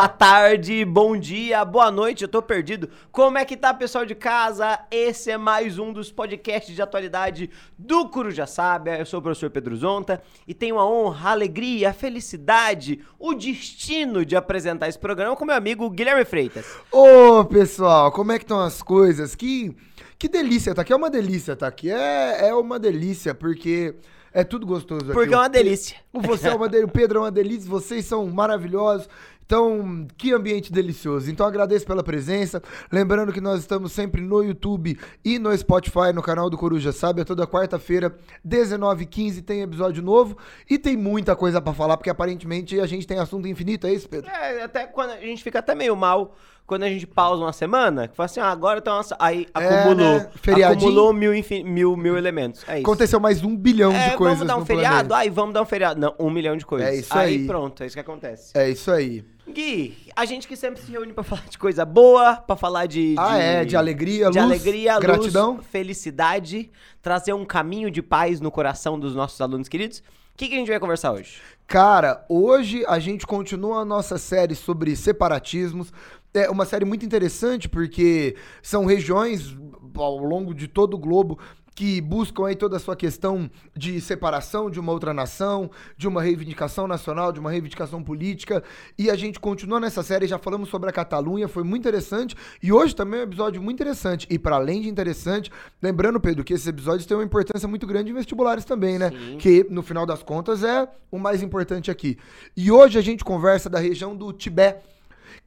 Boa 0.00 0.08
tarde, 0.08 0.82
bom 0.82 1.14
dia, 1.14 1.62
boa 1.62 1.90
noite, 1.90 2.22
eu 2.22 2.28
tô 2.28 2.40
perdido. 2.40 2.88
Como 3.12 3.36
é 3.36 3.44
que 3.44 3.54
tá, 3.54 3.74
pessoal 3.74 4.06
de 4.06 4.14
casa? 4.14 4.78
Esse 4.90 5.30
é 5.30 5.36
mais 5.36 5.78
um 5.78 5.92
dos 5.92 6.10
podcasts 6.10 6.74
de 6.74 6.80
atualidade 6.80 7.50
do 7.76 8.08
Coruja 8.08 8.46
Sábia. 8.46 8.98
Eu 8.98 9.04
sou 9.04 9.20
o 9.20 9.22
professor 9.22 9.50
Pedro 9.50 9.76
Zonta 9.76 10.22
e 10.48 10.54
tenho 10.54 10.78
a 10.78 10.90
honra, 10.90 11.28
a 11.28 11.32
alegria, 11.32 11.90
a 11.90 11.92
felicidade, 11.92 13.00
o 13.18 13.34
destino 13.34 14.24
de 14.24 14.34
apresentar 14.34 14.88
esse 14.88 14.98
programa 14.98 15.36
com 15.36 15.44
meu 15.44 15.54
amigo 15.54 15.90
Guilherme 15.90 16.24
Freitas. 16.24 16.64
Ô, 16.90 17.44
pessoal, 17.44 18.10
como 18.10 18.32
é 18.32 18.38
que 18.38 18.44
estão 18.44 18.60
as 18.60 18.80
coisas? 18.80 19.34
Que, 19.34 19.76
que 20.18 20.30
delícia, 20.30 20.74
tá 20.74 20.80
aqui. 20.80 20.94
É 20.94 20.96
uma 20.96 21.10
delícia, 21.10 21.54
tá 21.54 21.66
aqui. 21.66 21.90
É, 21.90 22.48
é 22.48 22.54
uma 22.54 22.78
delícia, 22.78 23.34
porque 23.34 23.96
é 24.32 24.44
tudo 24.44 24.66
gostoso 24.66 25.04
aqui. 25.04 25.12
Porque 25.12 25.34
é 25.34 25.36
uma 25.36 25.48
delícia. 25.48 25.98
O, 26.10 26.22
você 26.22 26.48
é 26.48 26.54
uma 26.54 26.68
delícia, 26.68 26.88
o 26.88 26.90
Pedro 26.90 27.18
é 27.18 27.22
uma 27.22 27.30
delícia, 27.30 27.68
vocês 27.68 28.06
são 28.06 28.26
maravilhosos. 28.28 29.06
Então, 29.50 30.06
que 30.16 30.32
ambiente 30.32 30.72
delicioso. 30.72 31.28
Então, 31.28 31.44
agradeço 31.44 31.84
pela 31.84 32.04
presença. 32.04 32.62
Lembrando 32.92 33.32
que 33.32 33.40
nós 33.40 33.58
estamos 33.58 33.90
sempre 33.90 34.20
no 34.20 34.44
YouTube 34.44 34.96
e 35.24 35.40
no 35.40 35.56
Spotify, 35.58 36.12
no 36.14 36.22
canal 36.22 36.48
do 36.48 36.56
Coruja 36.56 36.92
Sabe. 36.92 37.24
Toda 37.24 37.48
quarta-feira, 37.48 38.16
19h15, 38.46 39.42
tem 39.42 39.62
episódio 39.62 40.04
novo. 40.04 40.38
E 40.70 40.78
tem 40.78 40.96
muita 40.96 41.34
coisa 41.34 41.60
pra 41.60 41.74
falar, 41.74 41.96
porque 41.96 42.08
aparentemente 42.08 42.78
a 42.78 42.86
gente 42.86 43.08
tem 43.08 43.18
assunto 43.18 43.48
infinito, 43.48 43.88
é 43.88 43.92
isso, 43.92 44.08
Pedro? 44.08 44.30
É, 44.30 44.62
até 44.62 44.86
quando 44.86 45.10
a 45.10 45.20
gente 45.20 45.42
fica 45.42 45.58
até 45.58 45.74
meio 45.74 45.96
mal 45.96 46.36
quando 46.70 46.84
a 46.84 46.88
gente 46.88 47.04
pausa 47.04 47.42
uma 47.42 47.52
semana, 47.52 48.06
que 48.06 48.14
fala 48.14 48.26
assim, 48.26 48.38
ah, 48.38 48.46
agora 48.46 48.80
tá 48.80 48.94
uma... 48.94 49.04
Aí 49.18 49.44
acumulou. 49.52 49.96
né? 50.18 50.30
Feriadinho. 50.36 50.78
Acumulou 50.88 51.12
mil, 51.12 51.34
infin- 51.34 51.64
mil, 51.64 51.96
mil 51.96 52.16
elementos. 52.16 52.62
É 52.68 52.74
isso. 52.74 52.82
Aconteceu 52.86 53.18
mais 53.18 53.42
um 53.42 53.56
bilhão 53.56 53.90
É, 53.92 54.10
de 54.10 54.16
coisas 54.16 54.38
vamos 54.38 54.46
dar 54.54 54.56
um 54.56 54.64
feriado? 54.64 55.08
planeta. 55.08 55.16
Aí 55.16 55.30
vamos 55.30 55.52
dar 55.52 55.62
um 55.62 55.66
feriado. 55.66 55.98
Não, 56.00 56.14
um 56.16 56.30
milhão 56.30 56.56
de 56.56 56.64
coisas. 56.64 56.88
É 56.88 56.94
isso 56.94 57.12
aí. 57.12 57.44
pronto, 57.44 57.82
é 57.82 57.86
isso 57.86 57.96
que 57.96 58.00
acontece. 58.00 58.52
É 58.56 58.70
isso 58.70 58.88
aí. 58.92 59.24
Gui, 59.52 59.98
a 60.14 60.24
gente 60.24 60.46
que 60.46 60.54
sempre 60.54 60.80
se 60.80 60.92
reúne 60.92 61.12
pra 61.12 61.24
falar 61.24 61.42
de 61.50 61.58
coisa 61.58 61.84
boa, 61.84 62.36
pra 62.36 62.54
falar 62.54 62.86
de... 62.86 63.16
Ah, 63.18 63.36
é, 63.36 63.64
de 63.64 63.76
alegria, 63.76 64.30
de 64.30 64.38
luz, 64.38 64.48
alegria, 64.52 64.92
luz, 64.94 65.02
gratidão. 65.04 65.58
felicidade, 65.60 66.70
trazer 67.02 67.32
um 67.32 67.44
caminho 67.44 67.90
de 67.90 68.00
paz 68.00 68.40
no 68.40 68.52
coração 68.52 68.96
dos 68.96 69.12
nossos 69.12 69.40
alunos 69.40 69.68
queridos. 69.68 69.98
O 69.98 70.02
que, 70.36 70.46
que 70.48 70.54
a 70.54 70.58
gente 70.58 70.70
vai 70.70 70.78
conversar 70.78 71.10
hoje? 71.12 71.38
Cara, 71.66 72.24
hoje 72.28 72.82
a 72.88 72.98
gente 72.98 73.26
continua 73.26 73.80
a 73.80 73.84
nossa 73.84 74.18
série 74.18 74.54
sobre 74.54 74.96
separatismos. 74.96 75.92
É 76.32 76.48
uma 76.48 76.64
série 76.64 76.84
muito 76.84 77.04
interessante 77.04 77.68
porque 77.68 78.36
são 78.62 78.84
regiões 78.84 79.56
ao 79.96 80.18
longo 80.18 80.54
de 80.54 80.68
todo 80.68 80.94
o 80.94 80.98
globo 80.98 81.38
que 81.80 81.98
buscam 82.00 82.46
aí 82.46 82.54
toda 82.54 82.76
a 82.76 82.78
sua 82.78 82.94
questão 82.94 83.50
de 83.74 84.02
separação 84.02 84.68
de 84.68 84.78
uma 84.78 84.92
outra 84.92 85.14
nação, 85.14 85.70
de 85.96 86.06
uma 86.06 86.20
reivindicação 86.20 86.86
nacional, 86.86 87.32
de 87.32 87.40
uma 87.40 87.50
reivindicação 87.50 88.02
política. 88.02 88.62
E 88.98 89.10
a 89.10 89.16
gente 89.16 89.40
continua 89.40 89.80
nessa 89.80 90.02
série, 90.02 90.26
já 90.26 90.38
falamos 90.38 90.68
sobre 90.68 90.90
a 90.90 90.92
Catalunha, 90.92 91.48
foi 91.48 91.62
muito 91.62 91.80
interessante. 91.80 92.36
E 92.62 92.70
hoje 92.70 92.94
também 92.94 93.20
é 93.20 93.22
um 93.22 93.26
episódio 93.26 93.62
muito 93.62 93.76
interessante. 93.76 94.26
E 94.28 94.38
para 94.38 94.56
além 94.56 94.82
de 94.82 94.90
interessante, 94.90 95.50
lembrando, 95.80 96.20
Pedro, 96.20 96.44
que 96.44 96.52
esses 96.52 96.66
episódios 96.66 97.06
têm 97.06 97.16
uma 97.16 97.24
importância 97.24 97.66
muito 97.66 97.86
grande 97.86 98.10
em 98.10 98.14
vestibulares 98.14 98.66
também, 98.66 98.98
né? 98.98 99.10
Sim. 99.10 99.38
Que 99.38 99.66
no 99.70 99.82
final 99.82 100.04
das 100.04 100.22
contas 100.22 100.62
é 100.62 100.86
o 101.10 101.18
mais 101.18 101.42
importante 101.42 101.90
aqui. 101.90 102.18
E 102.54 102.70
hoje 102.70 102.98
a 102.98 103.02
gente 103.02 103.24
conversa 103.24 103.70
da 103.70 103.78
região 103.78 104.14
do 104.14 104.34
Tibete, 104.34 104.89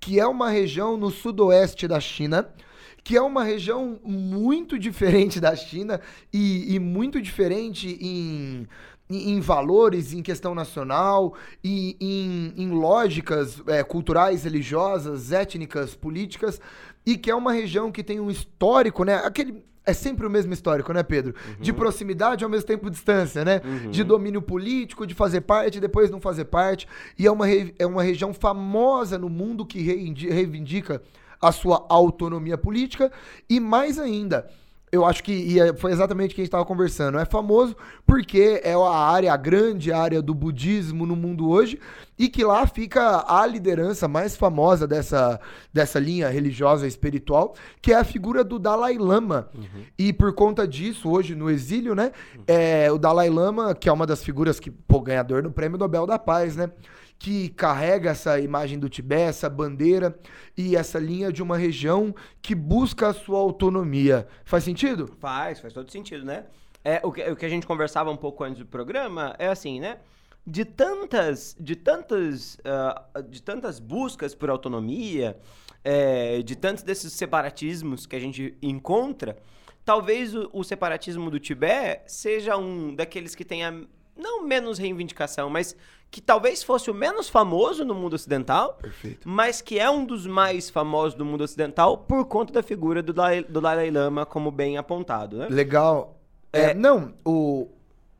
que 0.04 0.20
é 0.20 0.28
uma 0.28 0.50
região 0.50 0.98
no 0.98 1.10
sudoeste 1.10 1.88
da 1.88 1.98
China, 1.98 2.50
que 3.06 3.16
é 3.16 3.22
uma 3.22 3.42
região 3.42 3.98
muito 4.04 4.78
diferente 4.78 5.40
da 5.40 5.56
China 5.56 6.02
e, 6.32 6.76
e 6.76 6.78
muito 6.78 7.22
diferente 7.22 7.98
em, 8.02 8.68
em, 9.10 9.32
em 9.32 9.40
valores, 9.40 10.12
em 10.12 10.22
questão 10.22 10.54
nacional, 10.54 11.36
e 11.64 11.96
em, 12.02 12.54
em 12.62 12.70
lógicas 12.72 13.62
é, 13.66 13.82
culturais, 13.82 14.44
religiosas, 14.44 15.32
étnicas, 15.32 15.96
políticas, 15.96 16.60
e 17.06 17.18
que 17.18 17.32
é 17.32 17.36
uma 17.36 17.54
região 17.54 17.90
que 17.90 18.04
tem 18.04 18.20
um 18.20 18.30
histórico, 18.30 19.06
né? 19.06 19.16
Aquele. 19.16 19.64
É 19.86 19.92
sempre 19.92 20.26
o 20.26 20.30
mesmo 20.30 20.54
histórico, 20.54 20.94
né, 20.94 21.04
Pedro? 21.04 21.36
De 21.60 21.74
proximidade 21.74 22.44
ao 22.44 22.50
mesmo 22.50 22.66
tempo 22.66 22.90
distância, 22.90 23.44
né? 23.44 23.60
De 23.92 24.04
domínio 24.04 24.42
político, 24.42 25.06
de 25.06 25.14
fazer 25.14 25.42
parte, 25.42 25.80
depois 25.80 26.10
não 26.10 26.22
fazer 26.22 26.46
parte. 26.46 26.88
E 27.20 27.28
é 27.28 27.32
uma, 27.32 27.46
é 27.50 27.86
uma 27.86 28.02
região 28.02 28.34
famosa 28.34 29.18
no 29.18 29.30
mundo 29.30 29.66
que 29.66 29.82
reivindica 29.82 31.02
a 31.42 31.52
sua 31.52 31.86
autonomia 31.90 32.58
política. 32.58 33.12
E 33.50 33.60
mais 33.60 34.00
ainda, 34.00 34.50
eu 34.94 35.04
acho 35.06 35.24
que 35.24 35.32
e 35.34 35.60
é- 35.60 35.74
foi 35.74 35.92
exatamente 35.92 36.32
o 36.32 36.36
que 36.36 36.42
a 36.42 36.44
gente 36.44 36.50
estava 36.50 36.64
conversando. 36.64 37.18
É 37.18 37.26
famoso 37.26 37.76
porque 38.06 38.62
é 38.64 38.74
a 38.74 38.90
área, 38.96 39.34
a 39.34 39.38
grande 39.38 39.92
área 39.92 40.22
do 40.22 40.34
budismo 40.36 41.04
no 41.06 41.16
mundo 41.16 41.50
hoje, 41.50 41.80
e 42.18 42.30
que 42.30 42.44
lá 42.44 42.68
fica 42.68 43.26
a 43.28 43.44
liderança 43.48 44.08
mais 44.08 44.38
famosa 44.38 44.86
dessa, 44.88 45.40
dessa 45.74 46.00
linha 46.00 46.30
religiosa 46.30 46.86
e 46.86 46.88
espiritual, 46.88 47.56
que 47.82 47.92
é 47.92 47.96
a 47.96 48.04
figura 48.04 48.44
do 48.44 48.60
Dalai 48.60 48.98
Lama. 49.00 49.50
E 49.98 50.14
por 50.14 50.32
conta 50.34 50.68
disso, 50.68 51.10
hoje 51.10 51.34
no 51.34 51.50
exílio, 51.50 51.96
né, 51.96 52.12
é, 52.46 52.92
o 52.92 53.00
Dalai 53.00 53.32
Lama, 53.32 53.74
que 53.74 53.90
é 53.90 53.92
uma 53.92 54.06
das 54.06 54.24
figuras 54.24 54.60
que, 54.60 54.70
pô, 54.70 55.02
ganhador 55.02 55.42
do 55.42 55.50
Prêmio 55.52 55.80
Nobel 55.80 56.06
da 56.06 56.20
Paz, 56.20 56.56
né? 56.56 56.70
Que 57.18 57.50
carrega 57.50 58.10
essa 58.10 58.40
imagem 58.40 58.78
do 58.78 58.90
Tibete, 58.90 59.30
essa 59.30 59.50
bandeira 59.50 60.18
e 60.58 60.76
essa 60.76 61.00
linha 61.00 61.32
de 61.32 61.42
uma 61.42 61.58
região 61.58 62.14
que 62.42 62.54
busca 62.54 63.08
a 63.08 63.14
sua 63.14 63.40
autonomia. 63.40 64.28
Faz 64.44 64.64
sentido? 64.64 65.08
Faz, 65.20 65.60
faz 65.60 65.74
todo 65.74 65.90
sentido, 65.92 66.26
né? 66.26 66.46
É, 66.84 67.00
o, 67.04 67.12
que, 67.12 67.24
o 67.24 67.36
que 67.36 67.46
a 67.46 67.50
gente 67.50 67.66
conversava 67.66 68.12
um 68.12 68.18
pouco 68.18 68.44
antes 68.44 68.60
do 68.60 68.66
programa 68.66 69.36
é 69.40 69.48
assim, 69.48 69.80
né? 69.80 70.00
De 70.46 70.66
tantas, 70.66 71.56
de 71.58 71.78
tantas, 71.78 72.58
ah, 72.66 73.22
de 73.30 73.42
tantas 73.42 73.80
buscas 73.80 74.36
por 74.36 74.50
autonomia, 74.50 75.40
é, 75.84 76.42
de 76.42 76.56
tantos 76.58 76.84
desses 76.84 77.14
separatismos 77.14 78.06
que 78.06 78.16
a 78.16 78.20
gente 78.20 78.58
encontra, 78.62 79.38
talvez 79.86 80.36
o, 80.36 80.50
o 80.52 80.64
separatismo 80.64 81.32
do 81.32 81.40
Tibete 81.40 82.12
seja 82.12 82.58
um 82.58 82.94
daqueles 82.94 83.36
que 83.36 83.46
tenha 83.46 83.88
não 84.16 84.46
menos 84.46 84.78
reivindicação, 84.78 85.50
mas 85.50 85.76
que 86.14 86.22
talvez 86.22 86.62
fosse 86.62 86.92
o 86.92 86.94
menos 86.94 87.28
famoso 87.28 87.84
no 87.84 87.96
mundo 87.96 88.14
ocidental, 88.14 88.78
Perfeito. 88.80 89.28
mas 89.28 89.64
que 89.64 89.80
é 89.80 89.90
um 89.90 90.06
dos 90.06 90.28
mais 90.28 90.70
famosos 90.70 91.16
do 91.16 91.26
mundo 91.26 91.44
ocidental 91.44 91.98
por 91.98 92.26
conta 92.26 92.54
da 92.54 92.62
figura 92.62 93.02
do 93.02 93.12
Dalai, 93.12 93.44
do 93.44 93.60
Dalai 93.60 93.90
Lama, 93.90 94.24
como 94.24 94.52
bem 94.52 94.78
apontado, 94.78 95.38
né? 95.38 95.48
Legal. 95.50 96.20
É, 96.54 96.66
É. 96.66 96.74
não, 96.76 97.16
o, 97.26 97.68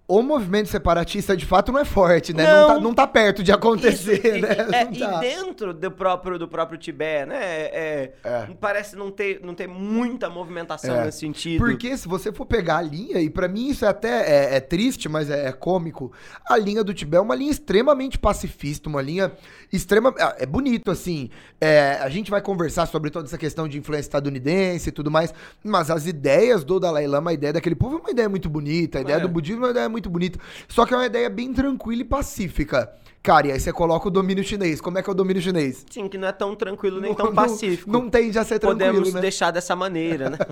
o 0.06 0.22
movimento 0.22 0.68
separatista 0.68 1.36
de 1.36 1.46
fato 1.46 1.72
não 1.72 1.80
é 1.80 1.86
forte, 1.86 2.34
né? 2.34 2.46
Não. 2.46 2.54
Não, 2.54 2.68
tá, 2.76 2.80
não 2.82 2.94
tá 2.94 3.08
perto 3.08 3.42
de 3.42 3.52
acontecer, 3.54 4.18
Isso, 4.18 4.28
e- 4.38 4.42
né? 4.42 4.50
é, 4.74 4.86
Não 4.86 4.92
e 4.94 5.00
tá. 5.00 5.20
dentro 5.20 5.74
do 5.74 5.92
próprio, 5.92 6.38
do 6.38 6.48
próprio 6.48 6.78
Tibete, 6.78 7.28
né? 7.30 7.38
é- 7.42 8.14
É. 8.24 8.48
Parece 8.60 8.96
não 8.98 9.10
ter, 9.10 9.40
não 9.42 9.56
ter 9.56 9.68
muita 9.68 10.30
movimentação 10.30 10.94
É. 10.96 11.06
nesse 11.06 11.20
sentido. 11.20 11.60
Porque 11.64 11.96
se 11.98 12.08
você 12.08 12.32
for 12.34 12.46
pegar 12.46 12.78
a 12.78 12.82
linha, 12.82 13.20
e 13.22 13.30
pra 13.30 13.48
mim 13.48 13.70
isso 13.70 13.86
é 13.86 13.88
até 13.88 14.30
é, 14.54 14.56
é 14.58 14.60
triste, 14.60 15.08
mas 15.08 15.30
é, 15.30 15.48
é 15.48 15.52
cômico, 15.54 16.12
a 16.46 16.58
linha 16.58 16.84
do 16.84 16.94
Tibete 16.94 17.18
é 17.18 17.22
uma 17.22 17.36
linha 17.36 17.52
extremamente 17.52 18.20
pacifista, 18.20 18.90
uma 18.90 19.02
linha 19.02 19.32
extrema. 19.72 20.14
É 20.38 20.46
bonito, 20.46 20.92
assim. 20.92 21.30
é, 21.62 21.98
a 22.02 22.10
gente 22.10 22.30
vai 22.30 22.42
conversar 22.42 22.86
sobre 22.88 23.10
toda 23.10 23.26
essa 23.28 23.38
questão 23.38 23.70
de 23.70 23.78
influência 23.78 24.08
estadunidense 24.08 24.90
e 24.90 24.92
tudo 24.92 25.10
mais, 25.10 25.34
mas 25.64 25.90
as 25.90 26.06
ideias 26.06 26.64
do 26.66 26.78
Dalai 26.78 27.08
Lama, 27.08 27.32
a 27.32 27.34
ideia 27.34 27.54
daquele 27.54 27.74
povo 27.76 27.96
é 27.96 28.00
uma 28.00 28.12
ideia 28.12 28.28
muito 28.28 28.50
bonita, 28.50 28.98
a 28.98 29.02
ideia 29.02 29.16
É. 29.16 29.20
do 29.22 29.30
budismo 29.30 29.62
é 29.64 29.68
uma 29.68 29.72
ideia 29.72 29.90
muito 29.94 30.10
bonita. 30.10 30.38
Só 30.68 30.86
que 30.86 30.94
é 30.94 30.98
uma 30.98 31.06
ideia 31.06 31.30
bem 31.30 31.54
tranquila 31.54 32.02
e 32.02 32.06
pacífica. 32.06 32.92
Cara, 33.22 33.48
e 33.48 33.52
aí 33.54 33.60
você 33.60 33.72
coloca 33.72 34.10
o 34.10 34.12
domínio 34.12 34.44
chinês. 34.44 34.82
Como 34.82 34.98
é 34.98 35.02
que 35.02 35.10
é 35.10 35.14
o 35.14 35.16
domínio 35.16 35.42
chinês? 35.42 35.86
Sim, 35.90 36.10
que 36.10 36.18
não 36.18 36.28
é 36.28 36.34
tão 36.34 36.54
tranquilo 36.58 37.00
nem 37.00 37.12
Não- 37.12 37.16
tão 37.16 37.28
não- 37.28 37.34
pacífico. 37.34 37.90
Não, 37.90 38.10
tende 38.10 38.38
a 38.38 38.44
ser 38.44 38.60
tranquilo, 38.60 38.80
Podemos 38.92 39.14
né? 39.14 39.22
deixar 39.22 39.50
dessa 39.52 39.74
maneira, 39.78 40.30
né? 40.32 40.38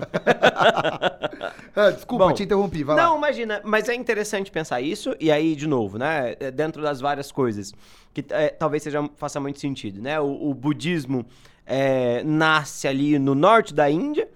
Ah, 1.74 1.90
desculpa, 1.90 2.26
Bom, 2.28 2.32
te 2.32 2.42
interrompi, 2.42 2.82
vai 2.84 2.96
lá. 2.96 3.02
Não, 3.02 3.16
imagina, 3.16 3.60
mas 3.64 3.88
é 3.88 3.94
interessante 3.94 4.50
pensar 4.50 4.80
isso, 4.80 5.14
e 5.18 5.30
aí, 5.30 5.56
de 5.56 5.66
novo, 5.66 5.98
né, 5.98 6.36
é, 6.38 6.50
dentro 6.50 6.82
das 6.82 7.00
várias 7.00 7.32
coisas, 7.32 7.72
que 8.12 8.24
é, 8.30 8.48
talvez 8.50 8.82
seja, 8.82 9.02
faça 9.16 9.40
muito 9.40 9.58
sentido, 9.58 10.00
né, 10.00 10.20
o, 10.20 10.50
o 10.50 10.54
budismo 10.54 11.24
é, 11.66 12.22
nasce 12.24 12.86
ali 12.86 13.18
no 13.18 13.34
norte 13.34 13.72
da 13.74 13.90
Índia, 13.90 14.28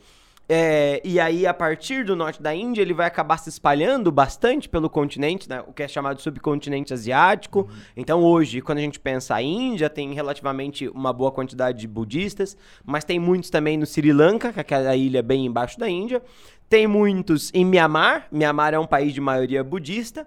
é, 0.49 1.01
e 1.05 1.19
aí, 1.19 1.45
a 1.47 1.53
partir 1.53 2.05
do 2.05 2.15
norte 2.15 2.41
da 2.41 2.55
Índia, 2.55 2.81
ele 2.81 2.95
vai 2.95 3.07
acabar 3.07 3.37
se 3.37 3.49
espalhando 3.49 4.13
bastante 4.13 4.69
pelo 4.69 4.89
continente, 4.89 5.49
né, 5.49 5.63
o 5.67 5.73
que 5.73 5.83
é 5.83 5.89
chamado 5.89 6.21
subcontinente 6.21 6.95
asiático. 6.95 7.69
Então, 7.97 8.23
hoje, 8.23 8.61
quando 8.61 8.79
a 8.79 8.83
gente 8.83 9.01
pensa 9.01 9.35
a 9.35 9.43
Índia, 9.43 9.91
tem 9.91 10.13
relativamente 10.13 10.89
uma 10.89 11.13
boa 11.13 11.33
quantidade 11.33 11.81
de 11.81 11.89
budistas, 11.89 12.57
mas 12.85 13.05
tem 13.05 13.19
muitos 13.19 13.51
também 13.51 13.77
no 13.77 13.87
Sri 13.87 14.13
Lanka, 14.13 14.53
que 14.53 14.61
é 14.61 14.63
aquela 14.63 14.95
ilha 14.95 15.23
bem 15.23 15.47
embaixo 15.47 15.79
da 15.81 15.89
Índia. 15.89 16.23
Tem 16.69 16.87
muitos 16.87 17.53
em 17.55 17.65
Mianmar. 17.65 18.27
Mianmar 18.31 18.75
é 18.75 18.79
um 18.79 18.87
país 18.87 19.13
de 19.13 19.21
maioria 19.21 19.63
budista. 19.63 20.27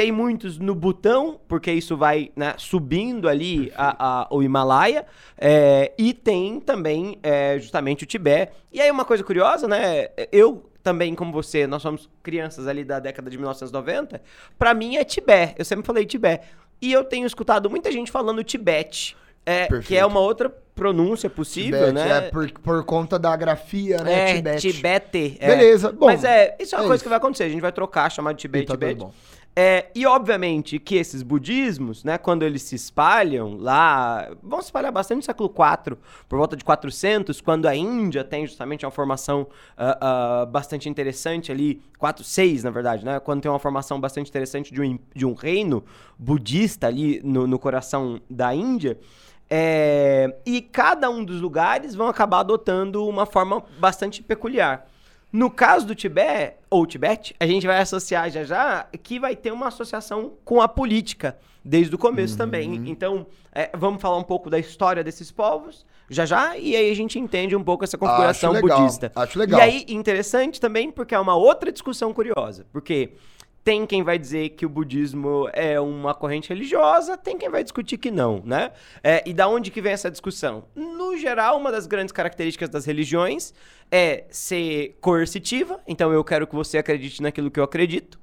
Tem 0.00 0.10
muitos 0.12 0.58
no 0.58 0.74
Butão, 0.74 1.38
porque 1.46 1.70
isso 1.70 1.94
vai 1.96 2.30
né, 2.34 2.54
subindo 2.56 3.28
ali 3.28 3.70
a- 3.76 4.22
a- 4.22 4.28
o 4.30 4.42
Himalaia. 4.42 5.04
É, 5.36 5.92
e 5.98 6.14
tem 6.14 6.58
também 6.58 7.18
é, 7.22 7.58
justamente 7.58 8.04
o 8.04 8.06
Tibete. 8.06 8.52
E 8.72 8.80
aí 8.80 8.90
uma 8.90 9.04
coisa 9.04 9.22
curiosa, 9.22 9.68
né? 9.68 10.08
Eu 10.32 10.70
também, 10.82 11.14
como 11.14 11.30
você, 11.32 11.66
nós 11.66 11.82
somos 11.82 12.08
crianças 12.22 12.66
ali 12.66 12.82
da 12.82 12.98
década 12.98 13.28
de 13.30 13.36
1990. 13.36 14.22
Pra 14.58 14.72
mim 14.72 14.96
é 14.96 15.04
Tibete. 15.04 15.56
Eu 15.58 15.64
sempre 15.66 15.84
falei 15.86 16.06
Tibete. 16.06 16.46
E 16.80 16.90
eu 16.90 17.04
tenho 17.04 17.26
escutado 17.26 17.68
muita 17.68 17.92
gente 17.92 18.10
falando 18.10 18.42
Tibete. 18.42 19.14
É, 19.44 19.66
que 19.80 19.96
é 19.96 20.04
uma 20.04 20.20
outra 20.20 20.48
pronúncia 20.74 21.28
possível, 21.28 21.78
Tibete, 21.88 21.92
né? 21.94 22.18
É 22.18 22.20
por, 22.30 22.50
por 22.52 22.84
conta 22.84 23.18
da 23.18 23.34
grafia, 23.36 23.98
né? 24.02 24.30
É, 24.30 24.34
Tibete. 24.36 24.72
Tibete. 24.72 25.36
é. 25.40 25.46
Beleza, 25.48 25.92
bom. 25.92 26.06
Mas 26.06 26.24
é, 26.24 26.56
isso 26.58 26.74
é 26.74 26.78
uma 26.78 26.84
é 26.84 26.86
coisa 26.86 26.96
isso. 26.96 27.04
que 27.04 27.08
vai 27.08 27.18
acontecer. 27.18 27.44
A 27.44 27.48
gente 27.48 27.60
vai 27.60 27.72
trocar, 27.72 28.10
chamar 28.10 28.32
de 28.32 28.38
Tibete, 28.38 28.66
Tá 28.66 28.74
tudo 28.74 28.86
Tibete. 28.86 29.10
É, 29.54 29.90
e 29.96 30.06
obviamente 30.06 30.78
que 30.78 30.94
esses 30.94 31.22
budismos, 31.22 32.04
né, 32.04 32.16
quando 32.16 32.44
eles 32.44 32.62
se 32.62 32.76
espalham 32.76 33.56
lá, 33.56 34.30
vão 34.42 34.60
se 34.60 34.66
espalhar 34.66 34.92
bastante 34.92 35.16
no 35.16 35.22
século 35.24 35.52
IV, 35.52 35.96
por 36.28 36.38
volta 36.38 36.56
de 36.56 36.64
400, 36.64 37.40
quando 37.40 37.66
a 37.66 37.74
Índia 37.74 38.22
tem 38.22 38.46
justamente 38.46 38.86
uma 38.86 38.92
formação 38.92 39.48
ah, 39.76 39.98
ah, 40.00 40.46
bastante 40.46 40.88
interessante 40.88 41.50
ali, 41.50 41.82
4, 41.98 42.22
6 42.22 42.62
na 42.62 42.70
verdade, 42.70 43.04
né, 43.04 43.18
quando 43.18 43.42
tem 43.42 43.50
uma 43.50 43.58
formação 43.58 44.00
bastante 44.00 44.28
interessante 44.28 44.72
de 44.72 44.80
um, 44.80 44.98
de 45.14 45.26
um 45.26 45.34
reino 45.34 45.84
budista 46.16 46.86
ali 46.86 47.20
no, 47.24 47.46
no 47.46 47.58
coração 47.58 48.20
da 48.30 48.54
Índia, 48.54 48.98
é, 49.52 50.32
e 50.46 50.62
cada 50.62 51.10
um 51.10 51.24
dos 51.24 51.40
lugares 51.40 51.96
vão 51.96 52.06
acabar 52.06 52.38
adotando 52.38 53.04
uma 53.04 53.26
forma 53.26 53.64
bastante 53.80 54.22
peculiar. 54.22 54.86
No 55.32 55.50
caso 55.50 55.86
do 55.86 55.94
Tibete, 55.94 56.56
ou 56.68 56.86
Tibete, 56.86 57.34
a 57.38 57.46
gente 57.46 57.66
vai 57.66 57.80
associar 57.80 58.30
já 58.30 58.44
já 58.44 58.86
que 59.02 59.20
vai 59.20 59.36
ter 59.36 59.52
uma 59.52 59.68
associação 59.68 60.32
com 60.44 60.60
a 60.60 60.68
política 60.68 61.38
desde 61.64 61.94
o 61.94 61.98
começo 61.98 62.36
também. 62.36 62.88
Então, 62.88 63.26
é, 63.52 63.70
vamos 63.76 64.00
falar 64.00 64.16
um 64.16 64.24
pouco 64.24 64.50
da 64.50 64.58
história 64.58 65.04
desses 65.04 65.30
povos 65.30 65.84
já 66.08 66.26
já, 66.26 66.56
e 66.56 66.74
aí 66.74 66.90
a 66.90 66.94
gente 66.94 67.20
entende 67.20 67.54
um 67.54 67.62
pouco 67.62 67.84
essa 67.84 67.96
configuração 67.96 68.50
Acho 68.50 68.60
budista. 68.60 69.12
acho 69.14 69.38
legal. 69.38 69.60
E 69.60 69.62
aí, 69.62 69.84
interessante 69.88 70.60
também, 70.60 70.90
porque 70.90 71.14
é 71.14 71.18
uma 71.18 71.36
outra 71.36 71.70
discussão 71.70 72.12
curiosa. 72.12 72.66
Porque 72.72 73.12
tem 73.64 73.86
quem 73.86 74.02
vai 74.02 74.18
dizer 74.18 74.50
que 74.50 74.64
o 74.64 74.68
budismo 74.68 75.48
é 75.52 75.80
uma 75.80 76.14
corrente 76.14 76.48
religiosa, 76.48 77.16
tem 77.16 77.36
quem 77.36 77.48
vai 77.48 77.62
discutir 77.62 77.98
que 77.98 78.10
não, 78.10 78.42
né? 78.44 78.72
É, 79.02 79.22
e 79.26 79.32
da 79.32 79.48
onde 79.48 79.70
que 79.70 79.80
vem 79.80 79.92
essa 79.92 80.10
discussão? 80.10 80.64
No 80.74 81.16
geral, 81.16 81.58
uma 81.58 81.72
das 81.72 81.86
grandes 81.86 82.12
características 82.12 82.68
das 82.68 82.84
religiões 82.84 83.52
é 83.90 84.24
ser 84.30 84.96
coercitiva, 85.00 85.80
então 85.86 86.12
eu 86.12 86.22
quero 86.22 86.46
que 86.46 86.54
você 86.54 86.78
acredite 86.78 87.22
naquilo 87.22 87.50
que 87.50 87.58
eu 87.58 87.64
acredito, 87.64 88.19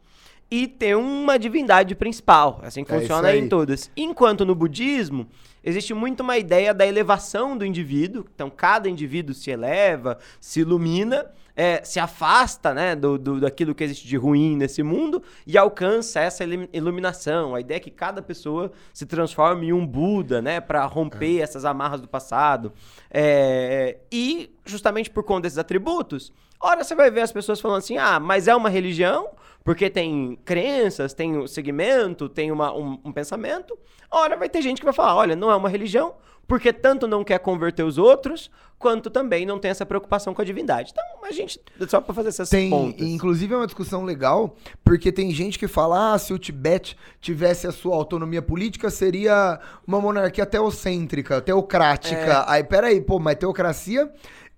e 0.50 0.68
ter 0.68 0.96
uma 0.96 1.38
divindade 1.38 1.94
principal, 1.96 2.60
assim 2.64 2.84
que 2.84 2.92
É 2.94 3.00
funciona 3.00 3.36
em 3.36 3.50
todas. 3.50 3.92
Enquanto 3.98 4.46
no 4.46 4.56
budismo, 4.56 5.28
existe 5.64 5.94
muito 5.94 6.22
uma 6.22 6.38
ideia 6.38 6.74
da 6.74 6.86
elevação 6.88 7.58
do 7.58 7.66
indivíduo. 7.66 8.26
Então, 8.34 8.50
cada 8.50 8.90
indivíduo 8.90 9.36
se 9.36 9.52
eleva, 9.52 10.18
se 10.40 10.62
ilumina, 10.62 11.26
é, 11.54 11.84
se 11.84 12.00
afasta 12.00 12.74
né, 12.74 12.96
do, 12.96 13.18
do- 13.18 13.40
daquilo 13.42 13.74
que 13.76 13.84
existe 13.84 14.08
de 14.08 14.16
ruim 14.16 14.56
nesse 14.56 14.84
mundo 14.84 15.22
e 15.46 15.58
alcança 15.58 16.20
essa 16.22 16.44
iluminação. 16.72 17.54
A 17.56 17.60
ideia 17.60 17.78
é 17.78 17.80
que 17.82 17.90
cada 17.92 18.22
pessoa 18.22 18.72
se 18.94 19.06
transforme 19.06 19.68
em 19.68 19.74
um 19.74 19.86
Buda, 19.86 20.42
né, 20.42 20.62
para 20.62 20.86
romper 20.86 21.40
essas 21.42 21.66
amarras 21.66 22.00
do 22.00 22.08
passado. 22.08 22.72
É, 23.12 23.98
e, 24.12 24.52
justamente 24.66 25.10
por 25.10 25.24
conta 25.24 25.42
desses 25.42 25.58
atributos, 25.58 26.32
Ora, 26.60 26.84
você 26.84 26.96
vai 26.96 27.10
ver 27.12 27.22
as 27.22 27.32
pessoas 27.32 27.60
falando 27.62 27.78
assim: 27.80 27.98
ah, 27.98 28.20
mas 28.20 28.48
é 28.48 28.56
uma 28.56 28.70
religião, 28.70 29.30
porque 29.64 29.90
tem 29.90 30.38
crenças, 30.44 31.14
tem 31.14 31.38
um 31.38 31.48
segmento, 31.48 32.28
tem 32.30 32.52
uma- 32.52 32.74
um, 32.76 33.00
um 33.06 33.12
pensamento. 33.12 33.78
Ora, 34.10 34.36
vai 34.38 34.50
ter 34.50 34.62
gente 34.62 34.80
que 34.80 34.86
vai 34.86 34.94
falar: 34.94 35.16
olha, 35.16 35.36
não 35.36 35.52
é 35.52 35.56
uma 35.56 35.70
religião, 35.70 36.16
porque 36.48 36.72
tanto 36.74 37.08
não 37.08 37.24
quer 37.24 37.40
converter 37.40 37.84
os 37.84 37.98
outros, 37.98 38.50
quanto 38.80 39.10
também 39.10 39.46
não 39.46 39.60
tem 39.60 39.70
essa 39.72 39.86
preocupação 39.86 40.34
com 40.34 40.42
a 40.42 40.46
divindade. 40.46 40.92
Então, 40.94 41.04
a 41.28 41.32
gente, 41.32 41.60
só 41.90 42.00
pra 42.00 42.14
fazer 42.14 42.30
essas 42.30 42.48
Tem, 42.50 42.70
pontas. 42.70 43.06
inclusive 43.06 43.54
é 43.54 43.58
uma 43.58 43.66
discussão 43.66 44.04
legal, 44.06 44.56
porque 44.84 45.12
tem 45.12 45.30
gente 45.32 45.60
que 45.60 45.68
fala, 45.68 46.14
ah, 46.14 46.18
se 46.18 46.34
o 46.34 46.38
Tibete 46.40 46.96
tivesse 47.20 47.68
a 47.68 47.72
sua 47.72 47.96
autonomia 47.96 48.42
política, 48.42 48.90
seria 48.90 49.60
uma 49.86 50.00
monarquia 50.00 50.46
teocêntrica, 50.46 51.42
teocrática. 51.42 52.16
É. 52.16 52.44
Aí, 52.48 52.64
peraí, 52.64 53.02
pô, 53.02 53.20
mas 53.20 53.36
teocracia 53.36 54.10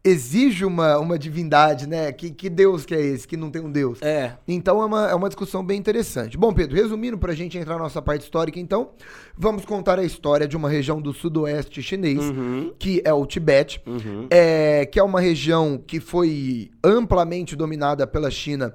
exige 0.04 0.64
uma, 0.64 0.98
uma 0.98 1.20
divindade, 1.20 1.86
né? 1.88 2.12
Que, 2.12 2.32
que 2.32 2.50
Deus 2.50 2.86
que 2.86 2.96
é 2.96 3.02
esse, 3.02 3.28
que 3.28 3.36
não 3.36 3.50
tem 3.52 3.62
um 3.62 3.72
Deus? 3.72 4.02
É. 4.02 4.34
Então 4.48 4.82
é 4.82 4.86
uma, 4.86 5.10
é 5.10 5.14
uma 5.16 5.28
discussão 5.28 5.64
bem 5.64 5.78
interessante. 5.78 6.38
Bom, 6.38 6.54
Pedro, 6.54 6.76
resumindo 6.76 7.18
pra 7.18 7.34
gente 7.34 7.58
entrar 7.58 7.76
na 7.76 7.84
nossa 7.84 8.02
parte 8.02 8.22
histórica, 8.22 8.60
então, 8.60 8.92
vamos 9.38 9.66
contar 9.66 10.00
a 10.00 10.04
história 10.04 10.48
de 10.48 10.56
uma 10.56 10.70
região 10.70 11.02
do 11.02 11.14
sudoeste 11.14 11.82
chinês, 11.82 12.20
Uhum. 12.20 12.74
que 12.80 13.02
é 13.04 13.14
o 13.14 13.26
Tibete, 13.26 13.82
Uhum. 13.86 14.28
é, 14.30 14.86
que 14.86 14.98
é 15.00 15.04
uma 15.04 15.20
região 15.20 15.78
que 15.86 16.00
foi 16.00 16.72
amplamente 16.84 17.56
dominada 17.56 18.08
pela 18.08 18.32
China 18.32 18.74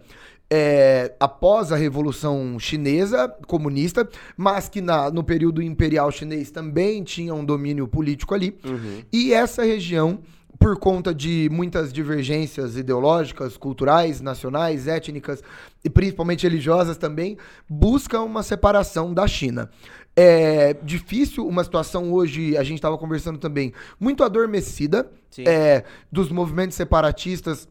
é, 0.50 1.14
após 1.18 1.72
a 1.72 1.76
Revolução 1.76 2.58
Chinesa 2.60 3.28
comunista, 3.46 4.06
mas 4.36 4.68
que 4.68 4.80
na- 4.82 5.10
no 5.10 5.24
período 5.24 5.62
imperial 5.62 6.12
chinês 6.12 6.50
também 6.50 7.02
tinha 7.02 7.34
um 7.34 7.42
domínio 7.44 7.88
político 7.88 8.34
ali. 8.34 8.56
Uhum. 8.64 9.00
E 9.10 9.32
essa 9.32 9.64
região, 9.64 10.18
por 10.64 10.78
conta 10.78 11.14
de 11.14 11.46
muitas 11.52 11.92
divergências 11.92 12.74
ideológicas, 12.74 13.54
culturais, 13.54 14.22
nacionais, 14.22 14.88
étnicas 14.88 15.42
e 15.84 15.90
principalmente 15.90 16.44
religiosas 16.44 16.96
também, 16.96 17.36
busca 17.68 18.18
uma 18.22 18.42
separação 18.42 19.12
da 19.12 19.28
China. 19.28 19.68
É 20.16 20.74
difícil 20.82 21.46
uma 21.46 21.62
situação 21.62 22.10
hoje, 22.10 22.56
a 22.56 22.62
gente 22.62 22.78
estava 22.78 22.96
conversando 22.96 23.36
também, 23.38 23.74
muito 24.00 24.24
adormecida 24.24 25.06
é, 25.40 25.84
dos 26.10 26.30
movimentos 26.30 26.78
separatistas. 26.78 27.68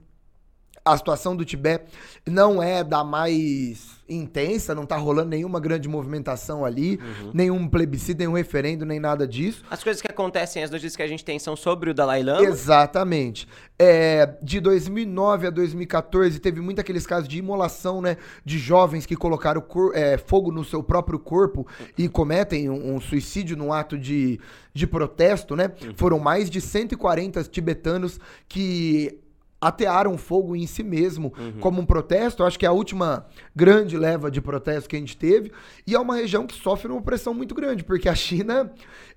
A 0.86 0.98
situação 0.98 1.36
do 1.36 1.46
Tibete 1.46 1.86
não 2.28 2.62
é 2.62 2.84
da 2.84 3.04
mais 3.04 3.92
intensa, 4.10 4.76
não 4.76 4.86
tá 4.86 4.98
rolando 4.98 5.30
nenhuma 5.30 5.58
grande 5.60 5.88
movimentação 5.88 6.66
ali, 6.66 6.98
Uhum. 6.98 7.32
nenhum 7.34 7.68
plebiscito, 7.70 8.20
nenhum 8.20 8.34
referendo, 8.34 8.86
nem 8.86 9.00
nada 9.00 9.26
disso. 9.26 9.64
As 9.72 9.82
coisas 9.82 10.02
que 10.02 10.12
acontecem, 10.12 10.62
as 10.62 10.70
notícias 10.70 10.96
que 10.98 11.02
a 11.02 11.08
gente 11.08 11.24
tem 11.24 11.40
são 11.40 11.56
sobre 11.56 11.90
o 11.90 11.94
Dalai 11.94 12.22
Lama. 12.22 12.44
Exatamente. 12.46 13.48
É, 13.80 14.36
de 14.42 14.60
2009 14.60 15.48
a 15.48 15.50
2014 15.50 16.38
teve 16.40 16.60
muito 16.60 16.80
aqueles 16.82 17.08
casos 17.08 17.28
de 17.30 17.38
imolação, 17.40 18.02
né? 18.02 18.18
De 18.44 18.58
jovens 18.60 19.06
que 19.06 19.16
colocaram 19.16 19.62
cor- 19.62 19.94
é, 19.96 20.18
fogo 20.18 20.52
no 20.52 20.66
seu 20.66 20.84
próprio 20.84 21.18
corpo 21.18 21.66
e 21.98 22.10
cometem 22.10 22.70
um, 22.70 22.96
um 22.96 23.00
suicídio 23.02 23.56
num 23.56 23.72
ato 23.72 23.98
de, 23.98 24.38
de 24.74 24.86
protesto, 24.86 25.56
né? 25.56 25.72
Foram 25.96 26.20
mais 26.20 26.50
de 26.50 26.60
140 26.60 27.42
tibetanos 27.46 28.20
que 28.48 29.18
atearam 29.68 30.18
fogo 30.18 30.56
em 30.56 30.68
si 30.68 30.84
mesmo 30.84 31.34
como 31.60 31.82
um 31.82 31.86
protesto. 31.86 32.44
Eu 32.44 32.48
acho 32.48 32.60
que 32.60 32.66
é 32.66 32.70
a 32.70 32.74
última 32.74 33.26
grande 33.56 33.98
leva 33.98 34.30
de 34.30 34.42
protesto 34.42 34.90
que 34.90 34.96
a 34.96 35.00
gente 35.00 35.16
teve. 35.18 35.52
E 35.86 35.96
é 35.96 36.00
uma 36.00 36.16
região 36.16 36.46
que 36.46 36.56
sofre 36.56 36.92
uma 36.92 37.02
pressão 37.02 37.34
muito 37.34 37.56
grande, 37.56 37.84
porque 37.84 38.10
a 38.10 38.16
China, 38.16 38.72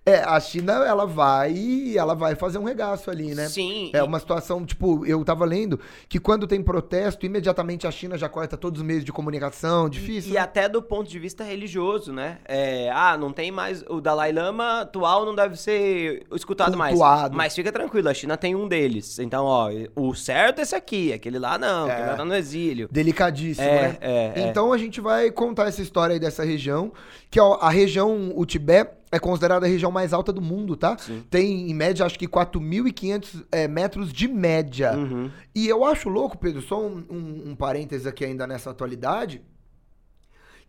é, 0.04 0.18
a 0.20 0.38
China, 0.38 0.72
ela 0.84 1.06
vai, 1.06 1.94
ela 1.96 2.14
vai 2.14 2.34
fazer 2.34 2.58
um 2.58 2.64
regaço 2.64 3.10
ali, 3.10 3.34
né? 3.34 3.48
Sim. 3.48 3.90
É 3.92 3.98
e- 3.98 4.02
uma 4.02 4.18
situação, 4.18 4.64
tipo, 4.64 5.04
eu 5.04 5.24
tava 5.24 5.44
lendo 5.44 5.80
que 6.08 6.18
quando 6.18 6.46
tem 6.46 6.62
protesto, 6.62 7.26
imediatamente 7.26 7.86
a 7.86 7.90
China 7.90 8.16
já 8.16 8.28
corta 8.28 8.56
todos 8.56 8.80
os 8.80 8.86
meios 8.86 9.04
de 9.04 9.12
comunicação, 9.12 9.88
difícil. 9.88 10.30
E 10.30 10.34
né? 10.34 10.40
até 10.40 10.68
do 10.68 10.82
ponto 10.82 11.08
de 11.10 11.18
vista 11.18 11.42
religioso, 11.44 12.12
né? 12.12 12.38
É, 12.44 12.90
ah, 12.90 13.16
não 13.16 13.32
tem 13.32 13.50
mais. 13.50 13.82
O 13.88 14.00
Dalai 14.00 14.32
Lama 14.32 14.82
atual 14.82 15.24
não 15.24 15.34
deve 15.34 15.56
ser 15.56 16.24
escutado 16.32 16.76
mais. 16.76 16.92
Cultuado. 16.92 17.36
Mas 17.36 17.54
fica 17.54 17.72
tranquilo, 17.72 18.08
a 18.08 18.14
China 18.14 18.36
tem 18.36 18.54
um 18.54 18.68
deles. 18.68 19.18
Então, 19.18 19.44
ó, 19.44 19.70
o 19.94 20.14
certo 20.36 20.58
é 20.58 20.62
esse 20.62 20.74
aqui, 20.74 21.12
aquele 21.12 21.38
lá 21.38 21.56
não, 21.58 21.86
aquele 21.86 22.06
lá 22.08 22.14
tá 22.16 22.24
no 22.24 22.34
exílio. 22.34 22.88
Delicadíssimo, 22.90 23.66
É, 23.66 23.82
né? 23.88 23.98
é, 24.00 24.32
é. 24.36 24.48
Então 24.48 24.72
a 24.72 24.78
gente 24.78 25.00
vai 25.00 25.30
contar 25.30 25.66
essa 25.68 25.80
história 25.82 26.12
aí 26.14 26.20
dessa 26.20 26.44
região, 26.44 26.92
que 27.30 27.40
ó, 27.40 27.54
a 27.60 27.70
região, 27.70 28.32
o 28.34 28.44
Tibete, 28.44 28.90
é 29.12 29.18
considerada 29.18 29.64
a 29.64 29.68
região 29.68 29.90
mais 29.90 30.12
alta 30.12 30.32
do 30.32 30.42
mundo, 30.42 30.76
tá? 30.76 30.96
Tem, 31.30 31.70
em 31.70 31.74
média, 31.74 32.04
acho 32.04 32.18
que 32.18 32.26
4.500 32.26 33.46
é, 33.52 33.68
metros 33.68 34.12
de 34.12 34.26
média. 34.28 34.92
Uhum. 34.94 35.30
E 35.54 35.68
eu 35.68 35.84
acho 35.84 36.08
louco, 36.08 36.36
Pedro, 36.36 36.60
só 36.60 36.80
um, 36.80 37.04
um, 37.08 37.50
um 37.50 37.56
parêntese 37.56 38.08
aqui 38.08 38.24
ainda 38.24 38.46
nessa 38.48 38.70
atualidade, 38.70 39.42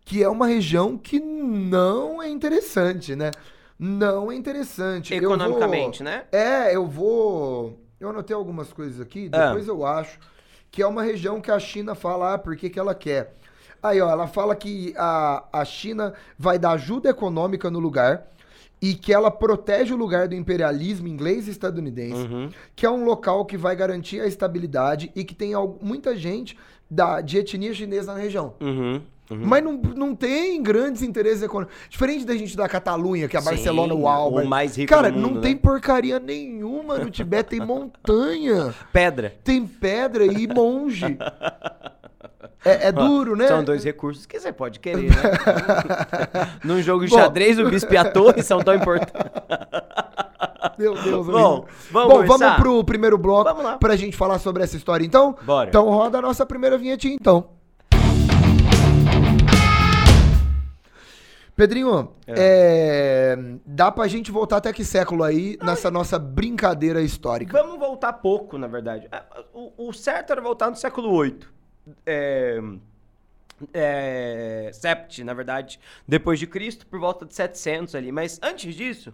que 0.04 0.22
é 0.22 0.28
uma 0.28 0.46
região 0.46 0.96
que 0.96 1.18
não 1.20 2.22
é 2.22 2.28
interessante, 2.28 3.14
né? 3.16 3.32
Não 3.78 4.30
é 4.32 4.34
interessante. 4.36 5.12
Eu 5.14 5.20
vou- 5.22 5.34
Economicamente, 5.34 6.02
né? 6.02 6.24
É, 6.32 6.74
eu 6.74 6.86
vou. 6.86 7.78
Eu 8.00 8.10
anotei 8.10 8.34
algumas 8.34 8.72
coisas 8.72 9.00
aqui, 9.00 9.28
Ah. 9.32 9.46
depois 9.48 9.66
eu 9.68 9.84
acho. 9.86 10.18
Que 10.70 10.82
é 10.82 10.86
uma 10.86 11.02
região 11.02 11.40
que 11.40 11.50
a 11.50 11.58
China 11.58 11.94
fala 11.94 12.34
ah, 12.34 12.38
por 12.38 12.54
que 12.56 12.68
que 12.68 12.78
ela 12.78 12.94
quer. 12.94 13.34
Aí, 13.82 14.00
ó, 14.00 14.10
ela 14.10 14.26
fala 14.26 14.54
que 14.54 14.92
a, 14.96 15.44
a 15.52 15.64
China 15.64 16.12
vai 16.38 16.58
dar 16.58 16.72
ajuda 16.72 17.08
econômica 17.08 17.70
no 17.70 17.78
lugar 17.78 18.26
e 18.82 18.94
que 18.94 19.12
ela 19.12 19.30
protege 19.30 19.92
o 19.94 19.96
lugar 19.96 20.28
do 20.28 20.34
imperialismo 20.34 21.08
inglês 21.08 21.48
e 21.48 21.50
estadunidense, 21.50 22.22
Uhum. 22.22 22.50
que 22.76 22.84
é 22.86 22.90
um 22.90 23.04
local 23.04 23.44
que 23.44 23.56
vai 23.56 23.74
garantir 23.74 24.20
a 24.20 24.26
estabilidade 24.26 25.10
e 25.16 25.24
que 25.24 25.34
tem 25.34 25.52
muita 25.80 26.14
gente 26.16 26.56
da, 26.90 27.20
de 27.20 27.38
etnia 27.38 27.72
chinesa 27.74 28.12
na 28.12 28.18
região. 28.20 28.54
Uhum. 28.60 29.00
Uhum. 29.30 29.40
Mas 29.42 29.62
não, 29.62 29.72
não 29.74 30.14
tem 30.14 30.62
grandes 30.62 31.02
interesses 31.02 31.42
econômicos. 31.42 31.76
Diferente 31.90 32.24
da 32.24 32.34
gente 32.34 32.56
da 32.56 32.68
Catalunha, 32.68 33.28
que 33.28 33.36
é 33.36 33.38
a 33.38 33.42
Sim, 33.42 33.50
Barcelona, 33.50 33.94
o 33.94 34.08
Alba. 34.08 34.42
o 34.42 34.46
mais 34.46 34.76
rico 34.76 34.88
Cara, 34.88 35.10
do 35.10 35.16
mundo, 35.18 35.28
não 35.28 35.34
né? 35.36 35.40
tem 35.42 35.56
porcaria 35.56 36.18
nenhuma 36.18 36.98
no 36.98 37.10
Tibete. 37.10 37.50
Tem 37.50 37.60
montanha, 37.64 38.74
Pedra. 38.92 39.34
tem 39.44 39.66
pedra 39.66 40.24
e 40.24 40.46
monge. 40.46 41.18
É, 42.64 42.88
é 42.88 42.92
duro, 42.92 43.36
né? 43.36 43.46
São 43.48 43.62
dois 43.62 43.84
recursos 43.84 44.26
que 44.26 44.38
você 44.40 44.52
pode 44.52 44.80
querer, 44.80 45.10
né? 45.10 45.16
Num 46.64 46.82
jogo 46.82 47.04
de 47.06 47.12
xadrez, 47.12 47.58
o 47.58 47.68
bispo 47.68 47.92
e 47.94 47.96
a 47.96 48.10
torre 48.10 48.42
são 48.42 48.60
tão 48.60 48.74
importantes. 48.74 49.12
Meu 50.78 50.94
Deus, 50.94 51.26
Bom, 51.26 51.52
amigo. 51.52 51.68
vamos 51.90 52.14
Bom, 52.14 52.26
vamos 52.38 52.56
pro 52.56 52.84
primeiro 52.84 53.18
bloco 53.18 53.44
Vamos 53.44 53.64
lá. 53.64 53.78
pra 53.78 53.96
gente 53.96 54.16
falar 54.16 54.38
sobre 54.38 54.62
essa 54.62 54.76
história, 54.76 55.04
então? 55.04 55.36
Bora. 55.42 55.68
Então 55.68 55.88
roda 55.88 56.18
a 56.18 56.22
nossa 56.22 56.44
primeira 56.46 56.78
vinhetinha, 56.78 57.14
então. 57.14 57.57
Pedrinho, 61.58 62.12
é, 62.24 63.36
dá 63.66 63.90
pra 63.90 64.06
gente 64.06 64.30
voltar 64.30 64.58
até 64.58 64.72
que 64.72 64.84
século 64.84 65.24
aí 65.24 65.58
nessa 65.60 65.90
nossa 65.90 66.16
brincadeira 66.16 67.02
histórica? 67.02 67.52
Vamos 67.52 67.80
voltar 67.80 68.12
pouco, 68.12 68.56
na 68.56 68.68
verdade. 68.68 69.08
Ah, 69.10 69.24
O, 69.52 69.88
o 69.88 69.92
certo 69.92 70.30
era 70.30 70.40
voltar 70.40 70.70
no 70.70 70.76
século 70.76 71.20
VIII. 71.20 71.40
É, 72.06 72.60
é, 73.74 74.70
Sept, 74.72 75.24
na 75.24 75.34
verdade, 75.34 75.80
depois 76.06 76.38
de 76.38 76.46
Cristo, 76.46 76.86
por 76.86 77.00
volta 77.00 77.26
de 77.26 77.34
700 77.34 77.96
ali. 77.96 78.12
Mas 78.12 78.38
antes 78.40 78.72
disso, 78.72 79.12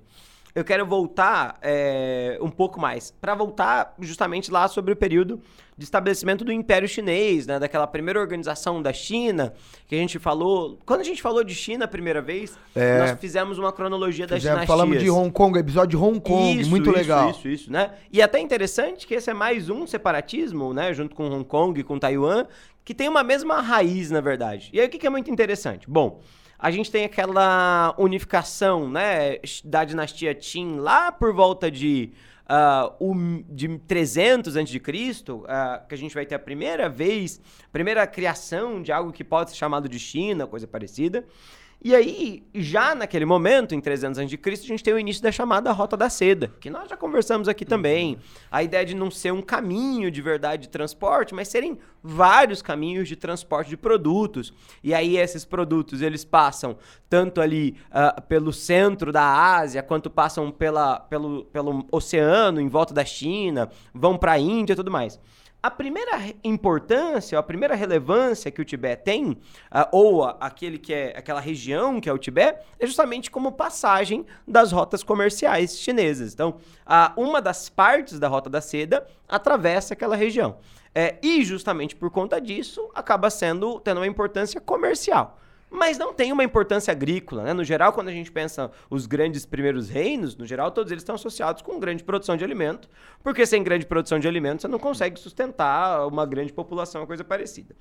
eu 0.55 0.65
quero 0.65 0.87
voltar 0.87 1.59
é, 1.61 2.39
um 2.41 2.51
pouco 2.51 2.81
mais. 2.81 3.11
Para 3.21 3.35
voltar 3.35 3.95
justamente 4.01 4.51
lá 4.51 4.69
sobre 4.69 4.93
o 4.93 4.97
período 4.97 5.41
de 5.77 5.83
estabelecimento 5.85 6.45
do 6.45 6.53
Império 6.53 6.87
Chinês, 6.89 7.49
né? 7.49 7.59
Daquela 7.59 7.87
primeira 7.89 8.21
organização 8.21 8.81
da 8.81 8.93
China, 8.93 9.53
que 9.89 9.95
a 9.97 9.99
gente 9.99 10.21
falou... 10.21 10.79
Quando 10.87 11.01
a 11.01 11.05
gente 11.05 11.21
falou 11.21 11.43
de 11.43 11.53
China 11.53 11.87
a 11.87 11.89
primeira 11.89 12.23
vez, 12.23 12.57
É. 12.77 12.99
nós 13.01 13.19
fizemos 13.19 13.59
uma 13.59 13.73
cronologia 13.73 14.25
das 14.27 14.37
Fizemos- 14.39 14.61
dinastias. 14.61 14.79
falamos 14.79 15.03
de 15.03 15.11
Hong 15.11 15.33
Kong, 15.33 15.59
episódio 15.59 15.99
de 15.99 16.05
Hong 16.05 16.21
Kong, 16.21 16.61
Isso, 16.61 16.71
muito 16.71 16.91
isso, 16.91 16.99
legal. 16.99 17.31
Isso, 17.31 17.49
isso, 17.49 17.73
né? 17.73 17.91
E 18.13 18.23
até 18.23 18.39
interessante 18.39 19.05
que 19.07 19.15
esse 19.15 19.29
é 19.29 19.35
mais 19.35 19.69
um 19.69 19.85
separatismo, 19.89 20.73
né? 20.73 20.95
Junto 20.95 21.17
com 21.17 21.29
Hong 21.29 21.45
Kong 21.45 21.81
e 21.81 21.83
com 21.83 21.99
Taiwan, 21.99 22.47
que 22.85 22.95
tem 22.95 23.09
uma 23.09 23.25
mesma 23.25 23.61
raiz, 23.61 24.13
na 24.13 24.21
verdade. 24.21 24.71
E 24.73 24.79
aí 24.81 24.87
o 24.87 24.91
que 24.91 24.99
que 24.99 25.07
é 25.07 25.11
muito 25.11 25.29
interessante? 25.29 25.91
Bom, 25.91 26.21
a 26.67 26.71
gente 26.71 26.91
tem 26.91 27.05
aquela 27.05 27.95
unificação, 27.99 28.89
né? 28.89 29.37
Da 29.65 29.85
dinastia 29.85 30.35
Qin 30.35 30.77
lá 30.79 31.13
por 31.13 31.31
volta 31.35 31.71
de. 31.71 32.11
ah, 32.49 32.91
o- 32.99 33.15
de 33.51 33.79
300 33.87 34.57
a.C., 34.57 34.81
ah, 35.47 35.83
que 35.89 35.95
a 35.95 35.99
gente 35.99 36.15
vai 36.15 36.25
ter 36.25 36.35
a 36.35 36.39
primeira 36.39 36.89
vez, 36.89 37.39
primeira 37.71 38.07
criação 38.07 38.81
de 38.83 38.91
algo 38.93 39.13
que 39.13 39.23
pode 39.25 39.51
ser 39.51 39.57
chamado 39.57 39.89
de 39.89 39.99
China, 39.99 40.47
coisa 40.47 40.67
parecida. 40.67 41.25
E 41.85 41.95
aí, 41.95 42.43
já 42.55 42.95
naquele 42.95 43.27
momento, 43.27 43.75
em 43.75 43.81
300 43.81 44.19
a.C., 44.19 44.39
a 44.43 44.57
gente 44.57 44.83
tem 44.83 44.95
o 44.95 44.99
início 44.99 45.23
da 45.23 45.31
chamada 45.31 45.71
Rota 45.71 45.99
da 45.99 46.09
Seda, 46.09 46.51
que 46.59 46.71
nós 46.71 46.89
já 46.89 46.97
conversamos 46.97 47.47
aqui 47.47 47.63
também. 47.63 48.17
A 48.51 48.63
ideia 48.63 48.87
de 48.87 48.95
não 48.95 49.11
ser 49.11 49.35
um 49.35 49.43
caminho 49.43 50.11
de 50.11 50.23
verdade 50.23 50.63
de 50.63 50.71
transporte, 50.71 51.35
mas 51.35 51.49
serem 51.49 51.79
vários 52.03 52.63
caminhos 52.63 53.07
de 53.07 53.17
transporte 53.17 53.69
de 53.69 53.77
produtos. 53.77 54.51
E 54.83 54.95
aí, 54.95 55.19
esses 55.19 55.45
produtos, 55.45 56.01
eles 56.01 56.25
passam 56.25 56.79
tanto 57.07 57.39
ali 57.39 57.77
ah, 57.91 58.19
pelo 58.19 58.51
centro 58.51 59.13
da 59.13 59.23
Ásia, 59.23 59.83
quanto 59.83 60.09
passam 60.09 60.51
pela, 60.51 61.01
pelo, 61.01 61.45
pelo 61.45 61.87
oceano, 61.93 62.63
em 62.63 62.69
volta 62.69 62.95
da 62.95 63.05
China, 63.05 63.69
vão 63.93 64.17
para 64.17 64.33
a 64.33 64.39
Índia 64.39 64.73
e 64.73 64.77
tudo 64.77 64.91
mais. 64.91 65.21
A 65.65 65.71
primeira 65.71 66.21
importância, 66.45 67.39
a 67.39 67.43
primeira 67.43 67.75
relevância 67.75 68.51
que 68.51 68.61
o 68.61 68.65
Tibete 68.67 69.03
tem, 69.03 69.39
ah, 69.71 69.89
ou 69.91 70.23
aquele 70.23 70.77
que 70.77 70.93
é 70.93 71.17
aquela 71.17 71.41
região 71.41 72.03
que 72.03 72.07
é 72.07 72.13
o 72.13 72.19
Tibete, 72.19 72.63
é 72.79 72.87
justamente 72.87 73.31
como 73.31 73.51
passagem 73.51 74.27
das 74.47 74.73
rotas 74.73 75.03
comerciais 75.03 75.79
chinesas. 75.79 76.35
Então, 76.35 76.57
uma 77.17 77.41
das 77.41 77.71
partes 77.71 78.19
da 78.19 78.29
Rota 78.29 78.51
da 78.51 78.61
Seda 78.61 79.07
atravessa 79.27 79.95
aquela 79.95 80.17
região. 80.17 80.59
É, 80.95 81.17
e 81.23 81.43
justamente 81.43 81.97
por 81.97 82.11
conta 82.11 82.39
disso, 82.39 82.91
acaba 82.95 83.31
sendo 83.31 83.81
tendo 83.81 84.01
uma 84.01 84.07
importância 84.07 84.61
comercial. 84.61 85.39
Mas 85.75 85.99
não 85.99 86.15
tem 86.15 86.31
uma 86.31 86.45
importância 86.45 86.93
agrícola, 86.93 87.43
né? 87.43 87.53
No 87.53 87.65
geral, 87.65 87.93
quando 87.93 88.07
a 88.07 88.13
gente 88.13 88.31
pensa 88.31 88.71
os 88.89 89.07
grandes 89.07 89.45
primeiros 89.45 89.89
reinos, 89.89 90.37
no 90.37 90.47
geral, 90.47 90.71
todos 90.71 90.93
eles 90.93 91.03
estão 91.03 91.17
associados 91.17 91.63
com 91.63 91.81
grande 91.81 92.05
produção 92.05 92.37
de 92.37 92.45
alimento, 92.45 92.89
porque 93.25 93.45
sem 93.45 93.61
grande 93.61 93.85
produção 93.85 94.21
de 94.21 94.29
alimento 94.29 94.63
você 94.63 94.69
não 94.69 94.79
consegue 94.79 95.19
sustentar 95.19 96.07
uma 96.07 96.25
grande 96.25 96.53
população, 96.53 97.01
uma 97.01 97.07
coisa 97.09 97.25
parecida. 97.25 97.75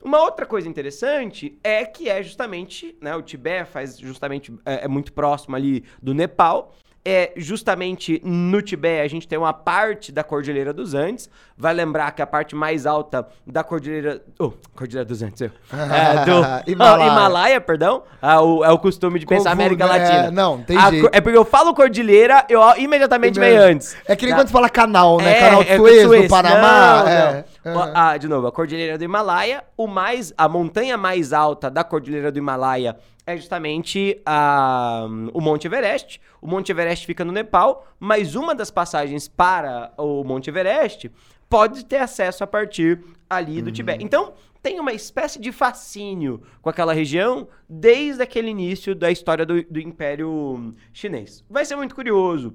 Uma 0.00 0.22
outra 0.22 0.46
coisa 0.46 0.68
interessante 0.68 1.58
é 1.64 1.84
que 1.84 2.08
é 2.08 2.22
justamente, 2.22 2.96
né, 3.00 3.16
o 3.16 3.22
Tibete 3.22 3.68
faz 3.68 3.98
justamente, 3.98 4.52
é, 4.64 4.84
é 4.84 4.88
muito 4.88 5.12
próximo 5.12 5.56
ali 5.56 5.82
do 6.00 6.14
Nepal, 6.14 6.72
é 7.06 7.32
justamente 7.36 8.20
no 8.24 8.62
Tibete 8.62 9.02
a 9.04 9.08
gente 9.08 9.28
tem 9.28 9.38
uma 9.38 9.52
parte 9.52 10.10
da 10.10 10.24
Cordilheira 10.24 10.72
dos 10.72 10.94
Andes. 10.94 11.28
Vai 11.56 11.72
lembrar 11.74 12.10
que 12.12 12.20
a 12.22 12.26
parte 12.26 12.56
mais 12.56 12.86
alta 12.86 13.28
da 13.46 13.62
Cordilheira. 13.62 14.22
Oh, 14.38 14.52
Cordilheira 14.74 15.04
dos 15.04 15.22
Andes. 15.22 15.40
eu. 15.42 15.50
É, 15.72 16.24
do 16.24 16.42
Himalaia. 16.70 17.10
Himalaia. 17.10 17.60
perdão. 17.60 18.02
Ah, 18.22 18.40
o- 18.42 18.64
é 18.64 18.70
o 18.70 18.78
costume 18.78 19.18
de 19.20 19.26
pensar 19.26 19.50
Confundo, 19.50 19.62
América 19.62 19.84
é, 19.84 19.86
Latina. 19.86 20.30
não, 20.30 20.62
tem 20.62 20.76
A 20.76 20.90
jeito. 20.90 21.10
É 21.12 21.20
porque 21.20 21.36
eu 21.36 21.44
falo 21.44 21.74
Cordilheira, 21.74 22.44
eu 22.48 22.60
imediatamente 22.78 23.38
vem 23.38 23.56
antes. 23.56 23.94
É 24.06 24.16
que 24.16 24.24
nem 24.24 24.34
Tá? 24.34 24.40
quando 24.40 24.48
você 24.48 24.52
fala 24.52 24.68
canal, 24.70 25.18
né? 25.18 25.36
É, 25.36 25.40
canal 25.40 25.62
é 25.62 25.76
Suez, 25.76 26.22
do 26.22 26.28
Panamá. 26.28 27.02
Não, 27.04 27.08
é. 27.08 27.44
não. 27.64 27.92
Ah, 27.94 28.16
de 28.16 28.26
novo, 28.28 28.46
a 28.46 28.52
Cordilheira 28.52 28.96
do 28.98 29.04
Himalaia, 29.04 29.62
o 29.76 29.86
mais, 29.86 30.32
a 30.36 30.48
montanha 30.48 30.96
mais 30.96 31.32
alta 31.32 31.70
da 31.70 31.84
Cordilheira 31.84 32.32
do 32.32 32.38
Himalaia 32.38 32.96
é 33.26 33.36
justamente 33.36 34.20
a, 34.24 35.06
o 35.32 35.40
Monte 35.40 35.66
Everest. 35.66 36.20
O 36.40 36.46
Monte 36.46 36.70
Everest 36.70 37.06
fica 37.06 37.24
no 37.24 37.32
Nepal, 37.32 37.86
mas 37.98 38.34
uma 38.34 38.54
das 38.54 38.70
passagens 38.70 39.28
para 39.28 39.92
o 39.96 40.22
Monte 40.24 40.50
Everest 40.50 41.10
pode 41.48 41.84
ter 41.84 41.98
acesso 41.98 42.44
a 42.44 42.46
partir 42.46 43.02
ali 43.28 43.62
do 43.62 43.70
Tibete. 43.70 44.04
Então, 44.04 44.34
tem 44.62 44.80
uma 44.80 44.92
espécie 44.92 45.38
de 45.38 45.52
fascínio 45.52 46.42
com 46.62 46.70
aquela 46.70 46.92
região 46.92 47.46
desde 47.68 48.22
aquele 48.22 48.48
início 48.48 48.94
da 48.94 49.10
história 49.10 49.44
do, 49.44 49.62
do 49.62 49.78
Império 49.78 50.74
Chinês. 50.92 51.44
Vai 51.48 51.64
ser 51.64 51.76
muito 51.76 51.94
curioso 51.94 52.54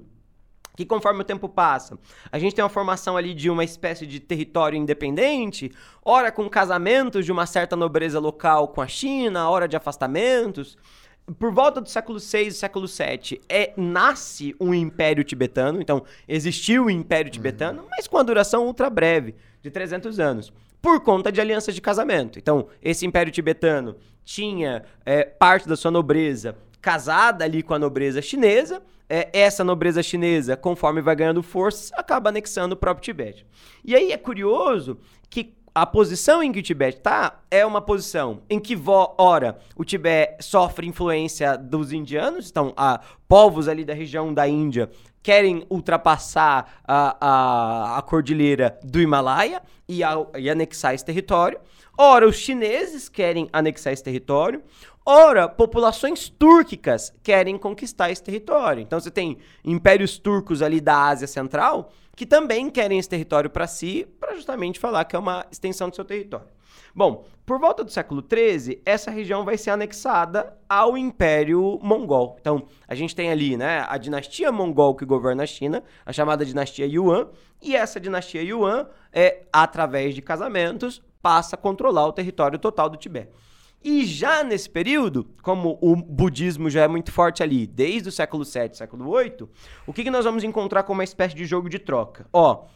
que 0.76 0.84
conforme 0.84 1.20
o 1.20 1.24
tempo 1.24 1.48
passa, 1.48 1.98
a 2.30 2.38
gente 2.38 2.54
tem 2.54 2.62
uma 2.62 2.68
formação 2.68 3.16
ali 3.16 3.34
de 3.34 3.50
uma 3.50 3.64
espécie 3.64 4.06
de 4.06 4.20
território 4.20 4.76
independente, 4.76 5.72
ora 6.04 6.30
com 6.32 6.48
casamentos 6.48 7.24
de 7.24 7.32
uma 7.32 7.46
certa 7.46 7.76
nobreza 7.76 8.18
local 8.18 8.68
com 8.68 8.80
a 8.80 8.88
China, 8.88 9.48
hora 9.48 9.68
de 9.68 9.76
afastamentos. 9.76 10.78
Por 11.38 11.52
volta 11.52 11.80
do 11.80 11.88
século 11.88 12.18
VI, 12.18 12.50
século 12.50 12.86
VII, 12.86 13.40
é, 13.48 13.72
nasce 13.76 14.54
um 14.58 14.74
império 14.74 15.22
tibetano, 15.22 15.80
então 15.80 16.02
existiu 16.26 16.86
o 16.86 16.90
império 16.90 17.30
tibetano, 17.30 17.84
mas 17.90 18.08
com 18.08 18.18
a 18.18 18.22
duração 18.22 18.66
ultra 18.66 18.90
breve, 18.90 19.36
de 19.62 19.70
300 19.70 20.18
anos, 20.18 20.52
por 20.80 21.00
conta 21.00 21.30
de 21.30 21.40
alianças 21.40 21.74
de 21.74 21.80
casamento. 21.80 22.38
Então, 22.38 22.66
esse 22.82 23.06
império 23.06 23.30
tibetano 23.30 23.96
tinha 24.24 24.82
é, 25.04 25.24
parte 25.24 25.68
da 25.68 25.76
sua 25.76 25.90
nobreza 25.90 26.56
casada 26.80 27.44
ali 27.44 27.62
com 27.62 27.74
a 27.74 27.78
nobreza 27.78 28.20
chinesa. 28.22 28.82
É, 29.12 29.28
essa 29.32 29.64
nobreza 29.64 30.02
chinesa, 30.04 30.56
conforme 30.56 31.00
vai 31.02 31.16
ganhando 31.16 31.42
forças, 31.42 31.90
acaba 31.94 32.28
anexando 32.28 32.74
o 32.74 32.76
próprio 32.76 33.02
Tibete. 33.04 33.44
E 33.84 33.94
aí 33.96 34.12
é 34.12 34.16
curioso 34.16 34.98
que 35.28 35.52
a 35.74 35.84
posição 35.84 36.40
em 36.42 36.52
que 36.52 36.60
o 36.60 36.62
Tibete 36.62 36.98
está 36.98 37.40
é 37.50 37.66
uma 37.66 37.80
posição 37.80 38.42
em 38.48 38.60
que, 38.60 38.76
ora, 39.18 39.58
o 39.76 39.84
Tibete 39.84 40.44
sofre 40.44 40.86
influência 40.86 41.56
dos 41.56 41.92
indianos, 41.92 42.50
então, 42.50 42.72
povos 43.26 43.66
ali 43.66 43.84
da 43.84 43.94
região 43.94 44.32
da 44.32 44.46
Índia 44.46 44.88
querem 45.22 45.66
ultrapassar 45.68 46.80
a, 46.86 47.16
a, 47.20 47.98
a 47.98 48.02
cordilheira 48.02 48.78
do 48.82 49.00
Himalaia 49.00 49.60
e, 49.88 50.02
a- 50.04 50.24
e 50.38 50.48
anexar 50.48 50.94
esse 50.94 51.04
território. 51.04 51.58
Ora, 51.98 52.26
os 52.26 52.36
chineses 52.36 53.08
querem 53.08 53.48
anexar 53.52 53.92
esse 53.92 54.02
território. 54.04 54.62
Ora, 55.12 55.48
populações 55.48 56.28
túrquicas 56.28 57.12
querem 57.20 57.58
conquistar 57.58 58.12
esse 58.12 58.22
território. 58.22 58.80
Então 58.80 59.00
você 59.00 59.10
tem 59.10 59.38
impérios 59.64 60.18
turcos 60.18 60.62
ali 60.62 60.80
da 60.80 61.06
Ásia 61.06 61.26
Central 61.26 61.90
que 62.14 62.24
também 62.24 62.70
querem 62.70 62.96
esse 62.96 63.08
território 63.08 63.50
para 63.50 63.66
si, 63.66 64.06
para 64.20 64.36
justamente 64.36 64.78
falar 64.78 65.04
que 65.04 65.16
é 65.16 65.18
uma 65.18 65.44
extensão 65.50 65.88
do 65.88 65.96
seu 65.96 66.04
território. 66.04 66.46
Bom, 66.94 67.24
por 67.44 67.58
volta 67.58 67.82
do 67.82 67.90
século 67.90 68.22
XIII, 68.22 68.80
essa 68.86 69.10
região 69.10 69.44
vai 69.44 69.58
ser 69.58 69.70
anexada 69.70 70.56
ao 70.68 70.96
Império 70.96 71.80
Mongol. 71.82 72.36
Então, 72.40 72.68
a 72.86 72.94
gente 72.94 73.12
tem 73.12 73.32
ali, 73.32 73.56
né, 73.56 73.84
a 73.88 73.98
dinastia 73.98 74.52
mongol 74.52 74.94
que 74.94 75.04
governa 75.04 75.42
a 75.42 75.46
China, 75.46 75.82
a 76.06 76.12
chamada 76.12 76.44
dinastia 76.44 76.86
Yuan, 76.86 77.30
e 77.60 77.74
essa 77.74 77.98
dinastia 77.98 78.42
Yuan, 78.44 78.86
é, 79.12 79.42
através 79.52 80.14
de 80.14 80.22
casamentos, 80.22 81.02
passa 81.20 81.56
a 81.56 81.58
controlar 81.58 82.06
o 82.06 82.12
território 82.12 82.60
total 82.60 82.88
do 82.88 82.96
Tibete. 82.96 83.30
E 83.82 84.04
já 84.04 84.44
nesse 84.44 84.68
período, 84.68 85.26
como 85.42 85.78
o 85.80 85.96
budismo 85.96 86.68
já 86.68 86.82
é 86.82 86.88
muito 86.88 87.10
forte 87.10 87.42
ali, 87.42 87.66
desde 87.66 88.10
o 88.10 88.12
século 88.12 88.44
VII, 88.44 88.74
século 88.74 89.16
VIII, 89.16 89.48
o 89.86 89.92
que, 89.92 90.04
que 90.04 90.10
nós 90.10 90.24
vamos 90.24 90.44
encontrar 90.44 90.82
como 90.82 90.98
uma 90.98 91.04
espécie 91.04 91.34
de 91.34 91.46
jogo 91.46 91.68
de 91.68 91.78
troca? 91.78 92.26
Ó, 92.30 92.66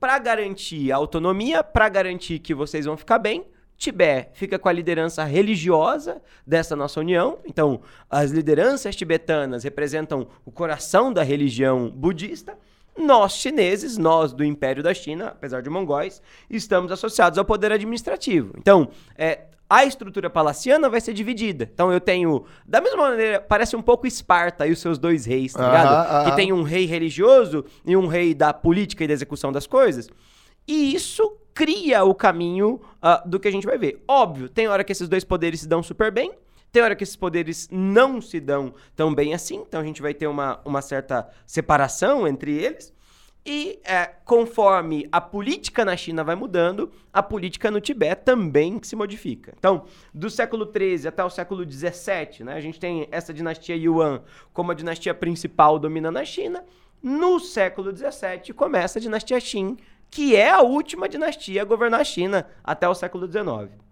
para 0.00 0.18
garantir 0.18 0.90
a 0.90 0.96
autonomia, 0.96 1.62
para 1.62 1.88
garantir 1.88 2.38
que 2.38 2.54
vocês 2.54 2.86
vão 2.86 2.96
ficar 2.96 3.18
bem, 3.18 3.44
Tibete 3.76 4.30
fica 4.34 4.58
com 4.58 4.68
a 4.68 4.72
liderança 4.72 5.24
religiosa 5.24 6.22
dessa 6.46 6.76
nossa 6.76 7.00
união. 7.00 7.38
Então, 7.44 7.80
as 8.08 8.30
lideranças 8.30 8.96
tibetanas 8.96 9.64
representam 9.64 10.28
o 10.44 10.50
coração 10.50 11.12
da 11.12 11.22
religião 11.22 11.90
budista. 11.90 12.56
nós 12.96 13.32
chineses, 13.32 13.98
nós 13.98 14.32
do 14.32 14.44
Império 14.44 14.82
da 14.82 14.94
China, 14.94 15.28
apesar 15.28 15.60
de 15.60 15.68
mongóis, 15.68 16.22
estamos 16.48 16.92
associados 16.92 17.38
ao 17.38 17.44
poder 17.44 17.72
administrativo. 17.72 18.54
Então, 18.56 18.88
é, 19.18 19.46
a 19.68 19.84
estrutura 19.84 20.28
palaciana 20.28 20.88
vai 20.88 21.00
ser 21.00 21.12
dividida. 21.12 21.68
Então 21.72 21.92
eu 21.92 22.00
tenho, 22.00 22.44
da 22.66 22.80
mesma 22.80 23.10
maneira, 23.10 23.40
parece 23.40 23.74
um 23.76 23.82
pouco 23.82 24.06
Esparta 24.06 24.66
e 24.66 24.72
os 24.72 24.78
seus 24.78 24.98
dois 24.98 25.24
reis, 25.24 25.52
tá 25.52 25.64
ligado? 25.66 26.24
Que 26.30 26.36
tem 26.36 26.52
um 26.52 26.62
rei 26.62 26.86
religioso 26.86 27.64
e 27.84 27.96
um 27.96 28.06
rei 28.06 28.34
da 28.34 28.52
política 28.52 29.04
e 29.04 29.08
da 29.08 29.12
execução 29.12 29.50
das 29.50 29.66
coisas. 29.66 30.08
E 30.66 30.94
isso 30.94 31.38
cria 31.52 32.04
o 32.04 32.14
caminho 32.14 32.80
uh, 33.02 33.28
do 33.28 33.38
que 33.38 33.48
a 33.48 33.50
gente 33.50 33.66
vai 33.66 33.78
ver. 33.78 34.02
Óbvio, 34.08 34.48
tem 34.48 34.68
hora 34.68 34.82
que 34.82 34.92
esses 34.92 35.08
dois 35.08 35.24
poderes 35.24 35.60
se 35.60 35.68
dão 35.68 35.82
super 35.82 36.10
bem, 36.10 36.32
tem 36.72 36.82
hora 36.82 36.96
que 36.96 37.04
esses 37.04 37.16
poderes 37.16 37.68
não 37.70 38.20
se 38.20 38.40
dão 38.40 38.74
tão 38.96 39.14
bem 39.14 39.34
assim, 39.34 39.56
então 39.56 39.80
a 39.80 39.84
gente 39.84 40.02
vai 40.02 40.12
ter 40.12 40.26
uma, 40.26 40.60
uma 40.64 40.82
certa 40.82 41.28
separação 41.46 42.26
entre 42.26 42.52
eles. 42.52 42.93
E 43.46 43.78
é, 43.84 44.06
conforme 44.24 45.06
a 45.12 45.20
política 45.20 45.84
na 45.84 45.96
China 45.96 46.24
vai 46.24 46.34
mudando, 46.34 46.90
a 47.12 47.22
política 47.22 47.70
no 47.70 47.78
Tibete 47.78 48.22
também 48.24 48.80
se 48.82 48.96
modifica. 48.96 49.52
Então, 49.58 49.84
do 50.14 50.30
século 50.30 50.64
XIII 50.64 51.08
até 51.08 51.22
o 51.22 51.28
século 51.28 51.62
XVII, 51.70 52.42
né, 52.42 52.54
a 52.54 52.60
gente 52.60 52.80
tem 52.80 53.06
essa 53.10 53.34
dinastia 53.34 53.76
Yuan 53.76 54.22
como 54.52 54.72
a 54.72 54.74
dinastia 54.74 55.12
principal 55.12 55.78
dominando 55.78 56.16
a 56.16 56.24
China. 56.24 56.64
No 57.02 57.38
século 57.38 57.94
XVII 57.94 58.54
começa 58.54 58.98
a 58.98 59.02
dinastia 59.02 59.38
Qin, 59.38 59.76
que 60.10 60.34
é 60.34 60.50
a 60.50 60.62
última 60.62 61.06
dinastia 61.06 61.60
a 61.60 61.66
governar 61.66 62.00
a 62.00 62.04
China 62.04 62.46
até 62.62 62.88
o 62.88 62.94
século 62.94 63.26
XIX. 63.30 63.83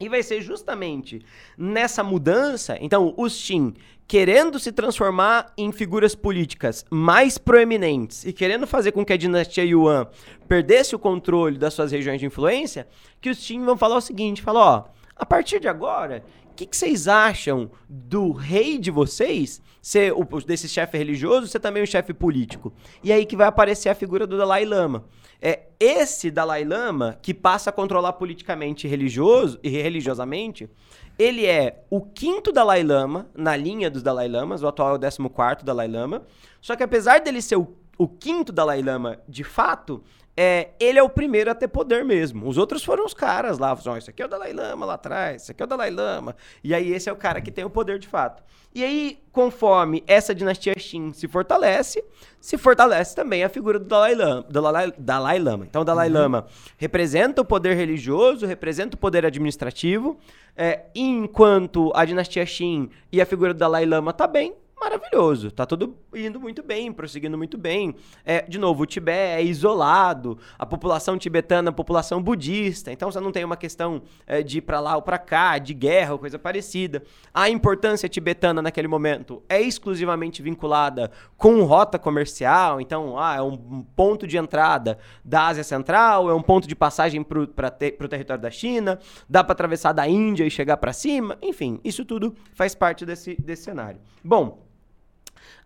E 0.00 0.08
vai 0.08 0.22
ser 0.22 0.40
justamente 0.40 1.24
nessa 1.56 2.04
mudança, 2.04 2.78
então, 2.80 3.14
os 3.16 3.34
Qin 3.40 3.74
querendo 4.06 4.58
se 4.58 4.72
transformar 4.72 5.52
em 5.56 5.70
figuras 5.70 6.14
políticas 6.14 6.84
mais 6.88 7.36
proeminentes 7.36 8.24
e 8.24 8.32
querendo 8.32 8.66
fazer 8.66 8.92
com 8.92 9.04
que 9.04 9.12
a 9.12 9.18
dinastia 9.18 9.64
Yuan 9.64 10.08
perdesse 10.48 10.96
o 10.96 10.98
controle 10.98 11.58
das 11.58 11.74
suas 11.74 11.92
regiões 11.92 12.18
de 12.18 12.24
influência, 12.24 12.88
que 13.20 13.28
os 13.28 13.38
Qin 13.38 13.64
vão 13.64 13.76
falar 13.76 13.96
o 13.96 14.00
seguinte, 14.00 14.40
falar, 14.40 14.60
ó, 14.60 14.84
a 15.14 15.26
partir 15.26 15.60
de 15.60 15.68
agora, 15.68 16.24
que, 16.58 16.66
que, 16.66 16.76
vocês 16.76 17.06
acham 17.06 17.70
do 17.88 18.32
rei 18.32 18.78
de 18.78 18.90
vocês 18.90 19.62
ser 19.80 20.12
o, 20.12 20.24
desse 20.44 20.68
chefe 20.68 20.98
religioso, 20.98 21.46
ser 21.46 21.60
também 21.60 21.84
um 21.84 21.86
chefe 21.86 22.12
político? 22.12 22.72
E 23.02 23.12
aí 23.12 23.24
que 23.24 23.36
vai 23.36 23.46
aparecer 23.46 23.88
a 23.88 23.94
figura 23.94 24.26
do 24.26 24.36
Dalai 24.36 24.64
Lama. 24.64 25.04
É 25.40 25.68
esse 25.78 26.32
Dalai 26.32 26.64
Lama 26.64 27.16
que 27.22 27.32
passa 27.32 27.70
a 27.70 27.72
controlar 27.72 28.14
politicamente 28.14 28.88
religioso 28.88 29.60
e 29.62 29.68
religiosamente, 29.68 30.68
ele 31.16 31.46
é 31.46 31.84
o 31.88 32.00
quinto 32.00 32.50
Dalai 32.50 32.82
Lama 32.82 33.28
na 33.36 33.54
linha 33.54 33.88
dos 33.88 34.02
Dalai 34.02 34.26
Lamas, 34.26 34.64
o 34.64 34.66
atual 34.66 34.96
é 34.96 34.96
o 34.96 35.30
14 35.30 35.64
Dalai 35.64 35.86
Lama. 35.86 36.26
Só 36.60 36.74
que 36.74 36.82
apesar 36.82 37.20
dele 37.20 37.40
ser 37.40 37.56
o, 37.56 37.68
o 37.96 38.08
quinto 38.08 38.52
Dalai 38.52 38.82
Lama 38.82 39.20
de 39.28 39.44
fato, 39.44 40.02
é, 40.40 40.68
ele 40.78 41.00
é 41.00 41.02
o 41.02 41.08
primeiro 41.08 41.50
a 41.50 41.54
ter 41.54 41.66
poder 41.66 42.04
mesmo. 42.04 42.48
Os 42.48 42.56
outros 42.56 42.84
foram 42.84 43.04
os 43.04 43.12
caras 43.12 43.58
lá. 43.58 43.74
Falaram, 43.74 43.98
isso 43.98 44.08
aqui 44.08 44.22
é 44.22 44.24
o 44.24 44.28
Dalai 44.28 44.52
Lama 44.52 44.86
lá 44.86 44.94
atrás, 44.94 45.42
isso 45.42 45.50
aqui 45.50 45.60
é 45.60 45.64
o 45.64 45.68
Dalai 45.68 45.90
Lama. 45.90 46.36
E 46.62 46.72
aí 46.72 46.92
esse 46.92 47.08
é 47.08 47.12
o 47.12 47.16
cara 47.16 47.40
que 47.40 47.50
tem 47.50 47.64
o 47.64 47.70
poder 47.70 47.98
de 47.98 48.06
fato. 48.06 48.40
E 48.72 48.84
aí, 48.84 49.18
conforme 49.32 50.04
essa 50.06 50.32
dinastia 50.32 50.76
Qin 50.76 51.12
se 51.12 51.26
fortalece, 51.26 52.04
se 52.40 52.56
fortalece 52.56 53.16
também 53.16 53.42
a 53.42 53.48
figura 53.48 53.80
do 53.80 53.86
Dalai 53.86 54.14
Lama. 54.14 54.46
Dalai, 54.48 54.92
Dalai 54.96 55.38
Lama. 55.40 55.66
Então, 55.68 55.82
o 55.82 55.84
Dalai 55.84 56.06
uhum. 56.06 56.14
Lama 56.14 56.46
representa 56.76 57.42
o 57.42 57.44
poder 57.44 57.74
religioso, 57.74 58.46
representa 58.46 58.94
o 58.94 58.98
poder 58.98 59.26
administrativo, 59.26 60.20
é, 60.56 60.84
enquanto 60.94 61.90
a 61.96 62.04
dinastia 62.04 62.46
Qin 62.46 62.88
e 63.10 63.20
a 63.20 63.26
figura 63.26 63.52
do 63.52 63.58
Dalai 63.58 63.84
Lama 63.84 64.12
tá 64.12 64.28
bem, 64.28 64.54
maravilhoso. 64.80 65.50
Tá 65.50 65.66
tudo 65.66 65.96
indo 66.14 66.40
muito 66.40 66.62
bem, 66.62 66.92
prosseguindo 66.92 67.36
muito 67.36 67.58
bem. 67.58 67.94
É, 68.24 68.42
de 68.42 68.58
novo, 68.58 68.82
o 68.82 68.86
Tibete 68.86 69.18
é 69.18 69.42
isolado, 69.42 70.38
a 70.58 70.64
população 70.64 71.18
tibetana 71.18 71.70
é 71.70 71.72
população 71.72 72.22
budista, 72.22 72.92
então 72.92 73.10
você 73.10 73.20
não 73.20 73.32
tem 73.32 73.44
uma 73.44 73.56
questão 73.56 74.02
é, 74.26 74.42
de 74.42 74.58
ir 74.58 74.60
para 74.62 74.80
lá 74.80 74.96
ou 74.96 75.02
para 75.02 75.18
cá, 75.18 75.58
de 75.58 75.74
guerra 75.74 76.12
ou 76.12 76.18
coisa 76.18 76.38
parecida. 76.38 77.02
A 77.32 77.48
importância 77.48 78.08
tibetana 78.08 78.62
naquele 78.62 78.88
momento 78.88 79.42
é 79.48 79.60
exclusivamente 79.60 80.42
vinculada 80.42 81.10
com 81.36 81.62
rota 81.62 81.98
comercial, 81.98 82.80
então 82.80 83.18
ah, 83.18 83.36
é 83.36 83.42
um 83.42 83.82
ponto 83.96 84.26
de 84.26 84.36
entrada 84.36 84.98
da 85.24 85.46
Ásia 85.46 85.64
Central, 85.64 86.30
é 86.30 86.34
um 86.34 86.42
ponto 86.42 86.66
de 86.68 86.74
passagem 86.74 87.22
para 87.22 87.40
o 87.40 87.46
te, 87.46 87.90
território 87.90 88.42
da 88.42 88.50
China, 88.50 88.98
dá 89.28 89.42
para 89.42 89.52
atravessar 89.52 89.92
da 89.92 90.08
Índia 90.08 90.44
e 90.44 90.50
chegar 90.50 90.76
para 90.76 90.92
cima, 90.92 91.36
enfim, 91.42 91.80
isso 91.84 92.04
tudo 92.04 92.34
faz 92.54 92.74
parte 92.74 93.04
desse, 93.04 93.36
desse 93.40 93.64
cenário. 93.64 94.00
Bom, 94.22 94.67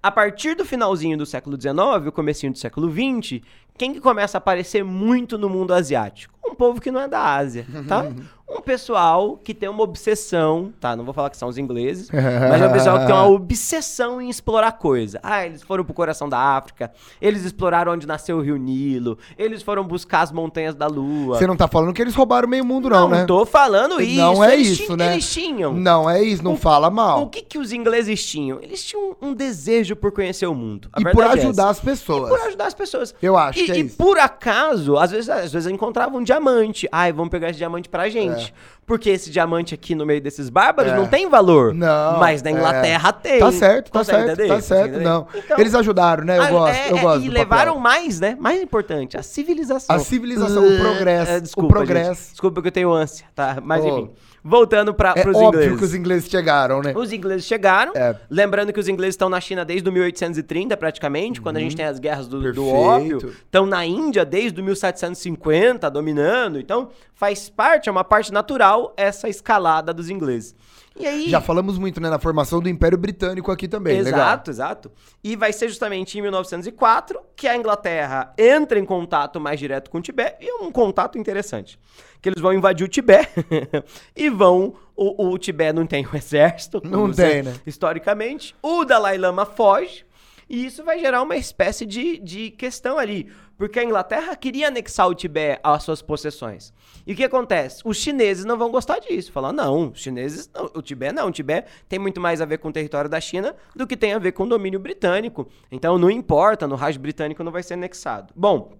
a 0.02 0.10
partir 0.10 0.54
do 0.54 0.64
finalzinho 0.64 1.16
do 1.16 1.24
século 1.24 1.60
XIX, 1.60 2.06
o 2.06 2.12
comecinho 2.12 2.52
do 2.52 2.58
século 2.58 2.90
XX, 2.90 3.40
quem 3.78 3.92
que 3.92 4.00
começa 4.00 4.36
a 4.36 4.40
aparecer 4.40 4.84
muito 4.84 5.38
no 5.38 5.48
mundo 5.48 5.72
asiático? 5.72 6.34
Um 6.44 6.54
povo 6.54 6.80
que 6.80 6.90
não 6.90 7.00
é 7.00 7.08
da 7.08 7.36
Ásia, 7.36 7.66
tá? 7.88 8.06
um 8.56 8.60
pessoal 8.60 9.38
que 9.42 9.54
tem 9.54 9.68
uma 9.68 9.82
obsessão, 9.82 10.72
tá? 10.80 10.94
Não 10.94 11.04
vou 11.04 11.14
falar 11.14 11.30
que 11.30 11.36
são 11.36 11.48
os 11.48 11.58
ingleses, 11.58 12.08
mas 12.12 12.60
é 12.60 12.68
um 12.68 12.72
pessoal 12.72 12.98
que 13.00 13.06
tem 13.06 13.14
uma 13.14 13.26
obsessão 13.26 14.20
em 14.20 14.28
explorar 14.28 14.72
coisa. 14.72 15.20
Ah, 15.22 15.46
eles 15.46 15.62
foram 15.62 15.84
pro 15.84 15.94
coração 15.94 16.28
da 16.28 16.38
África, 16.38 16.92
eles 17.20 17.44
exploraram 17.44 17.92
onde 17.92 18.06
nasceu 18.06 18.38
o 18.38 18.40
Rio 18.40 18.56
Nilo, 18.56 19.18
eles 19.38 19.62
foram 19.62 19.84
buscar 19.84 20.22
as 20.22 20.32
montanhas 20.32 20.74
da 20.74 20.86
Lua. 20.86 21.38
Você 21.38 21.46
não 21.46 21.56
tá 21.56 21.66
falando 21.68 21.92
que 21.92 22.02
eles 22.02 22.14
roubaram 22.14 22.48
meio 22.48 22.64
mundo, 22.64 22.88
não, 22.88 23.02
não 23.02 23.08
né? 23.08 23.18
Não 23.20 23.26
tô 23.26 23.46
falando 23.46 24.00
isso. 24.00 24.16
Não 24.16 24.44
é 24.44 24.54
eles 24.54 24.68
isso, 24.68 24.96
né? 24.96 25.12
Eles 25.12 25.32
tinham. 25.32 25.72
Não 25.72 26.08
é 26.08 26.22
isso, 26.22 26.42
não 26.42 26.54
o, 26.54 26.56
fala 26.56 26.90
mal. 26.90 27.22
O 27.22 27.28
que 27.28 27.42
que 27.42 27.58
os 27.58 27.72
ingleses 27.72 28.24
tinham? 28.24 28.58
Eles 28.60 28.84
tinham 28.84 29.16
um 29.20 29.34
desejo 29.34 29.96
por 29.96 30.12
conhecer 30.12 30.46
o 30.46 30.54
mundo. 30.54 30.88
E 30.98 31.04
por 31.10 31.24
é 31.24 31.28
ajudar 31.28 31.66
é 31.66 31.70
as 31.70 31.80
pessoas. 31.80 32.26
E 32.26 32.36
por 32.36 32.46
ajudar 32.46 32.66
as 32.66 32.74
pessoas. 32.74 33.14
Eu 33.22 33.36
acho 33.36 33.58
e, 33.58 33.64
que 33.64 33.72
é 33.72 33.76
E 33.76 33.80
isso. 33.86 33.96
por 33.96 34.18
acaso, 34.18 34.96
às 34.96 35.10
vezes, 35.10 35.28
às 35.28 35.52
vezes 35.52 35.70
encontravam 35.70 36.20
um 36.20 36.22
diamante. 36.22 36.88
Ai, 36.90 37.12
vamos 37.12 37.30
pegar 37.30 37.50
esse 37.50 37.58
diamante 37.58 37.88
pra 37.88 38.08
gente. 38.08 38.41
É. 38.41 38.41
Porque 38.84 39.10
esse 39.10 39.30
diamante 39.30 39.74
aqui 39.74 39.94
no 39.94 40.04
meio 40.04 40.20
desses 40.20 40.50
bárbaros 40.50 40.92
é. 40.92 40.96
não 40.96 41.06
tem 41.06 41.28
valor. 41.28 41.72
Não. 41.72 42.18
Mas 42.18 42.42
na 42.42 42.50
Inglaterra 42.50 43.08
é. 43.08 43.12
tem. 43.12 43.38
Tá 43.38 43.52
certo, 43.52 43.90
tá 43.92 44.04
certo, 44.04 44.32
entender? 44.32 44.48
tá 44.48 44.60
certo. 44.60 45.00
Não. 45.00 45.26
Então, 45.34 45.58
Eles 45.58 45.74
ajudaram, 45.74 46.24
né? 46.24 46.38
Eu 46.38 46.42
a, 46.42 46.50
gosto, 46.50 46.76
é, 46.76 46.90
eu 46.90 46.98
gosto. 46.98 47.24
E 47.24 47.28
levaram 47.28 47.74
papel. 47.74 47.80
mais, 47.80 48.20
né? 48.20 48.36
Mais 48.38 48.60
importante, 48.60 49.16
a 49.16 49.22
civilização. 49.22 49.94
A 49.94 49.98
civilização, 50.00 50.64
uh, 50.64 50.74
o 50.74 50.80
progresso. 50.80 51.40
desculpa, 51.40 51.66
o 51.66 51.70
progresso. 51.70 52.20
Gente, 52.20 52.30
desculpa 52.32 52.60
que 52.60 52.68
eu 52.68 52.72
tenho 52.72 52.92
ânsia, 52.92 53.24
tá? 53.34 53.58
Mas 53.62 53.84
oh. 53.84 53.88
enfim. 53.88 54.10
Voltando 54.44 54.92
para 54.92 55.14
é 55.16 55.28
os 55.28 55.36
óbvio 55.36 55.48
ingleses. 55.48 55.78
que 55.78 55.84
os 55.84 55.94
ingleses 55.94 56.28
chegaram, 56.28 56.82
né? 56.82 56.92
Os 56.96 57.12
ingleses 57.12 57.44
chegaram. 57.44 57.92
É. 57.94 58.16
Lembrando 58.28 58.72
que 58.72 58.80
os 58.80 58.88
ingleses 58.88 59.14
estão 59.14 59.28
na 59.28 59.40
China 59.40 59.64
desde 59.64 59.88
o 59.88 59.92
1830, 59.92 60.76
praticamente, 60.76 61.38
uhum. 61.38 61.44
quando 61.44 61.58
a 61.58 61.60
gente 61.60 61.72
uhum. 61.72 61.76
tem 61.76 61.86
as 61.86 61.98
guerras 62.00 62.26
do, 62.26 62.52
do 62.52 62.68
ópio. 62.68 63.32
Estão 63.44 63.66
na 63.66 63.86
Índia 63.86 64.24
desde 64.24 64.60
o 64.60 64.64
1750, 64.64 65.88
dominando. 65.88 66.58
Então, 66.58 66.90
faz 67.14 67.48
parte, 67.48 67.88
é 67.88 67.92
uma 67.92 68.02
parte 68.02 68.32
natural 68.32 68.92
essa 68.96 69.28
escalada 69.28 69.94
dos 69.94 70.10
ingleses. 70.10 70.56
E 70.98 71.06
aí... 71.06 71.28
Já 71.28 71.40
falamos 71.40 71.78
muito, 71.78 72.00
né, 72.00 72.10
na 72.10 72.18
formação 72.18 72.60
do 72.60 72.68
Império 72.68 72.98
Britânico 72.98 73.50
aqui 73.50 73.66
também. 73.66 73.98
Exato, 73.98 74.12
Legal. 74.16 74.40
exato. 74.48 74.92
E 75.22 75.36
vai 75.36 75.52
ser 75.52 75.68
justamente 75.68 76.18
em 76.18 76.22
1904 76.22 77.20
que 77.34 77.48
a 77.48 77.56
Inglaterra 77.56 78.32
entra 78.36 78.78
em 78.78 78.84
contato 78.84 79.40
mais 79.40 79.58
direto 79.58 79.90
com 79.90 79.98
o 79.98 80.02
Tibete, 80.02 80.36
e 80.40 80.48
é 80.48 80.54
um 80.56 80.70
contato 80.70 81.18
interessante. 81.18 81.78
Que 82.20 82.28
eles 82.28 82.40
vão 82.40 82.52
invadir 82.52 82.84
o 82.84 82.88
Tibete 82.88 83.30
e 84.14 84.30
vão. 84.30 84.74
O, 84.94 85.30
o 85.30 85.38
Tibete 85.38 85.72
não 85.72 85.86
tem 85.86 86.06
um 86.06 86.16
exército. 86.16 86.80
Não 86.84 87.10
tem, 87.10 87.42
né? 87.42 87.54
Historicamente. 87.66 88.54
O 88.62 88.84
Dalai 88.84 89.18
Lama 89.18 89.44
foge. 89.44 90.04
E 90.48 90.66
isso 90.66 90.84
vai 90.84 90.98
gerar 90.98 91.22
uma 91.22 91.34
espécie 91.34 91.86
de, 91.86 92.18
de 92.18 92.50
questão 92.50 92.98
ali. 92.98 93.32
Porque 93.62 93.78
a 93.78 93.84
Inglaterra 93.84 94.34
queria 94.34 94.66
anexar 94.66 95.06
o 95.06 95.14
Tibete 95.14 95.60
às 95.62 95.84
suas 95.84 96.02
possessões. 96.02 96.74
E 97.06 97.12
o 97.12 97.16
que 97.16 97.22
acontece? 97.22 97.80
Os 97.84 97.96
chineses 97.96 98.44
não 98.44 98.58
vão 98.58 98.72
gostar 98.72 98.98
disso. 98.98 99.30
Falar, 99.30 99.52
não, 99.52 99.90
os 99.90 100.00
chineses, 100.00 100.50
não, 100.52 100.64
o 100.74 100.82
Tibete 100.82 101.14
não. 101.14 101.28
O 101.28 101.30
Tibete 101.30 101.70
tem 101.88 101.96
muito 101.96 102.20
mais 102.20 102.40
a 102.40 102.44
ver 102.44 102.58
com 102.58 102.70
o 102.70 102.72
território 102.72 103.08
da 103.08 103.20
China 103.20 103.54
do 103.76 103.86
que 103.86 103.96
tem 103.96 104.14
a 104.14 104.18
ver 104.18 104.32
com 104.32 104.42
o 104.42 104.48
domínio 104.48 104.80
britânico. 104.80 105.48
Então 105.70 105.96
não 105.96 106.10
importa, 106.10 106.66
no 106.66 106.74
Raj 106.74 106.96
britânico 106.96 107.44
não 107.44 107.52
vai 107.52 107.62
ser 107.62 107.74
anexado. 107.74 108.34
Bom, 108.34 108.72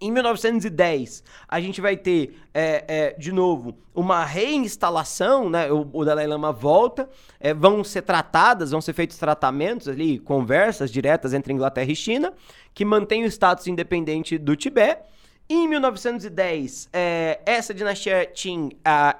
em 0.00 0.12
1910, 0.12 1.24
a 1.48 1.60
gente 1.60 1.80
vai 1.80 1.96
ter, 1.96 2.38
é, 2.54 2.84
é, 2.86 3.16
de 3.18 3.32
novo, 3.32 3.76
uma 3.92 4.24
reinstalação, 4.24 5.50
né? 5.50 5.72
O, 5.72 5.88
o 5.92 6.04
Dalai 6.04 6.26
Lama 6.26 6.52
volta, 6.52 7.08
é, 7.40 7.52
vão 7.52 7.82
ser 7.82 8.02
tratadas, 8.02 8.70
vão 8.70 8.80
ser 8.80 8.92
feitos 8.92 9.18
tratamentos 9.18 9.88
ali, 9.88 10.20
conversas 10.20 10.90
diretas 10.90 11.34
entre 11.34 11.52
Inglaterra 11.52 11.90
e 11.90 11.96
China, 11.96 12.32
que 12.72 12.84
mantém 12.84 13.24
o 13.24 13.26
status 13.26 13.66
independente 13.66 14.38
do 14.38 14.54
Tibete. 14.54 15.02
Em 15.50 15.66
1910, 15.66 16.90
é, 16.92 17.40
essa 17.46 17.72
dinastia 17.72 18.26
Qin, 18.26 18.68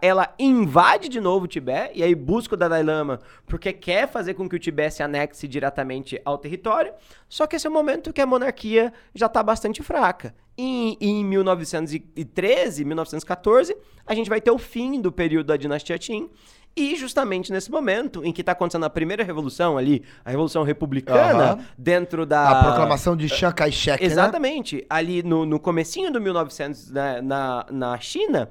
ela 0.03 0.35
invade 0.38 1.09
de 1.09 1.23
novo 1.23 1.47
o 1.47 1.49
Tibete, 1.49 1.99
e 1.99 2.03
aí 2.03 2.14
busca 2.14 2.55
o 2.55 2.59
Dalai 2.59 2.83
Lama 2.83 3.19
porque 3.47 3.73
quer 3.73 4.07
fazer 4.07 4.35
com 4.35 4.47
que 4.47 4.55
o 4.55 4.59
Tibete 4.59 4.97
se 4.97 5.03
anexe 5.03 5.49
diretamente 5.49 6.21
ao 6.27 6.37
território, 6.37 6.93
só 7.31 7.47
que 7.47 7.57
esse 7.57 7.67
é 7.67 7.71
o 7.71 7.73
momento 7.73 8.12
que 8.12 8.21
a 8.21 8.27
monarquia 8.27 8.93
já 9.14 9.25
está 9.25 9.43
bastante 9.43 9.83
fraca. 9.83 10.35
E, 10.59 10.99
em 11.01 11.25
1913, 11.25 12.85
1914, 12.85 13.75
a 14.07 14.14
gente 14.14 14.29
vai 14.29 14.41
ter 14.43 14.51
o 14.51 14.59
fim 14.59 15.01
do 15.01 15.11
período 15.11 15.47
da 15.47 15.57
dinastia 15.57 15.99
Qin, 15.99 16.29
E 16.79 16.95
justamente 16.95 17.51
nesse 17.51 17.71
momento 17.71 18.25
em 18.25 18.33
que 18.33 18.41
está 18.41 18.53
acontecendo 18.53 18.85
a 18.85 18.91
primeira 18.91 19.25
revolução 19.25 19.77
ali, 19.77 20.05
a 20.25 20.31
revolução 20.31 20.62
republicana, 20.62 21.53
Aham. 21.53 21.59
dentro 21.77 22.25
da... 22.25 22.49
A 22.49 22.64
proclamação 22.64 23.17
de 23.17 23.29
Chiang 23.29 23.55
Kai-shek, 23.55 24.01
né? 24.01 24.07
Exatamente. 24.07 24.87
Ali 24.88 25.23
no, 25.23 25.45
no 25.45 25.59
comecinho 25.59 26.12
do 26.12 26.21
1900 26.21 26.91
né, 26.93 27.21
na, 27.21 27.67
na 27.71 27.99
China, 27.99 28.49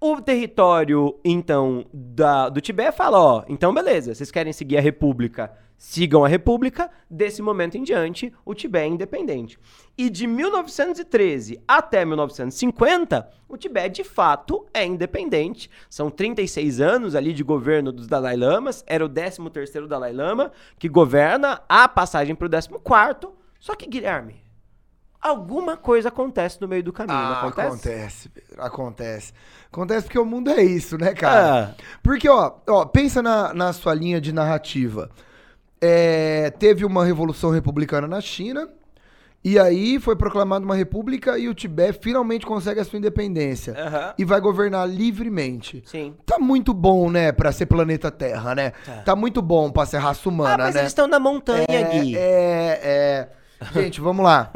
o 0.00 0.20
território, 0.20 1.16
então, 1.24 1.86
da, 1.92 2.48
do 2.48 2.60
Tibete 2.60 2.96
fala, 2.96 3.20
ó, 3.20 3.44
então 3.48 3.72
beleza, 3.72 4.12
vocês 4.12 4.32
querem 4.32 4.52
seguir 4.52 4.76
a 4.76 4.80
república, 4.80 5.52
sigam 5.84 6.24
a 6.24 6.28
república, 6.28 6.88
desse 7.10 7.42
momento 7.42 7.76
em 7.76 7.82
diante, 7.82 8.32
o 8.44 8.54
Tibete 8.54 8.84
é 8.84 8.94
independente. 8.94 9.58
E 9.98 10.08
de 10.08 10.28
1913 10.28 11.60
até 11.66 12.04
1950, 12.04 13.28
o 13.48 13.56
Tibete, 13.56 14.00
de 14.00 14.08
fato, 14.08 14.64
é 14.72 14.86
independente. 14.86 15.68
São 15.90 16.08
36 16.08 16.80
anos 16.80 17.16
ali 17.16 17.32
de 17.32 17.42
governo 17.42 17.90
dos 17.90 18.06
Dalai 18.06 18.36
Lamas, 18.36 18.84
era 18.86 19.04
o 19.04 19.08
13º 19.08 19.88
Dalai 19.88 20.12
Lama, 20.12 20.52
que 20.78 20.88
governa 20.88 21.60
a 21.68 21.88
passagem 21.88 22.36
para 22.36 22.46
o 22.46 22.48
14º, 22.48 23.32
só 23.58 23.74
que, 23.74 23.88
Guilherme, 23.88 24.36
alguma 25.20 25.76
coisa 25.76 26.10
acontece 26.10 26.60
no 26.60 26.68
meio 26.68 26.84
do 26.84 26.92
caminho, 26.92 27.18
Ah, 27.18 27.40
acontece? 27.40 27.66
acontece, 27.66 28.28
Pedro, 28.28 28.62
acontece. 28.62 29.32
Acontece 29.70 30.06
porque 30.06 30.18
o 30.18 30.24
mundo 30.24 30.48
é 30.48 30.62
isso, 30.62 30.96
né, 30.96 31.12
cara? 31.12 31.74
Ah, 31.76 31.82
Porque, 32.04 32.28
ó, 32.28 32.54
ó 32.68 32.84
pensa 32.84 33.20
na, 33.20 33.52
na 33.52 33.72
sua 33.72 33.94
linha 33.94 34.20
de 34.20 34.32
narrativa. 34.32 35.10
É, 35.84 36.50
teve 36.58 36.84
uma 36.84 37.04
revolução 37.04 37.50
republicana 37.50 38.06
na 38.06 38.20
China, 38.20 38.68
e 39.44 39.58
aí 39.58 39.98
foi 39.98 40.14
proclamada 40.14 40.64
uma 40.64 40.76
república 40.76 41.36
e 41.36 41.48
o 41.48 41.54
Tibete 41.54 41.98
finalmente 42.00 42.46
consegue 42.46 42.78
a 42.78 42.84
sua 42.84 42.98
independência. 43.00 43.74
aham, 43.76 44.14
E 44.16 44.24
vai 44.24 44.40
governar 44.40 44.88
livremente. 44.88 45.82
sim. 45.84 46.14
Tá 46.24 46.38
muito 46.38 46.72
bom, 46.72 47.10
né, 47.10 47.32
pra 47.32 47.50
ser 47.50 47.66
planeta 47.66 48.08
Terra, 48.12 48.54
né? 48.54 48.70
Tá. 48.86 48.92
Tá 49.02 49.16
muito 49.16 49.42
bom 49.42 49.72
pra 49.72 49.84
ser 49.84 49.98
raça 49.98 50.20
Ah, 50.24 50.28
humana, 50.28 50.64
mas 50.64 50.74
né? 50.76 50.82
eles 50.82 50.92
estão 50.92 51.08
na 51.08 51.18
montanha, 51.18 51.66
Gui. 51.90 52.16
É, 52.16 52.80
é. 52.84 53.28
Gente, 53.74 54.00
vamos 54.00 54.24
lá. 54.24 54.52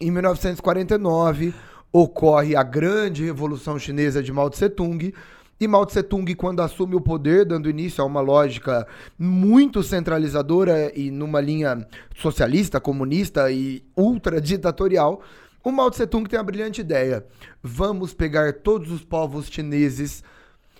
Em 0.00 0.10
1949, 0.10 1.54
ocorre 1.92 2.56
a 2.56 2.62
grande 2.64 3.24
Revolução 3.24 3.78
Chinesa 3.78 4.20
de 4.20 4.32
Mao 4.32 4.50
Tse-tung. 4.50 5.12
E 5.60 5.68
Mao 5.68 5.86
Tse-tung, 5.86 6.34
quando 6.34 6.60
assume 6.60 6.96
o 6.96 7.00
poder, 7.00 7.44
dando 7.44 7.70
início 7.70 8.02
a 8.02 8.06
uma 8.06 8.20
lógica 8.20 8.86
muito 9.18 9.82
centralizadora 9.82 10.92
e 10.98 11.10
numa 11.10 11.40
linha 11.40 11.86
socialista, 12.16 12.80
comunista 12.80 13.50
e 13.52 13.84
ultraditatorial, 13.96 15.22
o 15.62 15.70
Mao 15.70 15.90
Tse-tung 15.90 16.28
tem 16.28 16.38
a 16.38 16.42
brilhante 16.42 16.80
ideia: 16.80 17.24
vamos 17.62 18.12
pegar 18.12 18.52
todos 18.52 18.90
os 18.90 19.04
povos 19.04 19.46
chineses 19.46 20.24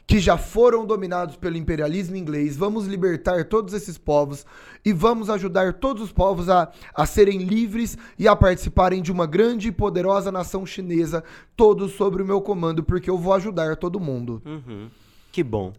que 0.06 0.18
já 0.18 0.36
foram 0.36 0.84
dominados 0.84 1.36
pelo 1.36 1.56
imperialismo 1.56 2.16
inglês, 2.16 2.56
vamos 2.56 2.86
libertar 2.86 3.44
todos 3.44 3.72
esses 3.72 3.96
povos 3.96 4.44
e 4.84 4.92
vamos 4.92 5.30
ajudar 5.30 5.74
todos 5.74 6.02
os 6.02 6.12
povos 6.12 6.48
a, 6.48 6.70
a 6.94 7.06
serem 7.06 7.38
livres 7.38 7.96
e 8.18 8.28
a 8.28 8.36
participarem 8.36 9.00
de 9.00 9.10
uma 9.10 9.26
grande 9.26 9.68
e 9.68 9.72
poderosa 9.72 10.30
nação 10.30 10.66
chinesa, 10.66 11.24
todos 11.56 11.92
sob 11.92 12.22
o 12.22 12.26
meu 12.26 12.40
comando, 12.40 12.82
porque 12.82 13.08
eu 13.08 13.16
vou 13.16 13.32
ajudar 13.32 13.76
todo 13.76 13.98
mundo. 13.98 14.42
Uhum. 14.44 14.90
Que 15.32 15.42
bom. 15.42 15.72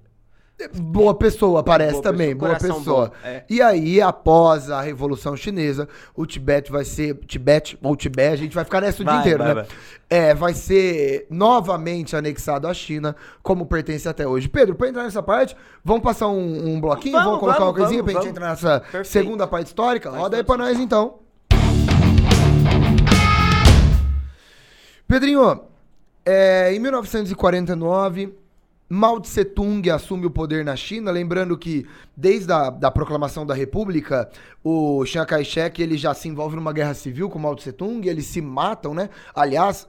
Boa 0.73 1.13
pessoa, 1.13 1.61
parece 1.61 1.91
Boa 1.93 2.03
também, 2.03 2.33
pessoa, 2.33 2.47
boa 2.57 2.59
pessoa. 2.59 3.07
bom, 3.09 3.27
é. 3.27 3.43
E 3.49 3.61
aí, 3.61 3.99
após 4.01 4.71
a 4.71 4.79
Revolução 4.79 5.35
Chinesa, 5.35 5.87
o 6.15 6.25
Tibete 6.25 6.71
vai 6.71 6.85
ser. 6.85 7.13
Tibete 7.25 7.77
ou 7.83 7.93
Tibete, 7.93 8.33
a 8.33 8.37
gente 8.37 8.55
vai 8.55 8.63
ficar 8.63 8.79
nessa 8.79 9.01
o 9.01 9.05
dia 9.05 9.13
Vai, 9.13 9.21
inteiro, 9.21 9.39
vai, 9.39 9.47
né? 9.49 9.53
vai. 9.53 9.67
É, 10.09 10.33
vai 10.33 10.53
ser 10.53 11.27
novamente 11.29 12.15
anexado 12.15 12.69
à 12.69 12.73
China, 12.73 13.17
como 13.43 13.65
pertence 13.65 14.07
até 14.07 14.25
hoje. 14.25 14.47
Pedro, 14.47 14.75
pra 14.75 14.87
entrar 14.87 15.03
nessa 15.03 15.21
parte, 15.21 15.57
vamos 15.83 16.01
passar 16.03 16.29
um, 16.29 16.69
um 16.69 16.79
bloquinho? 16.79 17.13
Vamos, 17.13 17.25
Vamos, 17.25 17.39
colocar 17.41 17.59
vamos, 17.59 17.73
uma 17.73 17.79
coisinha 17.81 18.01
vamos, 18.01 18.13
pra 18.13 18.21
gente 18.21 18.31
entrar 18.31 18.49
nessa 18.49 18.79
Perfeito. 18.79 19.07
segunda 19.07 19.45
parte 19.45 19.67
histórica? 19.67 20.09
Roda 20.09 20.37
aí 20.37 20.43
pra 20.43 20.55
nós 20.55 20.79
então. 20.79 21.19
Pedrinho, 25.05 25.59
é, 26.25 26.73
em 26.73 26.79
1949, 26.79 28.33
Mao 28.87 29.19
Tse 29.19 29.43
Tung 29.43 29.89
assume 29.89 30.27
o 30.27 30.31
poder 30.31 30.63
na 30.63 30.75
China, 30.75 31.09
lembrando 31.09 31.57
que 31.57 31.87
desde 32.15 32.51
a 32.51 32.69
da 32.69 32.91
proclamação 32.91 33.43
da 33.43 33.53
República, 33.53 34.29
o 34.63 35.03
Chiang 35.05 35.27
Kai-shek 35.27 35.81
ele 35.81 35.97
já 35.97 36.13
se 36.13 36.27
envolve 36.27 36.55
numa 36.55 36.71
guerra 36.71 36.93
civil 36.93 37.27
com 37.27 37.39
Mao 37.39 37.55
Tse 37.55 37.71
Tung, 37.71 38.07
eles 38.07 38.27
se 38.27 38.41
matam, 38.41 38.93
né? 38.93 39.09
Aliás, 39.33 39.87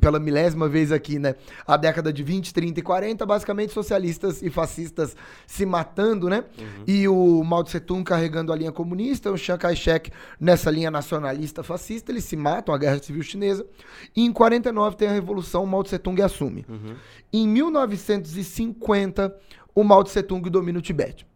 pela 0.00 0.20
milésima 0.20 0.68
vez 0.68 0.92
aqui, 0.92 1.18
né? 1.18 1.34
A 1.66 1.76
década 1.76 2.12
de 2.12 2.22
20, 2.22 2.52
30 2.52 2.80
e 2.80 2.82
40, 2.82 3.24
basicamente 3.24 3.72
socialistas 3.72 4.42
e 4.42 4.50
fascistas 4.50 5.16
se 5.46 5.64
matando, 5.64 6.28
né? 6.28 6.44
E 6.86 7.08
o 7.08 7.42
Mao 7.42 7.64
Tse 7.64 7.80
Tung 7.80 8.04
carregando 8.04 8.52
a 8.52 8.56
linha 8.56 8.72
comunista, 8.72 9.32
o 9.32 9.38
Chiang 9.38 9.60
Kai-shek 9.60 10.10
nessa 10.38 10.70
linha 10.70 10.90
nacionalista 10.90 11.62
fascista, 11.62 12.12
eles 12.12 12.24
se 12.24 12.36
matam, 12.36 12.74
a 12.74 12.78
guerra 12.78 13.02
civil 13.02 13.22
chinesa. 13.22 13.66
E 14.14 14.22
em 14.22 14.32
49 14.32 14.96
tem 14.96 15.08
a 15.08 15.12
revolução, 15.12 15.64
o 15.64 15.66
Mao 15.66 15.82
Tse 15.82 15.98
Tung 15.98 16.20
assume. 16.20 16.66
Em 17.32 17.48
1950, 17.48 19.34
o 19.74 19.82
Mao 19.82 20.04
Tse 20.04 20.22
Tung 20.22 20.48
domina 20.50 20.78
o 20.78 20.82
Tibete. 20.82 21.26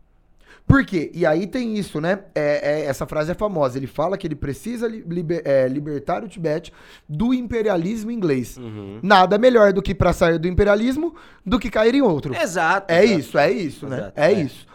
Por 0.68 0.84
quê? 0.84 1.10
E 1.14 1.24
aí 1.24 1.46
tem 1.46 1.78
isso, 1.78 1.98
né? 1.98 2.20
É- 2.34 2.82
é- 2.82 2.84
essa 2.84 3.06
frase 3.06 3.30
é 3.32 3.34
famosa. 3.34 3.78
Ele 3.78 3.86
fala 3.86 4.18
que 4.18 4.26
ele 4.26 4.34
precisa 4.36 4.86
li- 4.86 5.02
liber- 5.08 5.42
é, 5.44 5.66
libertar 5.66 6.22
o 6.22 6.28
Tibete 6.28 6.72
do 7.08 7.32
imperialismo 7.32 8.10
inglês. 8.10 8.58
Uhum. 8.58 9.00
Nada 9.02 9.38
melhor 9.38 9.72
do 9.72 9.80
que 9.80 9.94
pra 9.94 10.12
sair 10.12 10.38
do 10.38 10.46
imperialismo 10.46 11.14
do 11.44 11.58
que 11.58 11.70
cair 11.70 11.94
em 11.94 12.02
outro. 12.02 12.34
Exato. 12.34 12.92
É 12.92 13.02
exato. 13.02 13.18
isso, 13.20 13.38
é 13.38 13.50
isso, 13.50 13.86
né? 13.88 13.96
Exato, 13.96 14.12
é, 14.20 14.32
é. 14.32 14.40
isso. 14.42 14.66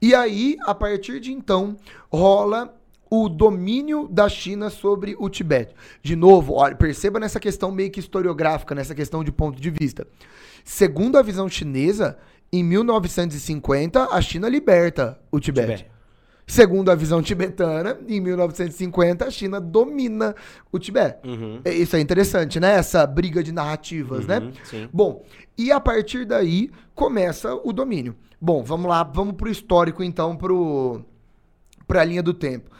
E 0.00 0.14
aí, 0.14 0.56
a 0.66 0.74
partir 0.74 1.20
de 1.20 1.30
então, 1.32 1.76
rola 2.10 2.74
o 3.10 3.28
domínio 3.28 4.08
da 4.10 4.26
China 4.30 4.70
sobre 4.70 5.14
o 5.18 5.28
Tibete. 5.28 5.74
De 6.02 6.16
novo, 6.16 6.54
olha, 6.54 6.74
perceba 6.74 7.20
nessa 7.20 7.38
questão 7.38 7.70
meio 7.70 7.90
que 7.90 8.00
historiográfica, 8.00 8.74
nessa 8.74 8.94
questão 8.94 9.22
de 9.22 9.30
ponto 9.30 9.60
de 9.60 9.68
vista. 9.68 10.06
Segundo 10.64 11.18
a 11.18 11.22
visão 11.22 11.46
chinesa, 11.46 12.16
em 12.52 12.62
1950, 12.62 14.08
a 14.10 14.20
China 14.20 14.48
liberta 14.48 15.18
o 15.30 15.40
Tibete. 15.40 15.76
Tibete. 15.78 15.92
Segundo 16.46 16.90
a 16.90 16.94
visão 16.94 17.22
tibetana, 17.22 17.98
em 18.06 18.20
1950, 18.20 19.24
a 19.24 19.30
China 19.30 19.60
domina 19.60 20.34
o 20.70 20.78
Tibete. 20.78 21.26
Uhum. 21.26 21.62
Isso 21.64 21.96
é 21.96 22.00
interessante, 22.00 22.60
né? 22.60 22.74
Essa 22.74 23.06
briga 23.06 23.42
de 23.42 23.52
narrativas, 23.52 24.26
né? 24.26 24.40
Uhum, 24.40 24.52
sim. 24.64 24.88
Bom, 24.92 25.24
e 25.56 25.72
a 25.72 25.80
partir 25.80 26.26
daí 26.26 26.70
começa 26.94 27.54
o 27.54 27.72
domínio. 27.72 28.14
Bom, 28.40 28.62
vamos 28.62 28.86
lá, 28.86 29.02
vamos 29.02 29.34
pro 29.34 29.48
histórico 29.48 30.02
então, 30.02 30.36
pro 30.36 31.02
pra 31.86 32.04
linha 32.04 32.22
do 32.22 32.34
tempo. 32.34 32.70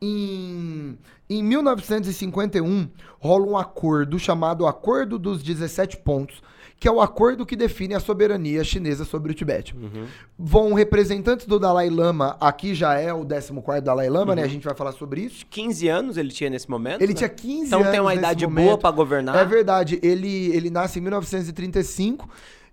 Em, 0.00 0.98
em 1.30 1.42
1951, 1.42 2.88
rola 3.20 3.46
um 3.46 3.56
acordo 3.56 4.18
chamado 4.18 4.66
Acordo 4.66 5.18
dos 5.18 5.42
17 5.42 5.98
Pontos, 5.98 6.42
que 6.82 6.88
é 6.88 6.90
o 6.90 7.00
acordo 7.00 7.46
que 7.46 7.54
define 7.54 7.94
a 7.94 8.00
soberania 8.00 8.64
chinesa 8.64 9.04
sobre 9.04 9.30
o 9.30 9.34
Tibete. 9.36 9.72
Uhum. 9.72 10.04
Vão 10.36 10.74
representantes 10.74 11.46
do 11.46 11.56
Dalai 11.56 11.88
Lama, 11.88 12.36
aqui 12.40 12.74
já 12.74 12.98
é 12.98 13.12
o 13.12 13.24
14º 13.24 13.80
Dalai 13.80 14.10
Lama, 14.10 14.34
né? 14.34 14.42
A 14.42 14.48
gente 14.48 14.64
vai 14.64 14.74
falar 14.74 14.90
sobre 14.90 15.20
isso. 15.20 15.46
15 15.48 15.86
anos 15.86 16.16
ele 16.16 16.30
tinha 16.30 16.50
nesse 16.50 16.68
momento. 16.68 17.00
Ele 17.00 17.12
né? 17.12 17.18
tinha 17.18 17.28
15 17.28 17.66
Então 17.66 17.78
anos 17.82 17.92
tem 17.92 18.00
uma 18.00 18.12
idade 18.12 18.44
momento. 18.44 18.64
boa 18.64 18.78
pra 18.78 18.90
governar. 18.90 19.36
É 19.36 19.44
verdade, 19.44 20.00
ele, 20.02 20.50
ele 20.56 20.70
nasce 20.70 20.98
em 20.98 21.02
1935 21.02 22.28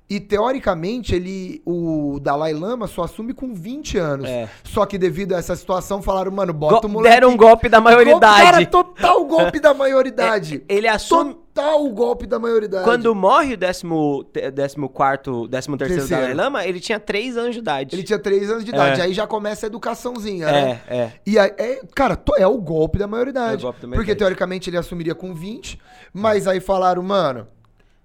e 0.09 0.19
teoricamente 0.19 1.13
ele 1.13 1.61
o 1.65 2.19
Dalai 2.19 2.51
Lama 2.53 2.87
só 2.87 3.03
assume 3.03 3.33
com 3.33 3.53
20 3.53 3.97
anos. 3.97 4.27
É. 4.27 4.49
Só 4.63 4.85
que 4.85 4.97
devido 4.97 5.33
a 5.35 5.37
essa 5.37 5.55
situação 5.55 6.01
falaram, 6.01 6.31
mano, 6.31 6.51
bota 6.51 6.81
Go- 6.81 6.87
o 6.87 6.89
moleque. 6.89 7.13
Deram 7.15 7.29
um 7.29 7.37
golpe 7.37 7.69
da 7.69 7.79
maioridade. 7.79 8.41
Cara, 8.43 8.65
total 8.65 9.23
golpe 9.25 9.59
da 9.59 9.71
maioridade. 9.75 10.63
Ele 10.67 10.87
assume. 10.87 11.35
Total 11.53 11.89
golpe 11.89 12.25
da 12.25 12.39
maioridade. 12.39 12.85
Quando 12.85 13.13
morre 13.13 13.55
o 13.55 13.57
décimo, 13.57 14.23
te- 14.31 14.49
décimo 14.49 14.87
quarto, 14.87 15.45
décimo 15.47 15.75
terceiro 15.77 16.03
Terceiro. 16.07 16.21
Dalai 16.31 16.45
Lama, 16.45 16.65
ele 16.65 16.79
tinha 16.79 16.99
3 16.99 17.35
anos 17.37 17.53
de 17.53 17.59
idade. 17.59 17.95
ele 17.95 18.03
tinha 18.03 18.17
3 18.19 18.49
anos 18.49 18.63
de 18.63 18.69
idade, 18.71 19.01
É. 19.01 19.03
aí 19.03 19.13
já 19.13 19.27
começa 19.27 19.65
a 19.65 19.67
educaçãozinha, 19.67 20.45
né? 20.49 20.81
É, 20.87 20.97
é. 20.97 21.11
E 21.25 21.37
aí, 21.37 21.51
é, 21.57 21.81
cara, 21.93 22.17
é 22.37 22.47
o 22.47 22.57
golpe 22.59 22.97
da 22.97 23.07
maioridade. 23.07 23.55
É 23.55 23.57
o 23.57 23.61
golpe 23.61 23.79
da 23.79 23.87
Porque 23.87 23.89
maioridade. 23.89 24.19
teoricamente 24.19 24.69
ele 24.69 24.77
assumiria 24.77 25.13
com 25.13 25.33
20, 25.33 25.77
mas 26.13 26.47
aí 26.47 26.61
falaram, 26.61 27.03
mano, 27.03 27.45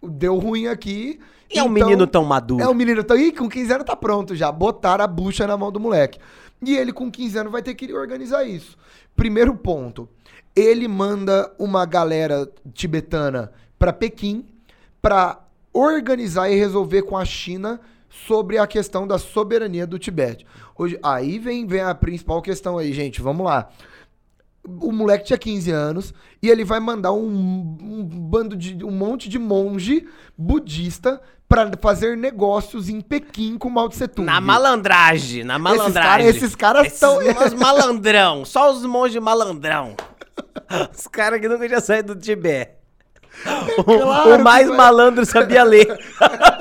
deu 0.02 0.36
ruim 0.38 0.66
aqui. 0.66 1.20
E 1.52 1.58
é 1.58 1.62
um 1.62 1.66
então- 1.66 1.86
menino 1.88 2.06
tão 2.06 2.24
maduro. 2.24 2.62
É 2.62 2.68
um 2.68 2.74
menino 2.74 3.02
tão. 3.04 3.16
Ih, 3.16 3.32
com 3.32 3.48
15 3.48 3.72
anos 3.72 3.86
tá 3.86 3.94
pronto 3.96 4.34
já. 4.34 4.50
Botaram 4.50 5.04
a 5.04 5.06
bucha 5.06 5.46
na 5.46 5.56
mão 5.56 5.70
do 5.70 5.80
moleque. 5.80 6.18
E 6.62 6.76
ele, 6.76 6.92
com 6.92 7.10
15 7.10 7.38
anos, 7.38 7.52
vai 7.52 7.62
ter 7.62 7.74
que 7.74 7.92
organizar 7.92 8.44
isso. 8.44 8.76
Primeiro 9.14 9.54
ponto. 9.54 10.08
Ele 10.56 10.88
manda 10.88 11.52
uma 11.58 11.84
galera 11.84 12.48
tibetana 12.72 13.52
pra 13.78 13.92
Pequim 13.92 14.46
pra 15.02 15.40
organizar 15.72 16.48
e 16.48 16.54
resolver 16.54 17.02
com 17.02 17.16
a 17.16 17.24
China 17.24 17.80
sobre 18.08 18.58
a 18.58 18.66
questão 18.66 19.06
da 19.06 19.18
soberania 19.18 19.86
do 19.86 19.98
Tibete. 19.98 20.46
Hoje, 20.78 20.98
aí 21.02 21.38
vem, 21.38 21.66
vem 21.66 21.80
a 21.80 21.94
principal 21.94 22.40
questão 22.40 22.78
aí, 22.78 22.92
gente. 22.92 23.20
Vamos 23.20 23.44
lá. 23.44 23.68
O 24.66 24.90
moleque 24.90 25.26
tinha 25.26 25.38
15 25.38 25.70
anos 25.70 26.14
e 26.42 26.48
ele 26.48 26.64
vai 26.64 26.80
mandar 26.80 27.12
um, 27.12 27.76
um 27.80 28.02
bando 28.04 28.56
de 28.56 28.82
um 28.84 28.90
monte 28.90 29.28
de 29.28 29.38
monge 29.38 30.06
budista 30.36 31.20
pra 31.48 31.70
fazer 31.80 32.16
negócios 32.16 32.88
em 32.88 33.00
Pequim 33.00 33.58
com 33.58 33.68
Mao 33.68 33.88
Tse 33.88 34.08
Tung. 34.08 34.26
Na 34.26 34.40
malandragem, 34.40 35.44
na 35.44 35.58
malandragem. 35.58 36.26
Esses 36.26 36.54
caras 36.54 36.92
estão. 36.92 37.18
Os 37.18 37.54
malandrão, 37.54 38.44
só 38.44 38.72
os 38.72 38.84
monges 38.84 39.22
malandrão. 39.22 39.94
Os 40.96 41.06
caras 41.06 41.40
que 41.40 41.48
nunca 41.48 41.66
tinham 41.68 41.80
saído 41.80 42.14
do 42.14 42.20
Tibete. 42.20 42.72
O, 43.78 43.84
Claro 43.84 44.34
o 44.34 44.42
mais 44.42 44.68
malandro 44.68 45.24
sabia 45.24 45.62
ler. 45.62 45.86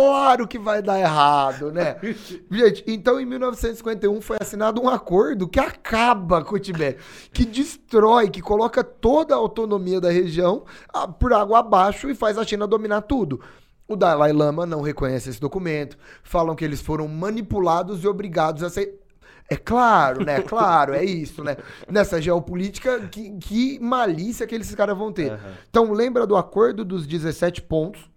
É 0.00 0.02
claro 0.02 0.48
que 0.48 0.58
vai 0.58 0.82
dar 0.82 0.98
errado, 0.98 1.70
né? 1.70 1.96
Gente, 2.50 2.84
então 2.86 3.20
em 3.20 3.26
1951 3.26 4.20
foi 4.20 4.38
assinado 4.40 4.80
um 4.82 4.88
acordo 4.88 5.46
que 5.46 5.60
acaba 5.60 6.42
com 6.44 6.54
o 6.54 6.58
Tibete, 6.58 6.98
que 7.32 7.44
destrói, 7.44 8.30
que 8.30 8.40
coloca 8.40 8.82
toda 8.82 9.34
a 9.34 9.38
autonomia 9.38 10.00
da 10.00 10.10
região 10.10 10.64
ah, 10.92 11.06
por 11.06 11.32
água 11.32 11.58
abaixo 11.58 12.08
e 12.08 12.14
faz 12.14 12.38
a 12.38 12.44
China 12.44 12.66
dominar 12.66 13.02
tudo. 13.02 13.40
O 13.86 13.96
Dalai 13.96 14.32
Lama 14.32 14.64
não 14.64 14.82
reconhece 14.82 15.30
esse 15.30 15.40
documento, 15.40 15.98
falam 16.22 16.54
que 16.54 16.64
eles 16.64 16.80
foram 16.80 17.08
manipulados 17.08 18.04
e 18.04 18.08
obrigados 18.08 18.62
a 18.62 18.70
ser. 18.70 19.00
É 19.48 19.56
claro, 19.56 20.24
né? 20.24 20.40
Claro, 20.42 20.94
é 20.94 21.04
isso, 21.04 21.42
né? 21.42 21.56
Nessa 21.88 22.22
geopolítica, 22.22 23.00
que, 23.08 23.36
que 23.38 23.80
malícia 23.80 24.46
que 24.46 24.54
esses 24.54 24.76
caras 24.76 24.96
vão 24.96 25.12
ter. 25.12 25.36
Então, 25.68 25.92
lembra 25.92 26.24
do 26.24 26.36
acordo 26.36 26.84
dos 26.84 27.04
17 27.04 27.62
pontos, 27.62 28.09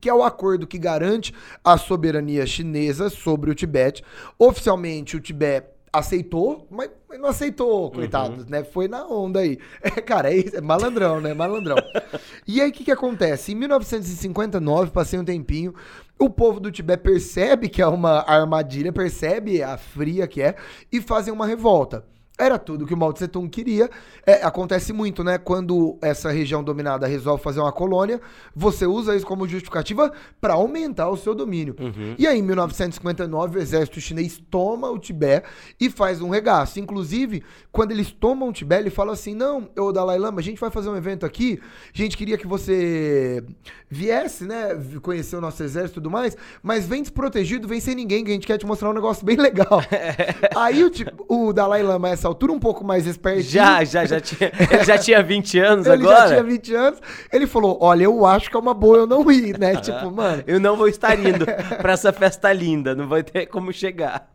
que 0.00 0.08
é 0.08 0.14
o 0.14 0.22
acordo 0.22 0.66
que 0.66 0.78
garante 0.78 1.32
a 1.64 1.76
soberania 1.76 2.46
chinesa 2.46 3.08
sobre 3.08 3.50
o 3.50 3.54
Tibete. 3.54 4.04
Oficialmente, 4.38 5.16
o 5.16 5.20
Tibete 5.20 5.76
aceitou, 5.92 6.66
mas 6.70 6.90
não 7.18 7.28
aceitou, 7.28 7.90
coitados, 7.90 8.46
né? 8.46 8.62
Foi 8.62 8.86
na 8.88 9.06
onda 9.06 9.40
aí. 9.40 9.58
É, 9.82 9.90
cara, 10.00 10.32
é, 10.34 10.44
é 10.56 10.60
malandrão, 10.60 11.20
né? 11.20 11.32
Malandrão. 11.32 11.76
e 12.46 12.60
aí, 12.60 12.70
o 12.70 12.72
que, 12.72 12.84
que 12.84 12.90
acontece? 12.90 13.52
Em 13.52 13.54
1959, 13.54 14.90
passei 14.90 15.18
um 15.18 15.24
tempinho, 15.24 15.74
o 16.18 16.28
povo 16.28 16.60
do 16.60 16.70
Tibete 16.70 17.02
percebe 17.02 17.68
que 17.68 17.80
é 17.80 17.86
uma 17.86 18.20
armadilha, 18.28 18.92
percebe 18.92 19.62
a 19.62 19.76
fria 19.76 20.26
que 20.26 20.42
é, 20.42 20.56
e 20.90 21.00
fazem 21.00 21.32
uma 21.32 21.46
revolta. 21.46 22.04
Era 22.38 22.58
tudo 22.58 22.86
que 22.86 22.92
o 22.92 22.96
Mao 22.96 23.12
Tse 23.14 23.28
Tung 23.28 23.48
queria. 23.48 23.88
É, 24.26 24.44
acontece 24.44 24.92
muito, 24.92 25.24
né? 25.24 25.38
Quando 25.38 25.96
essa 26.02 26.30
região 26.30 26.62
dominada 26.62 27.06
resolve 27.06 27.42
fazer 27.42 27.60
uma 27.60 27.72
colônia, 27.72 28.20
você 28.54 28.86
usa 28.86 29.16
isso 29.16 29.26
como 29.26 29.48
justificativa 29.48 30.12
para 30.38 30.52
aumentar 30.54 31.08
o 31.08 31.16
seu 31.16 31.34
domínio. 31.34 31.74
E 32.18 32.26
aí, 32.26 32.38
em 32.38 32.42
1959, 32.42 33.58
o 33.58 33.62
exército 33.62 34.00
chinês 34.00 34.40
toma 34.50 34.90
o 34.90 34.98
Tibete 34.98 35.48
e 35.80 35.88
faz 35.88 36.20
um 36.20 36.28
regaço. 36.28 36.78
Inclusive, 36.78 37.42
quando 37.72 37.92
eles 37.92 38.10
tomam 38.10 38.50
o 38.50 38.52
Tibete, 38.52 38.82
ele 38.82 38.90
fala 38.90 39.14
assim: 39.14 39.34
Não, 39.34 39.68
ô 39.78 39.90
Dalai 39.90 40.18
Lama, 40.18 40.40
a 40.40 40.42
gente 40.42 40.60
vai 40.60 40.70
fazer 40.70 40.90
um 40.90 40.96
evento 40.96 41.24
aqui. 41.24 41.58
A 41.94 41.96
gente 41.96 42.18
queria 42.18 42.36
que 42.36 42.46
você 42.46 43.42
viesse, 43.88 44.44
né? 44.44 44.78
Conhecer 45.00 45.36
o 45.36 45.40
nosso 45.40 45.62
exército 45.62 45.92
e 45.92 46.02
tudo 46.02 46.10
mais, 46.10 46.36
mas 46.62 46.86
vem 46.86 47.00
desprotegido, 47.00 47.66
vem 47.66 47.80
sem 47.80 47.94
ninguém, 47.94 48.24
que 48.24 48.30
a 48.30 48.34
gente 48.34 48.46
quer 48.46 48.58
te 48.58 48.66
mostrar 48.66 48.90
um 48.90 48.94
negócio 48.94 49.24
bem 49.24 49.36
legal. 49.36 49.80
aí 50.54 50.84
o, 50.84 50.90
o 51.28 51.52
Dalai 51.52 51.82
Lama, 51.82 52.08
a 52.08 52.12
essa 52.26 52.28
altura, 52.28 52.52
um 52.52 52.58
pouco 52.58 52.84
mais 52.84 53.06
espertinho. 53.06 53.48
Já, 53.48 53.82
já, 53.84 54.04
já 54.04 54.20
tinha. 54.20 54.50
Ele 54.70 54.84
já 54.84 54.98
tinha 54.98 55.22
20 55.22 55.58
anos 55.58 55.86
Ele 55.86 56.02
agora. 56.02 56.18
já 56.18 56.26
tinha 56.28 56.42
20 56.42 56.74
anos. 56.74 57.00
Ele 57.32 57.46
falou: 57.46 57.78
Olha, 57.80 58.02
eu 58.04 58.26
acho 58.26 58.50
que 58.50 58.56
é 58.56 58.60
uma 58.60 58.74
boa 58.74 58.98
eu 58.98 59.06
não 59.06 59.30
ir, 59.30 59.58
né? 59.58 59.76
tipo, 59.76 60.10
mano. 60.10 60.44
Eu 60.46 60.60
não 60.60 60.76
vou 60.76 60.88
estar 60.88 61.18
indo 61.18 61.46
pra 61.80 61.92
essa 61.92 62.12
festa 62.12 62.52
linda, 62.52 62.94
não 62.94 63.08
vai 63.08 63.22
ter 63.22 63.46
como 63.46 63.72
chegar. 63.72 64.30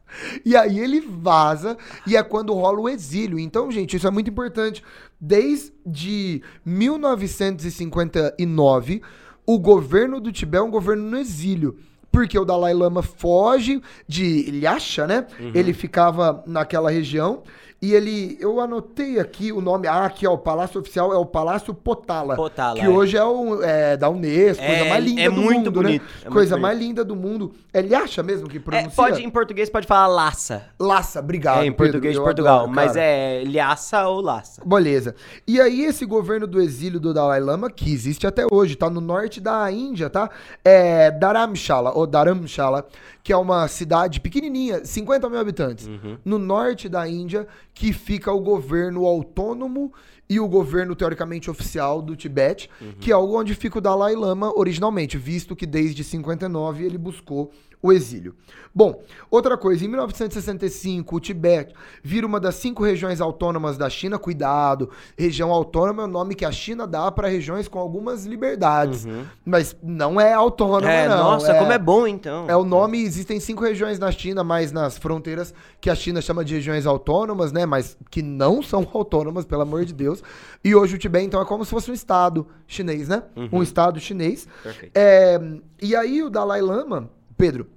E 0.45 0.55
aí 0.55 0.79
ele 0.79 1.01
vaza 1.01 1.77
e 2.05 2.15
é 2.17 2.23
quando 2.23 2.53
rola 2.53 2.79
o 2.79 2.89
exílio. 2.89 3.37
Então, 3.39 3.71
gente, 3.71 3.97
isso 3.97 4.07
é 4.07 4.11
muito 4.11 4.29
importante. 4.29 4.83
Desde 5.19 6.41
1959, 6.65 9.01
o 9.45 9.59
governo 9.59 10.19
do 10.19 10.31
Tibete 10.31 10.61
é 10.61 10.63
um 10.63 10.71
governo 10.71 11.03
no 11.03 11.17
exílio. 11.17 11.77
Porque 12.11 12.37
o 12.37 12.43
Dalai 12.43 12.73
Lama 12.73 13.01
foge 13.01 13.81
de 14.05 14.59
Lhasa, 14.61 15.07
né? 15.07 15.25
Ele 15.55 15.71
ficava 15.71 16.43
naquela 16.45 16.91
região. 16.91 17.41
E 17.83 17.95
ele, 17.95 18.37
eu 18.39 18.59
anotei 18.59 19.19
aqui 19.19 19.51
o 19.51 19.59
nome, 19.59 19.87
ah, 19.87 20.05
aqui 20.05 20.27
ó, 20.27 20.33
o 20.33 20.37
palácio 20.37 20.79
oficial 20.79 21.11
é 21.11 21.17
o 21.17 21.25
Palácio 21.25 21.73
Potala, 21.73 22.35
Potala, 22.35 22.75
que 22.79 22.85
é. 22.85 22.89
hoje 22.89 23.17
é, 23.17 23.23
o, 23.23 23.63
é 23.63 23.97
da 23.97 24.07
Unesco, 24.07 24.63
coisa 24.63 24.83
É, 24.85 24.89
mais 24.89 25.03
linda 25.03 25.21
é 25.21 25.29
do 25.31 25.31
muito 25.41 25.55
mundo, 25.57 25.71
bonito, 25.71 26.01
né? 26.03 26.07
é 26.25 26.29
coisa 26.29 26.51
bonito. 26.55 26.61
mais 26.61 26.79
linda 26.79 27.03
do 27.03 27.15
mundo. 27.15 27.51
É 27.73 27.81
Lhasa 27.81 28.21
mesmo 28.21 28.47
que 28.47 28.57
É, 28.57 28.59
pronuncia? 28.59 28.91
pode, 28.91 29.23
em 29.23 29.29
português 29.31 29.67
pode 29.67 29.87
falar 29.87 30.05
laça. 30.05 30.63
Laça, 30.79 31.19
obrigado. 31.21 31.61
é, 31.63 31.65
em 31.65 31.71
Pedro, 31.71 31.77
português 31.85 32.13
de 32.13 32.19
eu 32.19 32.23
Portugal. 32.23 32.55
adoro, 32.59 32.71
mas 32.71 32.95
é 32.95 33.43
lhaça 33.47 34.07
ou 34.07 34.21
laça. 34.21 34.61
Beleza. 34.63 35.15
E 35.47 35.59
aí, 35.59 35.81
esse 35.83 36.05
governo 36.05 36.45
do 36.45 36.61
exílio 36.61 36.99
do 36.99 37.11
Dalai 37.15 37.39
Lama, 37.39 37.71
que 37.71 37.91
existe 37.91 38.27
até 38.27 38.45
hoje, 38.51 38.75
tá 38.75 38.91
no 38.91 39.01
norte 39.01 39.41
da 39.41 39.71
Índia, 39.71 40.07
tá? 40.07 40.29
É 40.63 41.09
Dharamshala, 41.09 41.93
ou 41.97 42.05
Dharamshala, 42.05 42.85
que 43.23 43.33
é 43.33 43.37
uma 43.37 43.67
cidade 43.67 44.19
pequenininha, 44.19 44.85
50 44.85 45.29
mil 45.29 45.39
habitantes, 45.39 45.89
no 46.23 46.37
norte 46.37 46.87
da 46.89 47.07
Índia, 47.07 47.47
que 47.73 47.93
fica 47.93 48.31
o 48.31 48.41
governo 48.41 49.05
autônomo 49.05 49.93
e 50.31 50.39
o 50.39 50.47
governo 50.47 50.95
teoricamente 50.95 51.51
oficial 51.51 52.01
do 52.01 52.15
Tibete, 52.15 52.69
que 53.01 53.11
é 53.11 53.17
onde 53.17 53.53
fica 53.53 53.79
o 53.79 53.81
Dalai 53.81 54.15
Lama 54.15 54.49
originalmente, 54.57 55.17
visto 55.17 55.57
que 55.57 55.65
desde 55.65 56.05
59 56.05 56.85
ele 56.85 56.97
buscou 56.97 57.51
o 57.83 57.91
exílio. 57.91 58.35
Bom, 58.73 59.01
outra 59.29 59.57
coisa, 59.57 59.83
em 59.83 59.87
1965, 59.87 61.15
o 61.15 61.19
Tibete 61.19 61.73
vira 62.03 62.27
uma 62.27 62.39
das 62.39 62.55
cinco 62.55 62.83
regiões 62.83 63.19
autônomas 63.19 63.75
da 63.75 63.89
China. 63.89 64.19
Cuidado, 64.19 64.91
região 65.17 65.51
autônoma 65.51 66.03
é 66.03 66.05
o 66.05 66.07
nome 66.07 66.35
que 66.35 66.45
a 66.45 66.51
China 66.51 66.85
dá 66.85 67.11
para 67.11 67.27
regiões 67.27 67.67
com 67.67 67.79
algumas 67.79 68.23
liberdades, 68.25 69.07
mas 69.43 69.75
não 69.81 70.21
é 70.21 70.31
autônoma, 70.31 70.91
É, 70.91 71.07
não. 71.09 71.17
nossa, 71.17 71.55
como 71.55 71.71
é 71.71 71.79
bom 71.79 72.05
então. 72.05 72.45
É 72.47 72.55
o 72.55 72.63
nome, 72.63 73.01
existem 73.01 73.39
cinco 73.39 73.63
regiões 73.63 73.97
na 73.97 74.11
China, 74.11 74.43
mas 74.43 74.71
nas 74.71 74.97
fronteiras 74.99 75.51
que 75.81 75.89
a 75.89 75.95
China 75.95 76.21
chama 76.21 76.45
de 76.45 76.53
regiões 76.53 76.85
autônomas, 76.85 77.51
né? 77.51 77.65
Mas 77.65 77.97
que 78.11 78.21
não 78.21 78.61
são 78.61 78.87
autônomas, 78.93 79.43
pelo 79.43 79.63
amor 79.63 79.85
de 79.85 79.93
Deus. 79.93 80.20
E 80.63 80.75
hoje 80.75 80.95
o 80.95 80.97
Tibete, 80.97 81.25
então, 81.25 81.41
é 81.41 81.45
como 81.45 81.65
se 81.65 81.71
fosse 81.71 81.89
um 81.89 81.93
estado 81.93 82.47
chinês, 82.67 83.07
né? 83.07 83.23
Um 83.51 83.63
estado 83.63 83.99
chinês. 83.99 84.47
Perfeito. 84.61 84.91
É, 84.95 85.39
e 85.81 85.95
aí 85.95 86.21
o 86.21 86.29
Dalai 86.29 86.61
Lama, 86.61 87.09
Pedro, 87.37 87.67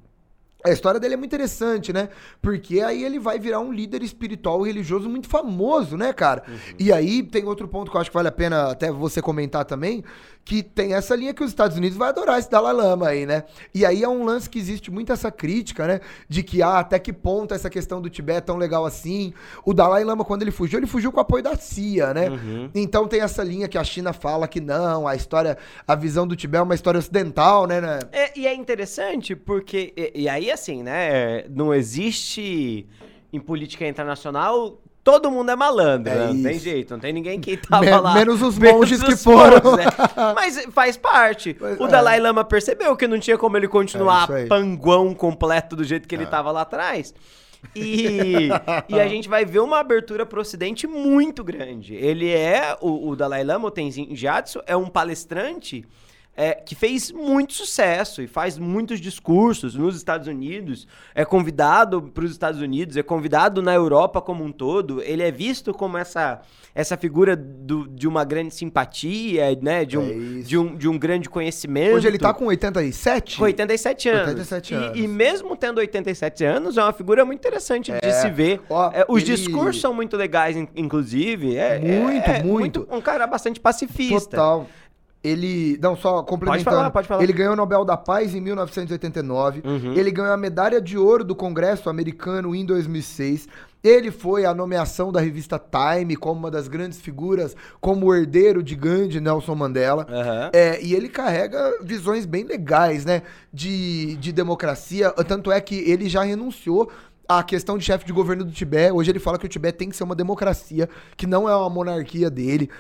a 0.64 0.70
história 0.70 0.98
dele 0.98 1.12
é 1.12 1.16
muito 1.18 1.28
interessante, 1.28 1.92
né? 1.92 2.09
Porque 2.40 2.80
aí 2.80 3.04
ele 3.04 3.18
vai 3.18 3.38
virar 3.38 3.61
um 3.61 3.70
líder 3.70 4.02
espiritual 4.02 4.64
e 4.64 4.70
religioso 4.70 5.11
muito 5.11 5.28
famoso, 5.28 5.94
né, 5.94 6.11
cara? 6.11 6.42
E 6.78 6.90
aí 6.90 7.22
tem 7.22 7.44
outro 7.44 7.68
ponto 7.68 7.90
que 7.90 7.96
eu 7.96 8.00
acho 8.00 8.11
que 8.11 8.14
vale 8.14 8.28
a 8.28 8.33
pena 8.33 8.70
até 8.70 8.90
você 8.90 9.20
comentar 9.20 9.66
também, 9.66 10.02
que 10.44 10.62
tem 10.62 10.94
essa 10.94 11.16
linha 11.16 11.33
que 11.33 11.42
os 11.42 11.50
Estados 11.50 11.76
Unidos 11.76 11.96
vai 11.96 12.11
adorar 12.11 12.38
esse 12.38 12.50
Dalai 12.50 12.74
Lama 12.74 13.09
aí, 13.09 13.24
né? 13.24 13.44
E 13.74 13.85
aí 13.87 14.02
é 14.02 14.09
um 14.09 14.24
lance 14.24 14.48
que 14.48 14.59
existe 14.59 14.90
muito 14.90 15.12
essa 15.12 15.30
crítica, 15.30 15.87
né? 15.87 16.00
De 16.28 16.42
que, 16.42 16.62
ah, 16.62 16.80
até 16.80 16.98
que 16.98 17.12
ponto 17.12 17.54
essa 17.54 17.70
questão 17.70 18.00
do 18.00 18.11
Tibete 18.11 18.38
é 18.38 18.40
tão 18.42 18.57
legal 18.57 18.85
assim? 18.85 19.33
O 19.64 19.72
Dalai 19.72 20.04
Lama, 20.04 20.24
quando 20.24 20.42
ele 20.42 20.50
fugiu, 20.50 20.78
ele 20.78 20.87
fugiu 20.87 21.11
com 21.11 21.18
o 21.18 21.20
apoio 21.20 21.42
da 21.42 21.57
CIA, 21.57 22.12
né? 22.12 22.28
Então 22.74 23.09
tem 23.09 23.20
essa 23.20 23.42
linha 23.42 23.68
que 23.68 23.78
a 23.78 23.85
China 23.85 24.12
fala 24.12 24.46
que 24.46 24.61
não, 24.61 25.09
a 25.09 25.14
história, 25.14 25.57
a 25.87 25.94
visão 25.94 26.26
do 26.26 26.37
Tibete 26.37 26.61
é 26.61 26.62
uma 26.62 26.74
história 26.74 26.98
ocidental, 26.98 27.66
né? 27.66 27.80
né? 27.80 28.00
É, 28.12 28.38
e 28.38 28.46
é 28.46 28.54
interessante 28.54 29.35
porque. 29.35 29.92
E, 29.96 30.22
e 30.22 30.28
aí, 30.28 30.50
assim, 30.50 30.83
né? 30.83 31.44
Não 31.48 31.72
existe 31.72 32.87
em 33.33 33.40
política 33.40 33.87
internacional. 33.87 34.80
Todo 35.04 35.30
mundo 35.30 35.50
é 35.50 35.54
malandro, 35.56 36.10
É 36.10 36.16
né? 36.16 36.26
Não 36.32 36.42
tem 36.42 36.58
jeito, 36.58 36.92
não 36.92 36.98
tem 36.98 37.12
ninguém 37.12 37.38
que 37.38 37.58
tava 37.58 37.84
Men- 37.84 38.00
lá. 38.00 38.14
menos 38.14 38.40
os 38.40 38.56
monges 38.58 39.02
que 39.02 39.12
os 39.12 39.22
foram. 39.22 39.60
monges, 39.62 39.84
né? 39.84 39.92
Mas 40.34 40.64
faz 40.72 40.96
parte. 40.96 41.52
Pois 41.52 41.78
o 41.78 41.84
é. 41.84 41.88
Dalai 41.88 42.18
Lama 42.18 42.42
percebeu 42.42 42.96
que 42.96 43.06
não 43.06 43.20
tinha 43.20 43.36
como 43.36 43.54
ele 43.58 43.66
É 43.66 43.68
continuar. 43.68 44.30
É. 44.30 44.46
panguão 44.46 45.14
completo 45.14 45.76
do 45.76 45.84
jeito 45.84 46.08
que 46.08 46.14
ele 46.14 46.24
tava 46.26 46.50
lá 46.50 46.62
atrás. 46.62 47.14
E, 47.74 48.50
e 48.90 49.00
a 49.00 49.08
gente 49.08 49.26
vai 49.26 49.42
ver 49.46 49.60
uma 49.60 49.78
abertura 49.80 50.26
pro 50.26 50.38
ocidente 50.42 50.86
muito 50.86 51.42
grande. 51.42 51.94
Ele 51.94 52.30
é, 52.30 52.76
o, 52.78 53.08
o 53.08 53.16
Dalai 53.16 53.42
Lama, 53.42 53.68
o 53.68 53.70
Tenzin 53.70 54.14
Gyatso, 54.14 54.60
é 54.66 54.76
um 54.76 54.86
palestrante 54.86 55.82
é, 56.36 56.54
que 56.54 56.74
fez 56.74 57.12
muito 57.12 57.52
sucesso 57.52 58.20
e 58.22 58.26
faz 58.26 58.58
muitos 58.58 59.00
discursos 59.00 59.74
nos 59.74 59.96
Estados 59.96 60.26
Unidos, 60.26 60.86
é 61.14 61.24
convidado 61.24 62.02
para 62.02 62.24
os 62.24 62.30
Estados 62.32 62.60
Unidos, 62.60 62.96
é 62.96 63.02
convidado 63.02 63.62
na 63.62 63.72
Europa 63.74 64.20
como 64.20 64.42
um 64.44 64.50
todo. 64.50 65.00
Ele 65.02 65.22
é 65.22 65.30
visto 65.30 65.72
como 65.72 65.96
essa, 65.96 66.40
essa 66.74 66.96
figura 66.96 67.36
do- 67.36 67.86
de 67.88 68.08
uma 68.08 68.24
grande 68.24 68.52
simpatia, 68.54 69.56
né, 69.62 69.84
de, 69.84 69.96
É 69.96 69.98
um, 69.98 70.38
isso. 70.38 70.48
de, 70.48 70.58
um, 70.58 70.76
de 70.76 70.88
um 70.88 70.98
grande 70.98 71.28
conhecimento. 71.30 71.94
Hoje 71.96 72.08
ele 72.08 72.18
tá 72.18 72.34
com 72.34 72.46
87? 72.46 73.36
Com 73.38 73.44
87 73.44 74.08
anos. 74.08 74.28
87 74.28 74.72
E- 74.72 74.76
anos. 74.76 74.98
E, 74.98 75.06
mesmo 75.08 75.56
tendo 75.56 75.78
87 75.78 76.44
anos, 76.44 76.76
é 76.76 76.82
uma 76.82 76.92
figura 76.92 77.24
muito 77.24 77.38
interessante 77.38 77.92
de 77.92 78.12
se 78.12 78.28
ver. 78.30 78.60
Ó, 78.68 78.90
É, 78.92 79.04
os 79.08 79.22
ele- 79.22 79.36
discursos 79.36 79.80
são 79.80 79.94
muito 79.94 80.16
legais, 80.16 80.56
in- 80.56 80.68
inclusive. 80.76 81.56
É, 81.56 81.78
Muito, 81.78 82.28
é- 82.30 82.38
é 82.38 82.42
muito. 82.42 82.88
Um 82.90 83.00
cara 83.00 83.26
bastante 83.26 83.60
pacifista. 83.60 84.30
Total. 84.30 84.66
Ele. 85.24 85.78
Não, 85.80 85.96
só 85.96 86.22
complementando. 86.22 86.64
Pode 86.64 86.76
falar, 86.76 86.90
pode 86.90 87.08
falar. 87.08 87.22
Ele 87.22 87.32
ganhou 87.32 87.54
o 87.54 87.56
Nobel 87.56 87.84
da 87.84 87.96
Paz 87.96 88.34
em 88.34 88.40
1989. 88.40 89.62
Uhum. 89.64 89.94
Ele 89.94 90.10
ganhou 90.10 90.32
a 90.32 90.37
medalha 90.37 90.80
de 90.80 90.98
ouro 90.98 91.24
do 91.24 91.34
Congresso 91.34 91.88
americano 91.88 92.54
em 92.54 92.64
2006. 92.66 93.48
Ele 93.82 94.10
foi 94.10 94.46
a 94.46 94.54
nomeação 94.54 95.12
da 95.12 95.20
revista 95.20 95.58
Time 95.58 96.16
como 96.16 96.40
uma 96.40 96.50
das 96.50 96.68
grandes 96.68 97.00
figuras, 97.00 97.54
como 97.80 98.06
o 98.06 98.14
herdeiro 98.14 98.62
de 98.62 98.74
Gandhi, 98.74 99.20
Nelson 99.20 99.54
Mandela. 99.54 100.06
Aham. 100.08 100.50
É, 100.54 100.82
e 100.82 100.94
ele 100.94 101.08
carrega 101.08 101.78
visões 101.82 102.24
bem 102.24 102.44
legais, 102.44 103.04
né? 103.04 103.22
De, 103.52 104.16
de 104.16 104.32
democracia. 104.32 105.10
Tanto 105.26 105.52
é 105.52 105.60
que 105.60 105.76
ele 105.90 106.08
já 106.08 106.22
renunciou 106.22 106.90
à 107.28 107.42
questão 107.42 107.76
de 107.76 107.84
chefe 107.84 108.06
de 108.06 108.12
governo 108.12 108.44
do 108.44 108.52
Tibete. 108.52 108.92
Hoje 108.92 109.10
ele 109.10 109.18
fala 109.18 109.38
que 109.38 109.46
o 109.46 109.48
Tibete 109.48 109.78
tem 109.78 109.88
que 109.88 109.96
ser 109.96 110.04
uma 110.04 110.14
democracia, 110.14 110.88
que 111.16 111.26
não 111.26 111.48
é 111.48 111.54
uma 111.54 111.68
monarquia 111.68 112.30
dele. 112.30 112.70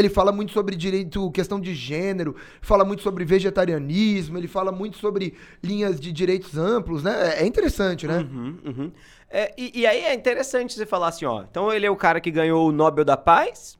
Ele 0.00 0.08
fala 0.08 0.32
muito 0.32 0.52
sobre 0.52 0.76
direito, 0.76 1.30
questão 1.30 1.60
de 1.60 1.74
gênero, 1.74 2.36
fala 2.60 2.84
muito 2.84 3.02
sobre 3.02 3.24
vegetarianismo, 3.24 4.38
ele 4.38 4.48
fala 4.48 4.70
muito 4.70 4.98
sobre 4.98 5.34
linhas 5.62 5.98
de 5.98 6.12
direitos 6.12 6.56
amplos, 6.56 7.02
né? 7.02 7.40
É 7.40 7.46
interessante, 7.46 8.06
né? 8.06 8.18
Uhum, 8.18 8.58
uhum. 8.64 8.92
É, 9.30 9.52
e, 9.56 9.80
e 9.80 9.86
aí 9.86 10.04
é 10.04 10.14
interessante 10.14 10.74
você 10.74 10.86
falar 10.86 11.08
assim, 11.08 11.24
ó. 11.24 11.42
Então 11.42 11.72
ele 11.72 11.86
é 11.86 11.90
o 11.90 11.96
cara 11.96 12.20
que 12.20 12.30
ganhou 12.30 12.68
o 12.68 12.72
Nobel 12.72 13.04
da 13.04 13.16
Paz, 13.16 13.78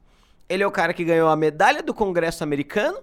ele 0.49 0.63
é 0.63 0.67
o 0.67 0.71
cara 0.71 0.93
que 0.93 1.03
ganhou 1.03 1.29
a 1.29 1.35
medalha 1.35 1.81
do 1.81 1.93
Congresso 1.93 2.43
americano 2.43 2.99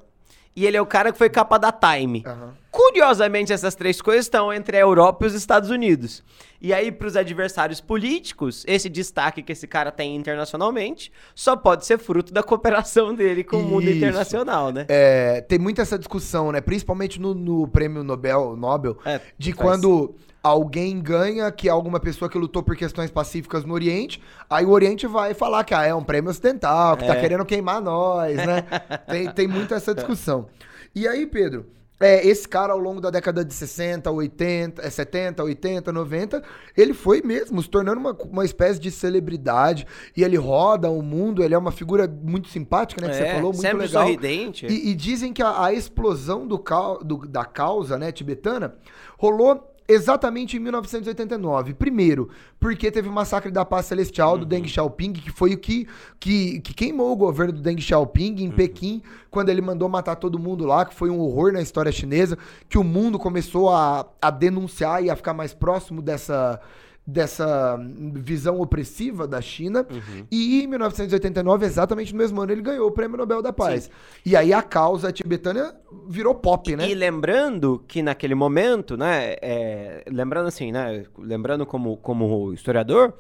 e 0.57 0.67
ele 0.67 0.77
é 0.77 0.81
o 0.81 0.87
cara 0.87 1.13
que 1.13 1.19
foi 1.19 1.29
capa 1.29 1.59
da 1.59 1.73
Time. 1.73 2.23
Aham. 2.27 2.64
Curiosamente, 2.75 3.53
essas 3.53 3.77
três 3.77 4.03
coisas 4.03 4.27
estão 4.27 4.53
entre 4.53 4.77
a 4.77 4.81
Europa 4.81 5.25
e 5.25 5.29
os 5.29 5.35
Estados 5.35 5.71
Unidos. 5.71 6.25
E 6.61 6.73
aí, 6.75 6.91
para 6.91 7.07
os 7.07 7.15
adversários 7.17 7.81
políticos, 7.81 8.65
esse 8.67 8.89
destaque 8.89 9.45
que 9.45 9.53
esse 9.53 9.69
cara 9.69 9.93
tem 9.93 10.17
internacionalmente 10.17 11.13
só 11.37 11.55
pode 11.55 11.87
ser 11.87 11.99
fruto 11.99 12.35
da 12.35 12.43
cooperação 12.43 13.15
dele 13.15 13.45
com 13.45 13.59
o 13.59 13.63
mundo 13.63 13.89
internacional, 13.89 14.73
né? 14.73 14.87
É, 14.89 15.41
tem 15.43 15.57
muito 15.57 15.81
essa 15.81 15.97
discussão, 15.97 16.51
né? 16.51 16.61
Principalmente 16.61 17.21
no, 17.21 17.33
no 17.33 17.69
prêmio 17.69 18.03
Nobel, 18.03 18.57
Nobel 18.57 18.99
É, 19.05 19.21
de 19.39 19.53
faz. 19.53 19.63
quando 19.63 20.17
alguém 20.43 21.01
ganha, 21.01 21.53
que 21.53 21.69
é 21.69 21.71
alguma 21.71 22.01
pessoa 22.01 22.29
que 22.29 22.37
lutou 22.37 22.61
por 22.61 22.75
questões 22.75 23.09
pacíficas 23.09 23.65
no 23.65 23.73
Oriente, 23.73 24.21
aí 24.51 24.65
o 24.65 24.71
Oriente 24.71 25.07
vai 25.07 25.33
falar 25.33 25.63
que 25.63 25.75
ah, 25.75 25.85
é 25.87 25.95
um 25.95 26.03
prêmio 26.03 26.29
ocidental, 26.29 26.97
que 26.97 27.07
tá 27.07 27.15
É. 27.15 27.21
querendo 27.21 27.45
queimar 27.45 27.81
nós, 27.81 28.37
né? 28.37 28.65
tem, 29.09 29.31
tem 29.31 29.47
muito 29.47 29.73
essa 29.75 29.95
discussão. 29.95 30.49
E 30.93 31.07
aí, 31.07 31.25
Pedro, 31.25 31.67
é, 32.01 32.27
esse 32.27 32.47
cara 32.49 32.73
ao 32.73 32.79
longo 32.79 33.01
da 33.01 33.09
década 33.09 33.45
de 33.45 33.55
60, 33.55 34.11
80, 34.11 34.83
é, 34.83 34.91
70, 34.91 35.45
80, 35.45 35.93
90, 35.93 36.43
ele 36.77 36.93
foi 36.93 37.23
mesmo 37.23 37.63
se 37.63 37.69
tornando 37.71 38.01
uma, 38.01 38.13
uma 38.13 38.45
espécie 38.45 38.81
de 38.81 38.91
celebridade 38.91 39.87
e 40.17 40.25
ele 40.25 40.37
roda 40.37 40.91
o 40.91 41.01
mundo, 41.03 41.43
ele 41.43 41.55
é 41.55 41.59
uma 41.59 41.71
figura 41.73 42.07
muito 42.09 42.49
simpática, 42.49 43.01
né? 43.01 43.09
Que 43.09 43.15
você 43.17 43.23
É, 43.23 43.35
falou, 43.35 43.53
muito 43.53 43.61
sempre 43.63 43.87
legal. 43.87 44.03
sorridente. 44.05 44.67
E, 44.67 44.91
e 44.91 44.95
dizem 44.95 45.33
que 45.33 45.43
a, 45.43 45.65
a 45.67 45.73
explosão 45.73 46.47
do, 46.47 46.63
do- 47.05 47.27
da 47.29 47.45
causa 47.45 47.97
né, 47.97 48.11
tibetana 48.11 48.75
rolou 49.17 49.74
exatamente 49.87 50.57
em 50.57 50.61
1989. 50.61 51.75
Primeiro, 51.75 52.31
porque 52.59 52.91
teve 52.91 53.09
o 53.09 53.13
massacre 53.13 53.51
da 53.51 53.65
paz 53.65 53.87
celestial 53.87 54.39
do 54.39 54.47
Deng 54.47 54.67
Xiaoping, 54.67 55.13
que 55.13 55.31
foi 55.31 55.55
o 55.55 55.59
que, 55.59 55.87
que, 56.19 56.61
que 56.61 56.75
queimou 56.75 57.13
o 57.13 57.17
governo 57.17 57.53
do 57.53 57.61
Deng 57.61 57.81
Xiaoping 57.81 58.43
em 58.43 58.51
Pequim, 58.51 59.03
quando 59.31 59.49
ele 59.49 59.61
mandou 59.61 59.89
matar 59.89 60.17
todo 60.17 60.39
mundo 60.39 60.65
lá, 60.65 60.85
que 60.85 60.95
foi 60.95 61.11
um 61.11 61.21
horror 61.21 61.53
na 61.53 61.61
história 61.61 61.93
chinesa, 61.93 62.39
que 62.69 62.79
o 62.79 62.85
mundo 62.85 63.19
começou 63.19 63.71
a, 63.71 64.07
a 64.21 64.31
denunciar 64.31 65.05
e 65.05 65.11
a 65.11 65.17
ficar 65.17 65.35
mais 65.35 65.53
próximo 65.53 66.01
dessa 66.01 66.61
dessa 67.07 67.79
visão 68.15 68.61
opressiva 68.61 69.27
da 69.27 69.41
China. 69.41 69.87
E 70.31 70.63
em 70.63 70.67
1989, 70.67 71.67
exatamente 71.67 72.13
no 72.13 72.19
mesmo 72.19 72.41
ano, 72.41 72.53
ele 72.53 72.63
ganhou 72.63 72.89
o 72.89 72.93
Prêmio 72.93 73.19
Nobel 73.19 73.43
da 73.43 73.53
Paz. 73.53 73.91
E 74.25 74.35
aí 74.35 74.53
a 74.53 74.63
causa 74.63 75.13
tibetana 75.13 75.75
virou 76.09 76.35
pop, 76.35 76.75
né? 76.75 76.89
E 76.89 76.95
lembrando 76.95 77.85
que 77.87 78.03
naquele 78.03 78.35
momento, 78.35 78.97
né, 78.97 79.37
é, 79.43 80.05
lembrando 80.11 80.47
assim, 80.47 80.73
né, 80.73 81.05
lembrando 81.19 81.67
como, 81.67 81.97
como 81.99 82.53
historiador, 82.53 83.15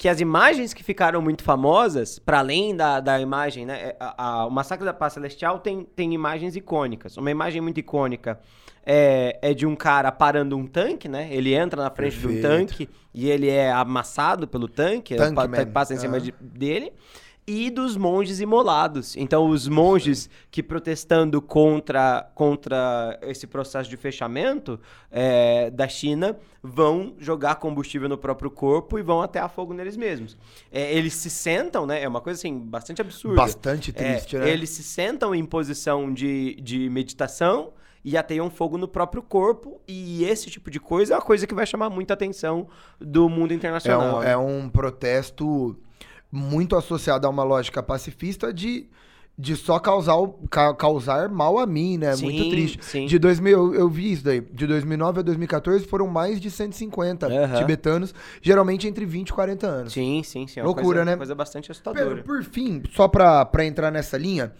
que 0.00 0.08
as 0.08 0.18
imagens 0.18 0.72
que 0.72 0.82
ficaram 0.82 1.20
muito 1.20 1.44
famosas, 1.44 2.18
para 2.18 2.38
além 2.38 2.74
da, 2.74 3.00
da 3.00 3.20
imagem, 3.20 3.66
né, 3.66 3.74
é, 3.88 3.96
a- 4.00 4.14
a- 4.40 4.46
o 4.46 4.50
Massacre 4.50 4.82
da 4.82 4.94
Paz 4.94 5.12
Celestial 5.12 5.58
tem, 5.58 5.84
tem 5.94 6.14
imagens 6.14 6.56
icônicas. 6.56 7.18
Uma 7.18 7.30
imagem 7.30 7.60
muito 7.60 7.78
icônica 7.80 8.40
é, 8.86 9.38
é 9.42 9.52
de 9.52 9.66
um 9.66 9.76
cara 9.76 10.10
parando 10.10 10.56
um 10.56 10.66
tanque, 10.66 11.06
né, 11.06 11.28
ele 11.30 11.52
entra 11.52 11.82
na 11.82 11.90
frente 11.90 12.16
de 12.18 12.26
um 12.26 12.30
Perfeito. 12.30 12.48
tanque 12.48 12.88
e 13.12 13.28
ele 13.28 13.50
é 13.50 13.70
amassado 13.70 14.48
pelo 14.48 14.66
tanque, 14.68 15.14
Man. 15.66 15.66
passa 15.70 15.92
em 15.92 15.98
cima 15.98 16.16
Ah. 16.16 16.20
de- 16.20 16.32
dele 16.40 16.94
e 17.52 17.68
dos 17.70 17.96
monges 17.96 18.38
imolados. 18.40 19.16
Então, 19.16 19.48
os 19.48 19.66
monges 19.66 20.30
que 20.50 20.62
protestando 20.62 21.42
contra, 21.42 22.30
contra 22.34 23.18
esse 23.22 23.46
processo 23.46 23.90
de 23.90 23.96
fechamento 23.96 24.78
é, 25.10 25.70
da 25.70 25.88
China 25.88 26.36
vão 26.62 27.14
jogar 27.18 27.56
combustível 27.56 28.08
no 28.08 28.16
próprio 28.16 28.50
corpo 28.50 28.98
e 28.98 29.02
vão 29.02 29.20
atear 29.20 29.48
fogo 29.50 29.72
neles 29.74 29.96
mesmos. 29.96 30.36
É, 30.70 30.92
eles 30.94 31.14
se 31.14 31.28
sentam, 31.30 31.86
né? 31.86 32.02
É 32.02 32.06
uma 32.08 32.20
coisa 32.20 32.38
assim 32.38 32.58
bastante 32.58 33.00
absurda. 33.00 33.36
Bastante 33.36 33.90
É, 33.90 33.92
triste, 33.94 34.36
né? 34.38 34.48
Eles 34.48 34.70
se 34.70 34.82
sentam 34.82 35.34
em 35.34 35.44
posição 35.44 36.12
de, 36.12 36.54
de 36.60 36.88
meditação 36.90 37.72
e 38.04 38.16
ateiam 38.16 38.48
fogo 38.48 38.78
no 38.78 38.86
próprio 38.88 39.22
corpo. 39.22 39.80
E 39.88 40.24
esse 40.24 40.48
tipo 40.50 40.70
de 40.70 40.78
coisa 40.78 41.14
é 41.14 41.16
uma 41.16 41.22
coisa 41.22 41.46
que 41.46 41.54
vai 41.54 41.66
chamar 41.66 41.90
muita 41.90 42.14
atenção 42.14 42.68
do 43.00 43.28
mundo 43.28 43.52
É 43.52 43.54
internacional. 43.56 44.18
um, 44.18 44.20
né? 44.20 44.30
é 44.32 44.36
um 44.36 44.68
protesto 44.68 45.76
muito 46.30 46.76
associado 46.76 47.26
a 47.26 47.30
uma 47.30 47.42
lógica 47.42 47.82
pacifista 47.82 48.52
de, 48.52 48.86
de 49.36 49.56
só 49.56 49.78
causar, 49.78 50.14
ca- 50.50 50.74
causar 50.74 51.28
mal 51.28 51.58
a 51.58 51.66
mim, 51.66 51.98
né? 51.98 52.14
Sim, 52.16 52.24
muito 52.24 52.48
triste. 52.50 52.84
sim. 52.84 53.06
De 53.06 53.18
2000, 53.18 53.50
eu, 53.52 53.74
eu 53.74 53.88
vi 53.88 54.12
isso 54.12 54.24
daí. 54.24 54.40
De 54.40 54.66
2009 54.66 55.20
a 55.20 55.22
2014 55.22 55.86
foram 55.86 56.06
mais 56.06 56.40
de 56.40 56.50
150 56.50 57.26
Aham. 57.26 57.56
tibetanos, 57.58 58.14
geralmente 58.40 58.86
entre 58.86 59.04
20 59.04 59.28
e 59.30 59.32
40 59.32 59.66
anos. 59.66 59.92
Sim, 59.92 60.22
sim, 60.22 60.46
sim. 60.46 60.60
é 60.60 60.62
Loucura, 60.62 60.84
coisa, 60.86 61.04
né? 61.04 61.16
coisa 61.16 61.34
bastante 61.34 61.70
assustadora. 61.70 62.06
Pedro, 62.06 62.24
por 62.24 62.44
fim, 62.44 62.82
só 62.94 63.08
pra, 63.08 63.44
pra 63.44 63.64
entrar 63.64 63.90
nessa 63.90 64.16
linha, 64.16 64.52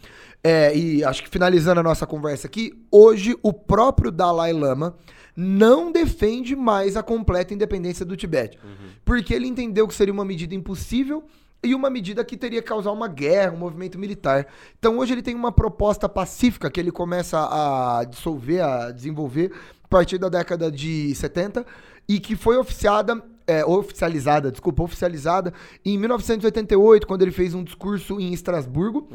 é, 0.43 0.75
e 0.77 1.05
acho 1.05 1.23
que 1.23 1.29
finalizando 1.29 1.81
a 1.81 1.83
nossa 1.83 2.07
conversa 2.07 2.47
aqui, 2.47 2.73
hoje 2.91 3.37
o 3.43 3.53
próprio 3.53 4.11
Dalai 4.11 4.53
Lama 4.53 4.97
não 5.37 5.93
defende 5.93 6.57
mais 6.57 6.97
a 6.97 7.03
completa 7.03 7.55
independência 7.55 8.05
do 8.05 8.17
Tibete. 8.17 8.59
Porque 9.05 9.33
ele 9.33 9.47
entendeu 9.47 9.87
que 9.87 9.95
seria 9.95 10.13
uma 10.13 10.25
medida 10.25 10.55
impossível 10.55 11.23
e 11.63 11.75
uma 11.75 11.91
medida 11.91 12.25
que 12.25 12.37
teria 12.37 12.63
que 12.63 12.69
causar 12.69 12.91
uma 12.93 13.07
guerra, 13.09 13.53
um 13.53 13.59
movimento 13.59 13.99
militar. 13.99 14.47
Então 14.79 14.99
hoje 14.99 15.13
ele 15.13 15.23
tem 15.23 15.35
uma 15.35 15.53
proposta 15.53 16.09
pacífica 16.09 16.71
que 16.71 16.81
ele 16.81 16.91
começa 16.91 17.39
a 17.39 18.05
dissolver, 18.05 18.63
a 18.65 18.91
desenvolver 18.91 19.53
a 19.85 19.89
partir 19.89 20.19
da 20.19 20.29
década 20.29 20.71
de 20.71 21.15
70 21.15 21.67
e 22.09 22.19
que 22.19 22.35
foi 22.35 22.57
oficiada, 22.57 23.23
é, 23.47 23.65
oficializada, 23.65 24.51
desculpa, 24.51 24.83
oficializada 24.83 25.53
em 25.85 25.99
1988, 25.99 27.07
quando 27.07 27.23
ele 27.23 27.31
fez 27.33 27.55
um 27.55 27.63
discurso 27.63 28.19
em 28.21 28.33
Estrasburgo, 28.33 29.09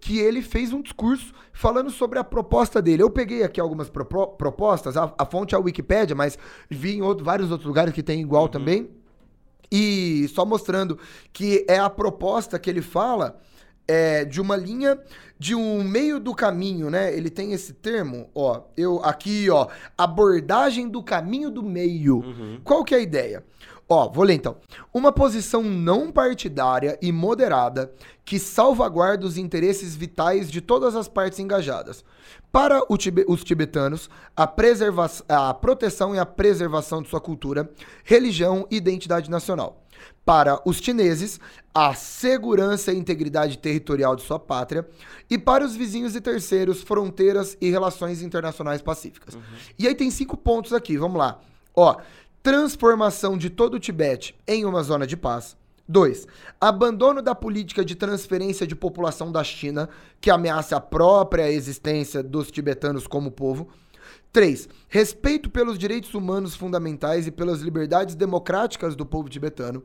que 0.00 0.18
ele 0.18 0.42
fez 0.42 0.72
um 0.72 0.82
discurso 0.82 1.32
falando 1.52 1.90
sobre 1.90 2.18
a 2.18 2.24
proposta 2.24 2.80
dele. 2.82 3.02
Eu 3.02 3.10
peguei 3.10 3.42
aqui 3.44 3.60
algumas 3.60 3.88
propo- 3.88 4.28
propostas, 4.36 4.96
a, 4.96 5.12
a 5.16 5.24
fonte 5.26 5.54
é 5.54 5.58
a 5.58 5.60
Wikipédia, 5.60 6.16
mas 6.16 6.38
vi 6.68 6.96
em 6.96 7.02
outro- 7.02 7.24
vários 7.24 7.50
outros 7.50 7.66
lugares 7.68 7.92
que 7.94 8.02
tem 8.02 8.20
igual 8.20 8.48
também. 8.48 8.90
E 9.74 10.28
só 10.28 10.44
mostrando 10.44 10.98
que 11.32 11.64
é 11.66 11.78
a 11.78 11.88
proposta 11.88 12.58
que 12.58 12.68
ele 12.68 12.82
fala 12.82 13.40
é, 13.92 14.24
de 14.24 14.40
uma 14.40 14.56
linha 14.56 14.98
de 15.38 15.54
um 15.54 15.84
meio 15.84 16.18
do 16.18 16.34
caminho, 16.34 16.88
né? 16.88 17.14
Ele 17.14 17.28
tem 17.28 17.52
esse 17.52 17.74
termo, 17.74 18.30
ó, 18.34 18.62
eu 18.74 19.04
aqui, 19.04 19.50
ó, 19.50 19.66
abordagem 19.98 20.88
do 20.88 21.02
caminho 21.02 21.50
do 21.50 21.62
meio. 21.62 22.22
Qual 22.64 22.84
que 22.84 22.94
é 22.94 22.98
a 22.98 23.02
ideia? 23.02 23.44
Ó, 23.88 24.08
vou 24.08 24.24
ler 24.24 24.34
então. 24.34 24.56
Uma 24.94 25.12
posição 25.12 25.62
não 25.62 26.10
partidária 26.10 26.98
e 27.02 27.12
moderada 27.12 27.92
que 28.24 28.38
salvaguarda 28.38 29.26
os 29.26 29.36
interesses 29.36 29.94
vitais 29.94 30.50
de 30.50 30.62
todas 30.62 30.96
as 30.96 31.08
partes 31.08 31.38
engajadas. 31.38 32.02
Para 32.50 32.80
os 32.88 33.44
tibetanos, 33.44 34.08
a, 34.34 34.44
a 34.44 35.54
proteção 35.54 36.14
e 36.14 36.18
a 36.18 36.24
preservação 36.24 37.02
de 37.02 37.10
sua 37.10 37.20
cultura, 37.20 37.68
religião 38.04 38.66
e 38.70 38.76
identidade 38.76 39.28
nacional. 39.30 39.81
Para 40.24 40.60
os 40.64 40.76
chineses, 40.76 41.40
a 41.74 41.94
segurança 41.94 42.92
e 42.92 42.96
integridade 42.96 43.58
territorial 43.58 44.14
de 44.14 44.22
sua 44.22 44.38
pátria. 44.38 44.88
E 45.28 45.36
para 45.36 45.64
os 45.64 45.74
vizinhos 45.74 46.14
e 46.14 46.20
terceiros, 46.20 46.82
fronteiras 46.82 47.56
e 47.60 47.70
relações 47.70 48.22
internacionais 48.22 48.82
pacíficas. 48.82 49.36
E 49.78 49.88
aí 49.88 49.94
tem 49.94 50.10
cinco 50.10 50.36
pontos 50.36 50.72
aqui, 50.72 50.96
vamos 50.96 51.18
lá. 51.18 51.40
Ó, 51.74 51.96
transformação 52.42 53.36
de 53.36 53.50
todo 53.50 53.74
o 53.74 53.80
Tibete 53.80 54.34
em 54.46 54.64
uma 54.64 54.82
zona 54.82 55.06
de 55.06 55.16
paz. 55.16 55.56
2. 55.88 56.26
Abandono 56.60 57.20
da 57.20 57.34
política 57.34 57.84
de 57.84 57.94
transferência 57.94 58.66
de 58.66 58.74
população 58.74 59.30
da 59.30 59.42
China, 59.42 59.88
que 60.20 60.30
ameaça 60.30 60.76
a 60.76 60.80
própria 60.80 61.50
existência 61.50 62.22
dos 62.22 62.50
tibetanos 62.50 63.06
como 63.06 63.30
povo. 63.30 63.68
3. 64.32 64.68
Respeito 64.88 65.50
pelos 65.50 65.78
direitos 65.78 66.14
humanos 66.14 66.54
fundamentais 66.54 67.26
e 67.26 67.30
pelas 67.30 67.60
liberdades 67.60 68.14
democráticas 68.14 68.96
do 68.96 69.04
povo 69.04 69.28
tibetano. 69.28 69.82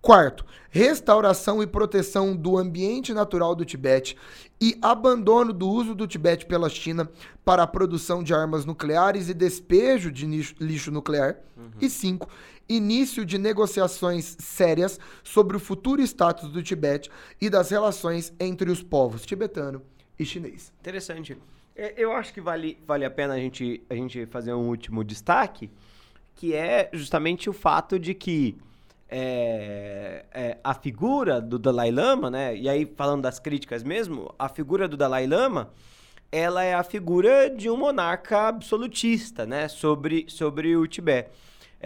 Quarto, 0.00 0.44
restauração 0.68 1.62
e 1.62 1.66
proteção 1.66 2.36
do 2.36 2.58
ambiente 2.58 3.14
natural 3.14 3.54
do 3.54 3.64
Tibete 3.64 4.18
e 4.60 4.76
abandono 4.82 5.50
do 5.50 5.66
uso 5.66 5.94
do 5.94 6.06
Tibete 6.06 6.44
pela 6.44 6.68
China 6.68 7.10
para 7.42 7.62
a 7.62 7.66
produção 7.66 8.22
de 8.22 8.34
armas 8.34 8.66
nucleares 8.66 9.30
e 9.30 9.34
despejo 9.34 10.12
de 10.12 10.26
lixo, 10.26 10.54
lixo 10.60 10.90
nuclear. 10.90 11.38
E 11.80 11.88
cinco, 11.88 12.28
início 12.68 13.24
de 13.24 13.38
negociações 13.38 14.36
sérias 14.38 15.00
sobre 15.22 15.56
o 15.56 15.60
futuro 15.60 16.02
status 16.02 16.50
do 16.50 16.62
Tibete 16.62 17.10
e 17.40 17.48
das 17.48 17.70
relações 17.70 18.30
entre 18.38 18.70
os 18.70 18.82
povos 18.82 19.24
tibetano 19.24 19.80
e 20.18 20.24
chinês. 20.26 20.70
Interessante. 20.80 21.38
É, 21.76 21.94
Eu 21.96 22.12
acho 22.12 22.32
que 22.32 22.40
vale, 22.40 22.78
vale 22.86 23.04
a 23.04 23.10
pena 23.10 23.34
a 23.34 23.38
gente, 23.38 23.82
a 23.88 23.94
gente 23.94 24.26
fazer 24.26 24.52
um 24.52 24.68
último 24.68 25.02
destaque, 25.02 25.70
que 26.34 26.54
é 26.54 26.88
justamente 26.92 27.48
o 27.48 27.52
fato 27.52 27.98
de 27.98 28.14
que 28.14 28.56
é, 29.08 30.24
é, 30.32 30.58
a 30.64 30.74
figura 30.74 31.40
do 31.40 31.58
Dalai 31.58 31.90
Lama, 31.90 32.30
né? 32.30 32.56
E 32.56 32.68
aí, 32.68 32.84
falando 32.96 33.22
das 33.22 33.38
críticas 33.38 33.82
mesmo, 33.82 34.34
a 34.38 34.48
figura 34.48 34.88
do 34.88 34.96
Dalai 34.96 35.26
Lama, 35.26 35.70
ela 36.32 36.64
é 36.64 36.74
a 36.74 36.82
figura 36.82 37.48
de 37.48 37.70
um 37.70 37.76
monarca 37.76 38.48
absolutista, 38.48 39.46
né? 39.46 39.68
Sobre, 39.68 40.26
sobre 40.28 40.76
o 40.76 40.86
Tibete. 40.86 41.30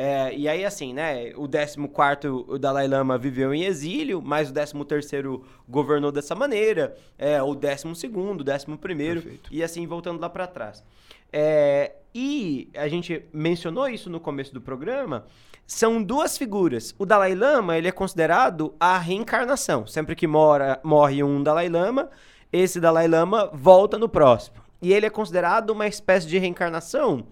É, 0.00 0.32
e 0.32 0.48
aí, 0.48 0.64
assim, 0.64 0.94
né? 0.94 1.32
O 1.34 1.48
14 1.48 2.28
o 2.28 2.56
Dalai 2.56 2.86
Lama 2.86 3.18
viveu 3.18 3.52
em 3.52 3.64
exílio, 3.64 4.22
mas 4.22 4.48
o 4.48 4.84
13 4.84 5.40
governou 5.68 6.12
dessa 6.12 6.36
maneira. 6.36 6.96
É, 7.18 7.42
o 7.42 7.52
12 7.52 7.84
o 7.84 7.90
11 7.90 8.76
Perfeito. 8.78 9.50
e 9.50 9.60
assim 9.60 9.84
voltando 9.88 10.20
lá 10.20 10.30
para 10.30 10.46
trás. 10.46 10.84
É, 11.32 11.96
e 12.14 12.68
a 12.76 12.86
gente 12.86 13.24
mencionou 13.32 13.88
isso 13.88 14.08
no 14.08 14.20
começo 14.20 14.54
do 14.54 14.60
programa. 14.60 15.26
São 15.66 16.00
duas 16.00 16.38
figuras. 16.38 16.94
O 16.96 17.04
Dalai 17.04 17.34
Lama 17.34 17.76
ele 17.76 17.88
é 17.88 17.92
considerado 17.92 18.72
a 18.78 18.98
reencarnação. 18.98 19.84
Sempre 19.84 20.14
que 20.14 20.28
mora, 20.28 20.78
morre 20.84 21.24
um 21.24 21.42
Dalai 21.42 21.68
Lama, 21.68 22.08
esse 22.52 22.78
Dalai 22.78 23.08
Lama 23.08 23.50
volta 23.52 23.98
no 23.98 24.08
próximo. 24.08 24.58
E 24.80 24.92
ele 24.92 25.06
é 25.06 25.10
considerado 25.10 25.70
uma 25.70 25.88
espécie 25.88 26.28
de 26.28 26.38
reencarnação, 26.38 27.26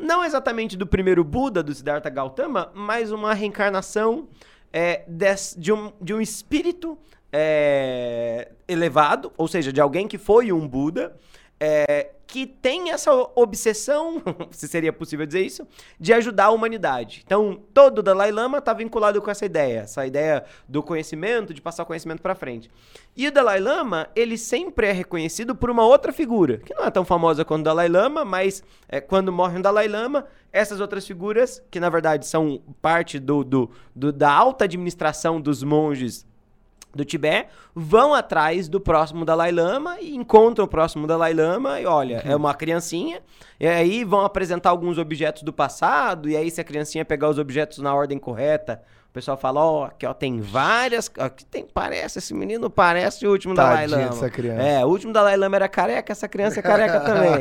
não 0.00 0.24
exatamente 0.24 0.76
do 0.76 0.86
primeiro 0.86 1.22
Buda, 1.22 1.62
do 1.62 1.74
Siddhartha 1.74 2.08
Gautama, 2.10 2.70
mas 2.74 3.12
uma 3.12 3.34
reencarnação 3.34 4.28
é, 4.72 5.04
des- 5.06 5.54
de, 5.58 5.72
um, 5.72 5.92
de 6.00 6.14
um 6.14 6.20
espírito 6.20 6.96
é, 7.32 8.50
elevado, 8.66 9.32
ou 9.36 9.46
seja, 9.46 9.72
de 9.72 9.80
alguém 9.80 10.08
que 10.08 10.18
foi 10.18 10.52
um 10.52 10.66
Buda, 10.66 11.16
é, 11.58 12.10
que 12.30 12.46
tem 12.46 12.90
essa 12.92 13.12
obsessão, 13.34 14.22
se 14.52 14.68
seria 14.68 14.92
possível 14.92 15.26
dizer 15.26 15.44
isso, 15.44 15.66
de 15.98 16.12
ajudar 16.12 16.44
a 16.46 16.50
humanidade. 16.50 17.22
Então, 17.26 17.60
todo 17.74 17.98
o 17.98 18.02
Dalai 18.02 18.30
Lama 18.30 18.58
está 18.58 18.72
vinculado 18.72 19.20
com 19.20 19.30
essa 19.30 19.44
ideia, 19.44 19.80
essa 19.80 20.06
ideia 20.06 20.44
do 20.68 20.80
conhecimento, 20.82 21.52
de 21.52 21.60
passar 21.60 21.82
o 21.82 21.86
conhecimento 21.86 22.22
para 22.22 22.34
frente. 22.36 22.70
E 23.16 23.26
o 23.26 23.32
Dalai 23.32 23.58
Lama, 23.58 24.08
ele 24.14 24.38
sempre 24.38 24.86
é 24.86 24.92
reconhecido 24.92 25.54
por 25.56 25.70
uma 25.70 25.84
outra 25.84 26.12
figura, 26.12 26.58
que 26.58 26.72
não 26.72 26.84
é 26.84 26.90
tão 26.90 27.04
famosa 27.04 27.44
quanto 27.44 27.62
o 27.62 27.64
Dalai 27.64 27.88
Lama, 27.88 28.24
mas 28.24 28.62
é, 28.88 29.00
quando 29.00 29.32
morre 29.32 29.58
um 29.58 29.60
Dalai 29.62 29.88
Lama, 29.88 30.26
essas 30.52 30.80
outras 30.80 31.04
figuras, 31.06 31.60
que 31.70 31.80
na 31.80 31.88
verdade 31.90 32.26
são 32.26 32.62
parte 32.80 33.18
do, 33.18 33.42
do- 33.42 33.70
do- 33.94 34.12
da 34.12 34.30
alta 34.32 34.64
administração 34.64 35.40
dos 35.40 35.62
monges 35.64 36.24
do 36.94 37.04
Tibete, 37.04 37.48
vão 37.74 38.14
atrás 38.14 38.68
do 38.68 38.80
próximo 38.80 39.24
Dalai 39.24 39.52
Lama 39.52 40.00
e 40.00 40.14
encontram 40.14 40.64
o 40.64 40.68
próximo 40.68 41.06
Dalai 41.06 41.32
Lama 41.32 41.80
e 41.80 41.86
olha, 41.86 42.22
é 42.24 42.34
uma 42.34 42.54
criancinha, 42.54 43.20
e 43.58 43.66
aí 43.66 44.04
vão 44.04 44.20
apresentar 44.20 44.70
alguns 44.70 44.98
objetos 44.98 45.42
do 45.42 45.52
passado, 45.52 46.28
e 46.28 46.36
aí 46.36 46.50
se 46.50 46.60
a 46.60 46.64
criancinha 46.64 47.04
pegar 47.04 47.28
os 47.28 47.38
objetos 47.38 47.78
na 47.78 47.94
ordem 47.94 48.18
correta, 48.18 48.82
o 49.10 49.12
pessoal 49.12 49.36
fala, 49.36 49.60
ó, 49.60 49.84
aqui 49.86 50.06
ó, 50.06 50.14
tem 50.14 50.40
várias, 50.40 51.10
aqui 51.18 51.44
tem, 51.44 51.66
parece, 51.66 52.20
esse 52.20 52.32
menino 52.32 52.70
parece 52.70 53.26
o 53.26 53.32
último 53.32 53.56
Dalai 53.56 53.88
Tadinha 53.88 53.98
Lama. 53.98 54.10
dessa 54.10 54.30
criança. 54.30 54.62
É, 54.62 54.84
o 54.84 54.88
último 54.88 55.12
Dalai 55.12 55.36
Lama 55.36 55.56
era 55.56 55.68
careca, 55.68 56.12
essa 56.12 56.28
criança 56.28 56.60
é 56.60 56.62
careca 56.62 57.00
também. 57.02 57.32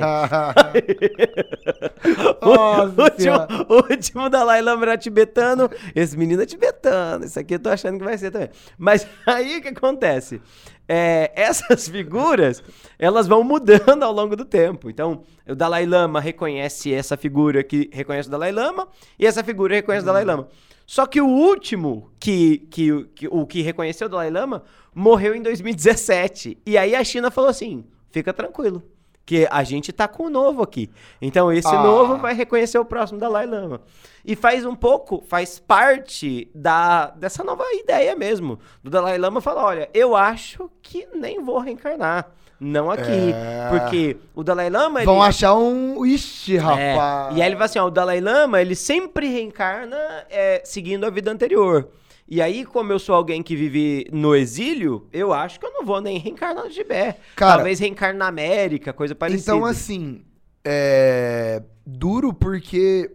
O 2.41 3.03
último, 3.03 3.35
o 3.67 3.91
último 3.91 4.29
Dalai 4.29 4.61
Lama 4.61 4.83
era 4.83 4.97
tibetano. 4.97 5.69
Esse 5.93 6.17
menino 6.17 6.41
é 6.41 6.45
tibetano. 6.45 7.25
Isso 7.25 7.39
aqui 7.39 7.55
eu 7.55 7.59
tô 7.59 7.69
achando 7.69 7.99
que 7.99 8.03
vai 8.05 8.17
ser 8.17 8.31
também. 8.31 8.49
Mas 8.77 9.05
aí 9.27 9.57
o 9.57 9.61
que 9.61 9.67
acontece? 9.67 10.41
É, 10.87 11.31
essas 11.35 11.87
figuras, 11.87 12.63
elas 12.97 13.27
vão 13.27 13.43
mudando 13.43 14.01
ao 14.01 14.11
longo 14.11 14.35
do 14.35 14.43
tempo. 14.43 14.89
Então, 14.89 15.21
o 15.47 15.53
Dalai 15.53 15.85
Lama 15.85 16.19
reconhece 16.19 16.91
essa 16.91 17.15
figura 17.15 17.63
que 17.63 17.89
reconhece 17.93 18.27
o 18.27 18.31
Dalai 18.31 18.51
Lama, 18.51 18.87
e 19.19 19.27
essa 19.27 19.43
figura 19.43 19.75
reconhece 19.75 20.03
o 20.03 20.07
Dalai 20.07 20.25
Lama. 20.25 20.47
Só 20.89 21.05
que 21.05 21.21
o 21.21 21.27
último 21.27 22.09
que, 22.19 22.57
que, 22.71 23.03
que- 23.13 23.27
o 23.27 23.45
que 23.45 23.61
reconheceu 23.61 24.07
o 24.07 24.09
Dalai 24.09 24.31
Lama 24.31 24.63
morreu 24.91 25.35
em 25.35 25.41
2017. 25.43 26.57
E 26.65 26.79
aí 26.79 26.95
a 26.95 27.03
China 27.03 27.29
falou 27.29 27.47
assim: 27.51 27.85
fica 28.09 28.33
tranquilo. 28.33 28.81
Que 29.29 29.47
a 29.51 29.63
gente 29.63 29.93
tá 29.93 30.07
com 30.07 30.23
o 30.23 30.29
novo 30.29 30.63
aqui. 30.63 30.89
Então 31.21 31.53
esse 31.53 31.67
Ah. 31.67 31.83
novo 31.83 32.17
vai 32.17 32.33
reconhecer 32.33 32.79
o 32.79 32.83
próximo 32.83 33.19
Dalai 33.19 33.45
Lama. 33.45 33.79
E 34.25 34.35
faz 34.35 34.65
um 34.65 34.73
pouco, 34.73 35.23
faz 35.27 35.59
parte 35.59 36.49
da, 36.55 37.11
dessa 37.11 37.43
nova 37.43 37.63
ideia 37.73 38.15
mesmo. 38.15 38.57
Do 38.83 38.89
Dalai 38.89 39.19
Lama 39.19 39.39
falar: 39.39 39.65
olha, 39.65 39.89
eu 39.93 40.15
acho 40.15 40.67
que 40.81 41.07
nem 41.13 41.43
vou 41.43 41.59
reencarnar. 41.59 42.27
Não 42.59 42.89
aqui. 42.89 43.31
É. 43.31 43.69
Porque 43.69 44.17
o 44.33 44.43
Dalai 44.43 44.67
Lama. 44.71 45.03
Vão 45.05 45.17
ele- 45.19 45.27
achar 45.29 45.53
um. 45.53 46.03
Ixi, 46.03 46.57
é, 46.57 46.59
rapaz. 46.59 47.37
E 47.37 47.41
aí 47.43 47.47
ele 47.49 47.55
fala 47.55 47.65
assim, 47.65 47.77
ó, 47.79 47.85
o 47.85 47.91
Dalai 47.91 48.19
Lama, 48.19 48.59
ele 48.59 48.73
sempre 48.75 49.27
reencarna 49.27 49.95
é, 50.27 50.59
seguindo 50.65 51.05
a 51.05 51.09
vida 51.11 51.29
anterior. 51.31 51.87
E 52.31 52.41
aí, 52.41 52.63
como 52.63 52.91
eu 52.93 52.99
sou 52.99 53.15
alguém 53.15 53.41
que 53.41 53.55
vive 53.55 54.07
no 54.11 54.35
exílio, 54.35 55.07
eu 55.11 55.33
acho 55.33 55.59
que 55.59 55.65
eu 55.65 55.71
não 55.73 55.83
vou 55.83 55.99
nem 55.99 56.17
reencarnar 56.19 56.63
no 56.65 56.69
Tibete. 56.69 57.17
Cara- 57.35 57.55
Talvez 57.55 57.79
reencarne 57.79 58.19
na 58.19 58.27
América, 58.27 58.93
coisa 58.93 59.15
parecida. 59.15 59.51
Então, 59.51 59.65
assim, 59.65 60.21
é. 60.63 61.61
Duro 61.85 62.31
porque 62.31 63.09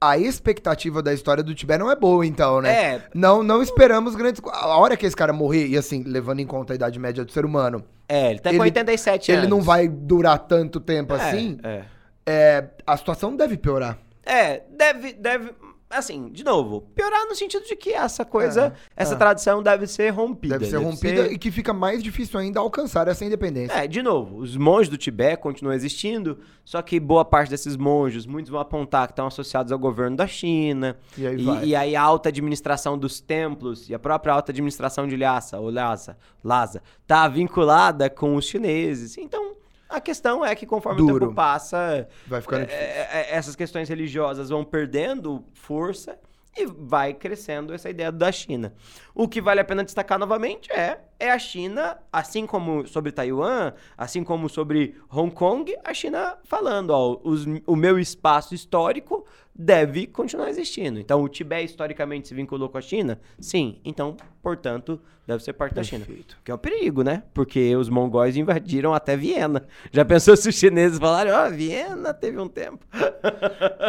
a 0.00 0.16
expectativa 0.16 1.02
da 1.02 1.12
história 1.12 1.42
do 1.42 1.52
Tibete 1.54 1.80
não 1.80 1.90
é 1.90 1.96
boa, 1.96 2.24
então, 2.24 2.60
né? 2.62 2.94
É, 2.94 3.02
Não, 3.12 3.42
não 3.42 3.60
esperamos 3.60 4.14
grandes. 4.14 4.40
A 4.52 4.78
hora 4.78 4.96
que 4.96 5.04
esse 5.04 5.16
cara 5.16 5.32
morrer, 5.32 5.66
e 5.66 5.76
assim, 5.76 6.04
levando 6.04 6.38
em 6.40 6.46
conta 6.46 6.72
a 6.72 6.76
idade 6.76 6.98
média 6.98 7.24
do 7.24 7.32
ser 7.32 7.44
humano, 7.44 7.84
é, 8.08 8.30
ele 8.30 8.38
tá 8.38 8.50
com 8.50 8.54
Ele- 8.56 8.62
87 8.62 9.32
anos. 9.32 9.42
ele 9.44 9.50
não 9.50 9.60
vai 9.60 9.88
durar 9.88 10.38
tanto 10.38 10.78
tempo 10.80 11.12
É, 11.14 11.16
assim, 11.16 11.58
É. 11.64 11.82
é, 12.24 12.64
a 12.86 12.96
situação 12.96 13.34
deve 13.36 13.56
piorar. 13.56 13.98
É, 14.24 14.62
deve, 14.70 15.12
deve, 15.14 15.50
assim, 15.90 16.30
de 16.30 16.44
novo, 16.44 16.82
piorar 16.94 17.26
no 17.26 17.34
sentido 17.34 17.64
de 17.66 17.74
que 17.74 17.92
essa 17.92 18.24
coisa, 18.24 18.72
É, 18.96 19.02
essa 19.02 19.14
é. 19.14 19.18
tradição 19.18 19.62
deve 19.62 19.86
ser 19.86 20.10
rompida. 20.10 20.58
Deve 20.58 20.70
ser 20.70 20.76
rompida 20.76 21.26
e 21.26 21.36
que 21.36 21.50
fica 21.50 21.72
mais 21.72 22.02
difícil 22.02 22.38
ainda 22.38 22.60
alcançar 22.60 23.08
essa 23.08 23.24
independência. 23.24 23.74
É, 23.74 23.86
de 23.86 24.00
novo, 24.02 24.38
os 24.38 24.56
monges 24.56 24.88
do 24.88 24.96
Tibete 24.96 25.42
continuam 25.42 25.74
existindo, 25.74 26.38
só 26.64 26.80
que 26.80 27.00
boa 27.00 27.24
parte 27.24 27.50
desses 27.50 27.76
monges, 27.76 28.24
muitos 28.24 28.50
vão 28.50 28.60
apontar 28.60 29.06
que 29.08 29.12
estão 29.12 29.26
associados 29.26 29.72
ao 29.72 29.78
governo 29.78 30.16
da 30.16 30.26
China. 30.26 30.96
E 31.18 31.26
aí 31.26 31.36
E, 31.36 31.64
e 31.70 31.76
aí 31.76 31.96
a 31.96 32.02
alta 32.02 32.28
administração 32.28 32.96
dos 32.96 33.20
templos 33.20 33.88
e 33.88 33.94
a 33.94 33.98
própria 33.98 34.32
alta 34.32 34.52
administração 34.52 35.06
de 35.08 35.16
Lhasa, 35.16 35.58
ou 35.58 35.70
Lhasa, 35.70 36.16
Lhasa, 36.44 36.82
tá 37.06 37.26
vinculada 37.26 38.08
com 38.08 38.36
os 38.36 38.44
chineses. 38.44 39.18
Então, 39.18 39.52
a 39.90 40.00
questão 40.00 40.44
é 40.44 40.54
que 40.54 40.64
conforme 40.64 41.02
o 41.02 41.06
Duro. 41.06 41.26
tempo 41.26 41.34
passa, 41.34 42.08
Vai 42.26 42.40
ficando 42.40 42.62
é, 42.62 42.72
é, 42.72 43.08
é, 43.12 43.34
essas 43.34 43.56
questões 43.56 43.88
religiosas 43.88 44.48
vão 44.48 44.64
perdendo 44.64 45.44
força 45.52 46.18
e 46.56 46.66
vai 46.66 47.12
crescendo 47.12 47.74
essa 47.74 47.90
ideia 47.90 48.10
da 48.10 48.30
China. 48.30 48.72
O 49.14 49.28
que 49.28 49.40
vale 49.40 49.60
a 49.60 49.64
pena 49.64 49.84
destacar 49.84 50.18
novamente 50.18 50.70
é, 50.72 51.00
é 51.20 51.30
a 51.30 51.38
China, 51.38 51.98
assim 52.12 52.46
como 52.46 52.86
sobre 52.86 53.12
Taiwan, 53.12 53.72
assim 53.96 54.24
como 54.24 54.48
sobre 54.48 54.96
Hong 55.10 55.30
Kong, 55.32 55.76
a 55.84 55.94
China 55.94 56.36
falando, 56.44 56.90
ó, 56.90 57.20
os- 57.22 57.46
o 57.66 57.76
meu 57.76 57.98
espaço 57.98 58.54
histórico 58.54 59.24
deve 59.54 60.06
continuar 60.06 60.48
existindo. 60.48 60.98
Então, 60.98 61.22
o 61.22 61.28
Tibete 61.28 61.66
historicamente 61.70 62.28
se 62.28 62.34
vinculou 62.34 62.68
com 62.68 62.78
a 62.78 62.80
China? 62.80 63.20
Sim. 63.38 63.78
Então, 63.84 64.16
portanto, 64.42 64.98
deve 65.26 65.44
ser 65.44 65.52
parte 65.52 65.74
da 65.74 65.82
China. 65.82 66.04
Perfeito. 66.06 66.38
Que 66.42 66.50
é 66.50 66.54
um 66.54 66.58
perigo, 66.58 67.02
né? 67.02 67.24
Porque 67.34 67.76
os 67.76 67.88
mongóis 67.90 68.36
invadiram 68.36 68.94
até 68.94 69.16
Viena. 69.16 69.66
Já 69.92 70.04
pensou 70.04 70.34
se 70.36 70.48
os 70.48 70.54
chineses 70.54 70.98
falarem, 70.98 71.32
ó, 71.32 71.50
Viena 71.50 72.14
teve 72.14 72.38
um 72.40 72.48
tempo. 72.48 72.86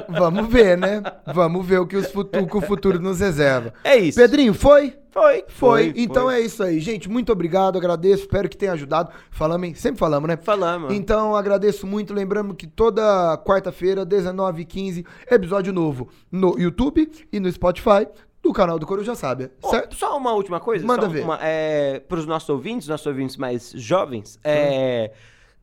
Vamos 0.09 0.47
ver, 0.47 0.77
né? 0.77 1.01
Vamos 1.34 1.65
ver 1.65 1.79
o 1.79 1.88
que, 1.88 2.01
futu- 2.03 2.45
que 2.45 2.57
o 2.57 2.61
futuro 2.61 2.99
nos 2.99 3.19
reserva. 3.21 3.73
É 3.84 3.95
isso. 3.95 4.19
Pedrinho, 4.19 4.53
foi? 4.53 4.97
Foi, 5.12 5.43
Foi. 5.49 5.93
Então 5.95 6.32
é 6.32 6.39
isso 6.39 6.64
aí, 6.64 6.80
gente. 6.80 7.09
Muito 7.09 7.32
obrigado, 7.32 7.78
agradeço, 7.78 8.24
espero 8.24 8.47
que 8.47 8.55
tenha 8.55 8.72
ajudado. 8.72 9.12
Falamos, 9.30 9.68
hein? 9.68 9.76
Sempre 9.76 9.99
falamos, 9.99 10.28
né? 10.28 10.38
Falamos. 10.38 10.93
Então 10.93 11.36
agradeço 11.36 11.86
muito. 11.86 12.14
Lembrando 12.14 12.55
que 12.55 12.66
toda 12.66 13.38
quarta-feira, 13.45 14.05
19h15, 14.05 15.05
episódio 15.30 15.74
novo 15.74 16.07
no 16.32 16.57
YouTube 16.57 17.12
e 17.32 17.39
no 17.39 17.51
Spotify 17.51 18.07
do 18.41 18.51
canal 18.53 18.80
do 18.80 18.88
Coruja 18.88 19.14
Sábia. 19.14 19.51
Ó, 19.62 19.70
Certo? 19.70 19.95
Só 19.95 20.18
uma 20.18 20.34
última 20.34 20.59
coisa. 20.59 20.86
Manda 20.86 21.07
ver. 21.07 21.24
Uma, 21.24 21.38
é, 21.41 21.99
para 21.99 22.18
os 22.18 22.26
nossos 22.26 22.49
ouvintes, 22.49 22.88
nossos 22.88 23.05
ouvintes 23.05 23.38
mais 23.38 23.72
jovens, 23.76 24.39
é, 24.43 25.12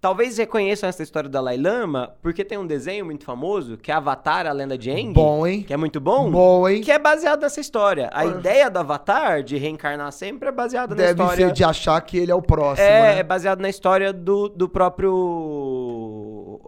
talvez 0.01 0.39
reconheçam 0.39 0.89
essa 0.89 1.03
história 1.03 1.29
do 1.29 1.33
Dalai 1.33 1.57
Lama 1.57 2.13
porque 2.23 2.45
tem 2.45 2.57
um 2.57 2.67
desenho 2.67 3.05
muito 3.05 3.25
famoso, 3.25 3.77
que 3.77 3.91
é 3.91 3.95
Avatar, 3.95 4.47
a 4.47 4.53
lenda 4.53 4.79
de 4.79 4.91
Aang. 4.91 5.13
Bom, 5.13 5.47
hein? 5.47 5.63
Que 5.63 5.73
é 5.75 5.77
muito 5.77 6.01
bom. 6.01 6.31
Bom, 6.31 6.69
hein? 6.69 6.81
Que 6.83 6.93
é 6.93 6.99
baseado 6.99 7.43
nessa 7.43 7.61
história. 7.61 8.09
A 8.13 8.25
ideia 8.25 8.71
do 8.71 8.79
Avatar, 8.79 9.43
de 9.43 9.57
reencarnar 9.57 10.13
sempre, 10.13 10.49
é 10.49 10.53
baseada 10.53 10.95
na 10.95 11.03
Deve 11.03 11.23
história... 11.23 11.47
ser 11.49 11.53
de 11.53 11.65
achar 11.65 12.01
que 12.01 12.17
ele 12.19 12.31
é 12.31 12.35
o 12.35 12.43
próximo, 12.43 12.87
É, 12.87 13.15
né? 13.15 13.19
é 13.19 13.23
baseado 13.23 13.61
na 13.61 13.69
história 13.69 14.13
do, 14.13 14.49
do 14.49 14.69
próprio 14.69 15.13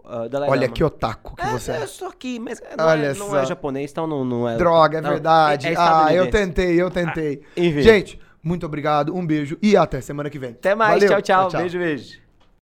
uh, 0.05 0.29
Dalai 0.29 0.49
Olha 0.49 0.61
Lama. 0.61 0.73
que 0.73 0.83
otaku 0.83 1.35
que 1.35 1.43
É, 1.43 1.51
você 1.51 1.71
é. 1.71 1.81
eu 1.83 1.87
sou 1.87 2.07
aqui, 2.07 2.39
mas 2.39 2.61
não, 2.77 2.85
Olha 2.85 3.05
é, 3.07 3.13
não 3.13 3.29
só. 3.29 3.39
é 3.39 3.45
japonês, 3.45 3.91
então 3.91 4.05
não, 4.07 4.23
não 4.25 4.47
é... 4.49 4.57
Droga, 4.57 4.97
é 4.97 5.01
não, 5.01 5.09
verdade. 5.11 5.67
é- 5.67 5.73
é 5.73 5.75
ah, 5.77 6.07
eu 6.13 6.29
tentei, 6.29 6.81
eu 6.81 6.89
tentei. 6.91 7.41
enfim. 7.55 7.81
Gente, 7.81 8.19
muito 8.43 8.65
obrigado, 8.65 9.15
um 9.15 9.25
beijo 9.25 9.57
e 9.61 9.77
até 9.77 10.01
semana 10.01 10.29
que 10.29 10.39
vem. 10.39 10.51
Até 10.51 10.75
mais, 10.75 11.01
Valeu, 11.03 11.21
tchau, 11.21 11.49
tchau, 11.49 11.61
Beijo, 11.61 11.77
beijo. 11.77 12.20